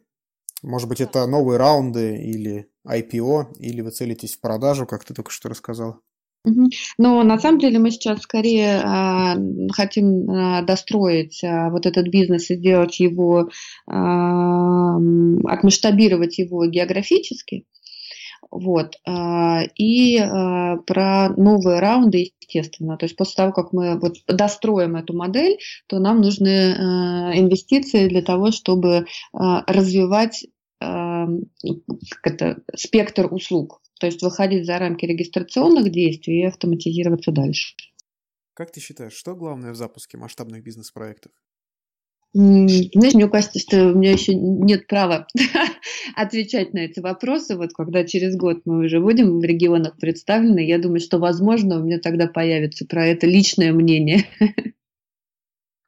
Может 0.63 0.89
быть, 0.91 1.01
это 1.01 1.27
новые 1.27 1.57
раунды 1.57 2.17
или 2.19 2.69
IPO, 2.87 3.55
или 3.59 3.81
вы 3.81 3.91
целитесь 3.91 4.37
в 4.37 4.41
продажу, 4.41 4.87
как 4.87 5.05
ты 5.05 5.15
только 5.15 5.31
что 5.31 5.49
рассказал? 5.49 6.01
Но 6.99 7.23
на 7.23 7.39
самом 7.39 7.61
деле 7.61 7.79
мы 7.79 7.91
сейчас 7.91 8.21
скорее 8.21 8.81
а, 8.85 9.37
хотим 9.73 10.31
а, 10.31 10.63
достроить 10.63 11.43
а, 11.43 11.71
вот 11.71 11.87
этот 11.87 12.09
бизнес 12.09 12.51
и 12.51 12.57
сделать 12.57 13.01
его, 13.01 13.49
а, 13.87 14.97
отмасштабировать 15.45 16.39
его 16.39 16.67
географически. 16.67 17.65
Вот. 18.51 18.95
А, 19.07 19.63
и 19.75 20.19
а, 20.19 20.77
про 20.79 21.29
новые 21.31 21.81
раунды, 21.81 22.33
естественно. 22.41 22.97
То 22.97 23.05
есть 23.05 23.17
после 23.17 23.35
того, 23.37 23.53
как 23.53 23.73
мы 23.73 23.99
вот 23.99 24.17
достроим 24.27 24.97
эту 24.97 25.15
модель, 25.15 25.59
то 25.87 25.99
нам 25.99 26.21
нужны 26.21 26.75
а, 26.75 27.39
инвестиции 27.39 28.09
для 28.09 28.23
того, 28.23 28.51
чтобы 28.51 29.07
развивать 29.33 30.47
это, 30.81 32.63
спектр 32.77 33.33
услуг. 33.33 33.83
То 34.01 34.07
есть 34.07 34.23
выходить 34.23 34.65
за 34.65 34.79
рамки 34.79 35.05
регистрационных 35.05 35.91
действий 35.91 36.43
и 36.43 36.47
автоматизироваться 36.47 37.33
дальше. 37.33 37.75
Как 38.55 38.71
ты 38.71 38.81
считаешь, 38.81 39.13
что 39.13 39.35
главное 39.35 39.73
в 39.73 39.77
запуске 39.77 40.19
масштабных 40.19 40.63
бизнес-проектов? 40.63 41.33
Знаешь, 42.35 43.15
мне 43.15 43.29
кажется, 43.29 43.59
что 43.59 43.89
у 43.89 43.95
меня 43.95 44.13
еще 44.13 44.35
нет 44.35 44.87
права 44.87 45.27
отвечать 46.15 46.75
на 46.75 46.81
эти 46.81 47.01
вопросы. 47.01 47.57
Вот 47.57 47.73
когда 47.73 48.05
через 48.05 48.37
год 48.37 48.63
мы 48.67 48.85
уже 48.85 49.01
будем 49.01 49.39
в 49.39 49.45
регионах 49.45 49.97
представлены, 49.97 50.61
я 50.61 50.79
думаю, 50.79 51.01
что, 51.01 51.19
возможно, 51.19 51.81
у 51.81 51.85
меня 51.85 51.99
тогда 51.99 52.27
появится 52.27 52.85
про 52.87 53.07
это 53.07 53.27
личное 53.27 53.73
мнение. 53.73 54.27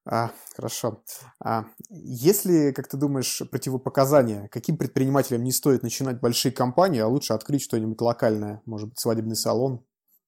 А, 0.07 0.32
хорошо. 0.57 1.05
А, 1.45 1.66
если, 1.91 2.72
как 2.72 2.88
ты 2.88 2.97
думаешь, 2.97 3.43
противопоказания, 3.51 4.49
каким 4.49 4.78
предпринимателям 4.78 5.45
не 5.45 5.53
стоит 5.53 5.82
начинать 5.82 6.20
большие 6.20 6.53
компании, 6.53 7.01
а 7.01 7.07
лучше 7.07 7.34
открыть 7.34 7.62
что-нибудь 7.62 8.01
локальное, 8.01 8.62
может 8.64 8.88
быть, 8.88 8.99
свадебный 8.99 9.36
салон 9.36 9.84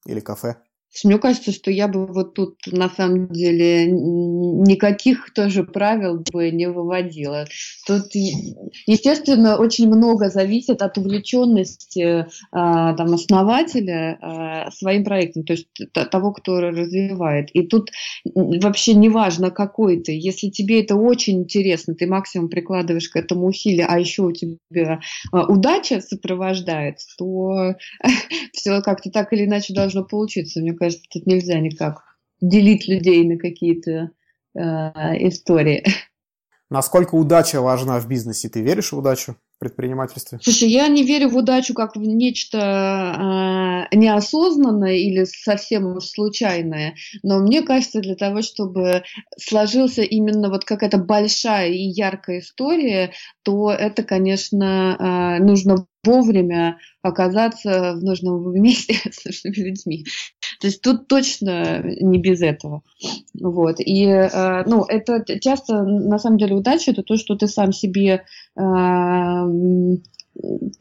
или 0.07 0.21
кафе? 0.21 0.57
Мне 1.05 1.19
кажется, 1.19 1.53
что 1.53 1.71
я 1.71 1.89
бы 1.89 2.07
вот 2.07 2.35
тут 2.35 2.59
на 2.67 2.89
самом 2.89 3.29
деле 3.29 3.91
никаких 3.91 5.33
тоже 5.33 5.65
правил 5.65 6.23
бы 6.33 6.51
не 6.51 6.69
выводила. 6.69 7.47
Тут, 7.87 8.15
естественно, 8.15 9.57
очень 9.57 9.89
много 9.89 10.29
зависит 10.29 10.83
от 10.83 10.99
увлеченности 10.99 12.27
а, 12.51 12.95
там, 12.95 13.15
основателя 13.15 14.19
а, 14.21 14.71
своим 14.71 15.05
проектом, 15.05 15.45
то 15.45 15.55
есть 15.55 15.69
того, 15.93 16.33
кто 16.33 16.61
развивает. 16.61 17.49
И 17.53 17.67
тут 17.67 17.91
вообще 18.35 18.95
не 18.95 19.09
важно, 19.09 19.51
какой 19.51 20.01
ты. 20.01 20.13
Если 20.13 20.51
тебе 20.51 20.83
это 20.83 20.95
очень 20.95 21.41
интересно, 21.41 21.95
ты 21.95 22.07
максимум 22.07 22.49
прикладываешь 22.49 23.09
к 23.09 23.17
этому 23.17 23.47
усилия, 23.47 23.87
а 23.89 23.99
еще 23.99 24.23
у 24.23 24.33
тебя 24.33 25.01
а, 25.33 25.47
удача 25.47 26.01
сопровождает, 26.01 26.99
то 27.17 27.75
все 28.53 28.83
как-то 28.83 29.11
так 29.11 29.33
или 29.33 29.47
иначе 29.47 29.73
должно 29.73 30.05
получиться. 30.05 30.61
Мне 30.61 30.75
кажется, 30.83 31.05
тут 31.11 31.27
нельзя 31.27 31.61
никак 31.61 32.03
делить 32.41 32.89
людей 32.89 33.25
на 33.25 33.39
какие-то 33.39 34.11
э, 34.55 34.61
истории. 35.29 35.85
Насколько 36.71 37.15
удача 37.15 37.61
важна 37.61 38.01
в 38.01 38.09
бизнесе? 38.09 38.49
Ты 38.49 38.63
веришь 38.63 38.93
в 38.93 38.99
удачу 38.99 39.37
в 39.55 39.59
предпринимательстве? 39.61 40.41
Слушай, 40.43 40.71
я 40.71 40.89
не 40.89 41.05
верю 41.05 41.29
в 41.29 41.37
удачу 41.37 41.75
как 41.75 41.95
в 41.95 42.01
нечто 42.01 42.59
э, 43.93 43.95
неосознанное 43.97 44.97
или 44.97 45.25
совсем 45.25 45.97
уж 45.97 46.07
случайное, 46.07 46.95
но 47.23 47.39
мне 47.39 47.63
кажется, 47.63 48.01
для 48.01 48.17
того, 48.17 48.43
чтобы 48.43 49.05
сложился 49.39 50.03
именно 50.03 50.49
вот 50.49 50.65
какая-то 50.65 50.99
большая 50.99 51.69
и 51.69 51.83
яркая 51.83 52.41
история, 52.41 53.13
то 53.45 53.71
это, 53.71 54.03
конечно, 54.03 54.97
э, 55.39 55.43
нужно 55.45 55.87
вовремя 56.05 56.79
оказаться 57.03 57.93
в 57.95 58.03
нужном 58.03 58.53
месте 58.61 58.95
с 58.95 59.25
нужными 59.25 59.69
людьми. 59.69 60.07
То 60.63 60.69
есть 60.69 60.81
тут 60.81 61.09
точно 61.09 61.83
не 61.83 62.21
без 62.21 62.41
этого. 62.41 62.83
Вот. 63.35 63.81
И, 63.81 64.05
э, 64.07 64.63
ну, 64.65 64.85
это 64.85 65.25
часто, 65.41 65.83
на 65.83 66.21
самом 66.21 66.39
деле, 66.39 66.55
удача– 66.55 66.91
это 66.93 67.03
то, 67.03 67.17
что 67.17 67.35
ты 67.35 67.49
сам 67.49 67.73
себе 67.73 68.23
э, 68.57 68.61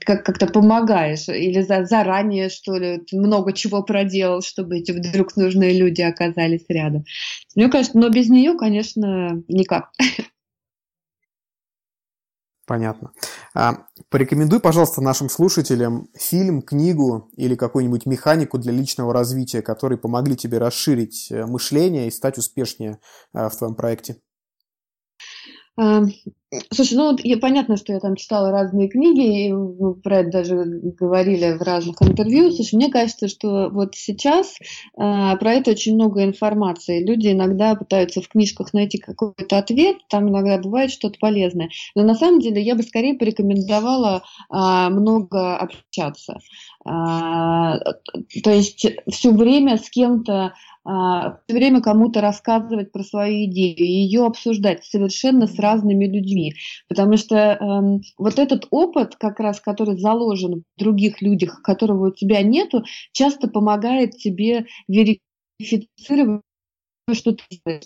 как- 0.06 0.24
как-то 0.24 0.46
помогаешь, 0.46 1.28
или 1.30 1.62
за, 1.62 1.86
заранее, 1.86 2.50
что 2.50 2.78
ли, 2.78 3.02
много 3.12 3.54
чего 3.54 3.82
проделал, 3.82 4.42
чтобы 4.42 4.78
эти 4.78 4.92
вдруг 4.92 5.36
нужные 5.36 5.76
люди 5.76 6.02
оказались 6.02 6.66
рядом. 6.70 7.06
Мне 7.56 7.68
кажется, 7.68 7.98
но 7.98 8.10
без 8.10 8.30
нее, 8.30 8.54
конечно, 8.56 9.42
никак. 9.48 9.90
Понятно. 12.68 13.14
А, 13.54 13.86
порекомендуй, 14.10 14.62
пожалуйста, 14.62 15.02
нашим 15.02 15.30
слушателям 15.30 16.08
фильм, 16.18 16.62
книгу 16.62 17.30
или 17.36 17.56
какую-нибудь 17.56 18.06
механику 18.06 18.58
для 18.58 18.72
личного 18.72 19.14
развития, 19.14 19.62
которые 19.62 19.98
помогли 19.98 20.38
тебе 20.38 20.58
расширить 20.58 21.30
э, 21.32 21.46
мышление 21.46 22.08
и 22.08 22.12
стать 22.12 22.38
успешнее 22.38 23.00
э, 23.34 23.50
в 23.50 23.56
твоем 23.58 23.76
проекте. 23.76 24.22
Слушай, 26.70 26.96
ну 26.96 27.12
вот 27.12 27.22
я, 27.24 27.38
понятно, 27.38 27.78
что 27.78 27.94
я 27.94 28.02
там 28.02 28.18
читала 28.18 28.52
разные 28.52 28.90
книги, 28.90 29.48
и 29.48 29.54
мы 29.54 29.96
про 29.96 30.18
это 30.18 30.32
даже 30.32 30.56
говорили 31.00 31.58
в 31.58 31.62
разных 31.62 32.02
интервью. 32.02 32.52
Слушай, 32.52 32.76
мне 32.76 32.92
кажется, 32.92 33.30
что 33.30 33.70
вот 33.70 33.96
сейчас 33.96 34.58
э, 34.60 34.60
про 34.96 35.54
это 35.54 35.72
очень 35.72 35.96
много 35.96 36.26
информации. 36.26 37.06
Люди 37.06 37.32
иногда 37.32 37.76
пытаются 37.76 38.22
в 38.22 38.28
книжках 38.28 38.74
найти 38.74 38.98
какой-то 38.98 39.58
ответ, 39.58 39.98
там 40.10 40.28
иногда 40.28 40.58
бывает 40.58 40.92
что-то 40.92 41.18
полезное. 41.20 41.70
Но 41.96 42.04
на 42.04 42.16
самом 42.16 42.42
деле 42.42 42.62
я 42.62 42.76
бы 42.76 42.84
скорее 42.84 43.14
порекомендовала 43.14 44.22
э, 44.50 44.90
много 44.90 45.56
общаться. 45.56 46.40
Э, 46.86 47.80
то 48.44 48.52
есть 48.52 48.86
все 49.08 49.32
время 49.32 49.78
с 49.78 49.90
кем-то 49.90 50.52
а, 50.84 51.38
все 51.46 51.56
время 51.56 51.80
кому-то 51.82 52.22
рассказывать 52.22 52.92
про 52.92 53.04
свою 53.04 53.46
идею, 53.46 53.78
ее 53.78 54.26
обсуждать 54.26 54.84
совершенно 54.84 55.46
с 55.46 55.60
разными 55.60 56.06
людьми. 56.06 56.41
Потому 56.88 57.18
что 57.18 57.36
э, 57.36 57.58
вот 58.18 58.40
этот 58.40 58.68
опыт, 58.72 59.16
как 59.16 59.40
раз, 59.40 59.60
который 59.60 59.98
заложен 59.98 60.64
в 60.76 60.80
других 60.80 61.22
людях, 61.22 61.62
которого 61.62 62.10
у 62.10 62.14
тебя 62.14 62.42
нету, 62.42 62.84
часто 63.14 63.48
помогает 63.48 64.18
тебе 64.18 64.66
верифицировать 64.88 66.42
что 67.14 67.34
ты 67.34 67.82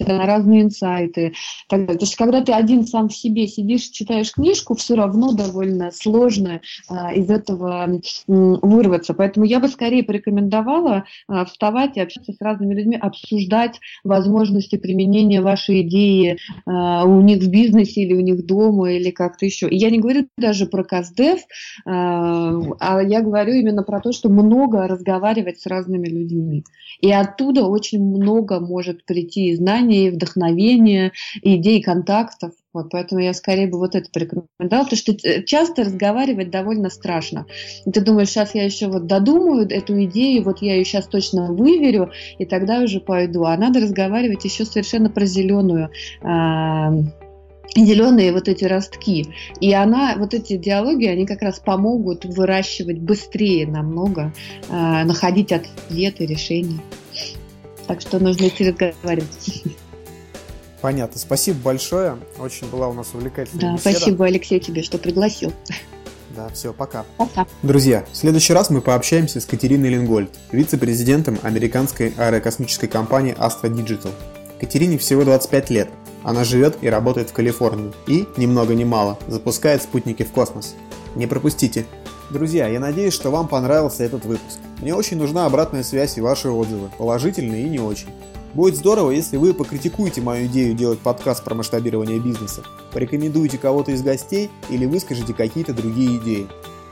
на 0.00 0.26
разные 0.26 0.62
инсайты. 0.62 1.34
Так 1.68 1.86
далее. 1.86 1.98
То 1.98 2.04
есть, 2.04 2.16
когда 2.16 2.42
ты 2.42 2.52
один 2.52 2.86
сам 2.86 3.08
в 3.08 3.16
себе 3.16 3.46
сидишь, 3.46 3.88
читаешь 3.88 4.32
книжку, 4.32 4.74
все 4.74 4.94
равно 4.96 5.32
довольно 5.32 5.90
сложно 5.90 6.60
а, 6.88 7.12
из 7.14 7.30
этого 7.30 7.84
м, 7.84 8.58
вырваться. 8.62 9.14
Поэтому 9.14 9.46
я 9.46 9.60
бы 9.60 9.68
скорее 9.68 10.02
порекомендовала 10.02 11.04
а, 11.28 11.44
вставать 11.44 11.96
и 11.96 12.00
общаться 12.00 12.32
с 12.32 12.40
разными 12.40 12.74
людьми, 12.74 12.98
обсуждать 13.00 13.80
возможности 14.02 14.76
применения 14.76 15.40
вашей 15.40 15.82
идеи 15.82 16.38
а, 16.66 17.04
у 17.04 17.20
них 17.20 17.42
в 17.42 17.48
бизнесе 17.48 18.02
или 18.02 18.14
у 18.14 18.20
них 18.20 18.44
дома 18.46 18.92
или 18.92 19.10
как-то 19.10 19.46
еще. 19.46 19.68
И 19.68 19.76
я 19.76 19.90
не 19.90 20.00
говорю 20.00 20.26
даже 20.36 20.66
про 20.66 20.84
КАЗДЕВ, 20.84 21.40
а, 21.86 22.52
а 22.80 23.02
я 23.02 23.20
говорю 23.20 23.54
именно 23.54 23.82
про 23.82 24.00
то, 24.00 24.12
что 24.12 24.28
много 24.28 24.86
разговаривать 24.86 25.60
с 25.60 25.66
разными 25.66 26.08
людьми. 26.08 26.64
И 27.00 27.10
оттуда 27.12 27.64
очень 27.64 28.02
много 28.02 28.23
может 28.60 29.04
прийти 29.04 29.50
и 29.50 29.56
знаний, 29.56 30.08
и 30.08 30.10
вдохновения, 30.10 31.12
и 31.42 31.56
идей, 31.56 31.82
контактов. 31.82 32.52
Вот, 32.72 32.90
поэтому 32.90 33.20
я 33.20 33.32
скорее 33.34 33.68
бы 33.68 33.78
вот 33.78 33.94
это 33.94 34.10
порекомендовала, 34.10 34.84
потому 34.84 34.96
что 34.96 35.12
э, 35.12 35.44
часто 35.44 35.84
разговаривать 35.84 36.50
довольно 36.50 36.90
страшно. 36.90 37.46
И 37.86 37.92
ты 37.92 38.00
думаешь, 38.00 38.30
сейчас 38.30 38.54
я 38.54 38.64
еще 38.64 38.88
вот 38.88 39.06
додумаю 39.06 39.68
эту 39.68 40.02
идею, 40.04 40.42
вот 40.42 40.60
я 40.60 40.74
ее 40.74 40.84
сейчас 40.84 41.06
точно 41.06 41.52
выверю, 41.52 42.10
и 42.38 42.44
тогда 42.44 42.80
уже 42.80 42.98
пойду. 42.98 43.44
А 43.44 43.56
надо 43.56 43.78
разговаривать 43.80 44.44
еще 44.44 44.64
совершенно 44.64 45.08
про 45.08 45.24
зеленую 45.24 45.90
а, 46.22 46.92
зеленые 47.76 48.32
вот 48.32 48.48
эти 48.48 48.64
ростки. 48.64 49.26
И 49.60 49.72
она, 49.72 50.14
вот 50.16 50.34
эти 50.34 50.56
диалоги, 50.56 51.06
они 51.06 51.26
как 51.26 51.42
раз 51.42 51.58
помогут 51.58 52.24
выращивать 52.24 52.98
быстрее 52.98 53.66
намного, 53.66 54.32
э, 54.68 55.04
находить 55.04 55.52
ответы, 55.52 56.26
решения. 56.26 56.80
Так 57.86 58.00
что 58.00 58.18
нужно 58.18 58.48
идти 58.48 58.68
разговаривать. 58.70 59.62
Понятно. 60.80 61.18
Спасибо 61.18 61.58
большое. 61.60 62.18
Очень 62.38 62.68
была 62.68 62.88
у 62.88 62.92
нас 62.92 63.08
увлекательная 63.14 63.60
Да, 63.60 63.76
беседа. 63.76 63.96
спасибо, 63.96 64.26
Алексей, 64.26 64.60
тебе, 64.60 64.82
что 64.82 64.98
пригласил. 64.98 65.52
Да, 66.36 66.48
все, 66.48 66.72
пока. 66.72 67.04
Пока. 67.16 67.46
Друзья, 67.62 68.04
в 68.12 68.16
следующий 68.16 68.52
раз 68.52 68.68
мы 68.68 68.80
пообщаемся 68.80 69.40
с 69.40 69.46
Катериной 69.46 69.88
Лингольд, 69.90 70.30
вице-президентом 70.50 71.38
американской 71.42 72.12
аэрокосмической 72.18 72.88
компании 72.88 73.34
Astra 73.38 73.70
Digital. 73.70 74.10
Катерине 74.60 74.98
всего 74.98 75.24
25 75.24 75.70
лет. 75.70 75.88
Она 76.22 76.42
живет 76.44 76.76
и 76.80 76.88
работает 76.88 77.30
в 77.30 77.32
Калифорнии 77.34 77.92
и, 78.06 78.26
ни 78.36 78.46
много 78.46 78.74
ни 78.74 78.84
мало, 78.84 79.18
запускает 79.28 79.82
спутники 79.82 80.22
в 80.22 80.32
космос. 80.32 80.74
Не 81.14 81.26
пропустите! 81.26 81.86
Друзья, 82.30 82.68
я 82.68 82.80
надеюсь, 82.80 83.12
что 83.12 83.30
вам 83.30 83.48
понравился 83.48 84.02
этот 84.02 84.24
выпуск. 84.24 84.58
Мне 84.80 84.94
очень 84.94 85.18
нужна 85.18 85.44
обратная 85.44 85.82
связь 85.82 86.16
и 86.16 86.22
ваши 86.22 86.48
отзывы, 86.48 86.88
положительные 86.96 87.66
и 87.66 87.68
не 87.68 87.78
очень. 87.78 88.08
Будет 88.54 88.76
здорово, 88.76 89.10
если 89.10 89.36
вы 89.36 89.52
покритикуете 89.52 90.22
мою 90.22 90.46
идею 90.46 90.74
делать 90.74 91.00
подкаст 91.00 91.44
про 91.44 91.54
масштабирование 91.54 92.18
бизнеса, 92.18 92.62
порекомендуете 92.92 93.58
кого-то 93.58 93.90
из 93.90 94.02
гостей 94.02 94.50
или 94.70 94.86
выскажете 94.86 95.34
какие-то 95.34 95.74
другие 95.74 96.16
идеи. 96.16 96.46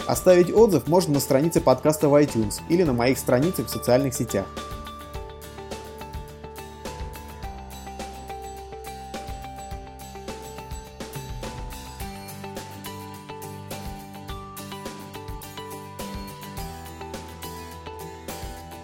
Оставить 0.07 0.53
отзыв 0.53 0.87
можно 0.87 1.15
на 1.15 1.21
странице 1.21 1.61
подкаста 1.63 2.09
в 2.09 2.15
iTunes 2.21 2.61
или 2.69 2.83
на 2.83 2.93
моих 2.93 3.17
страницах 3.17 3.67
в 3.67 3.71
социальных 3.71 4.13
сетях. 4.15 4.45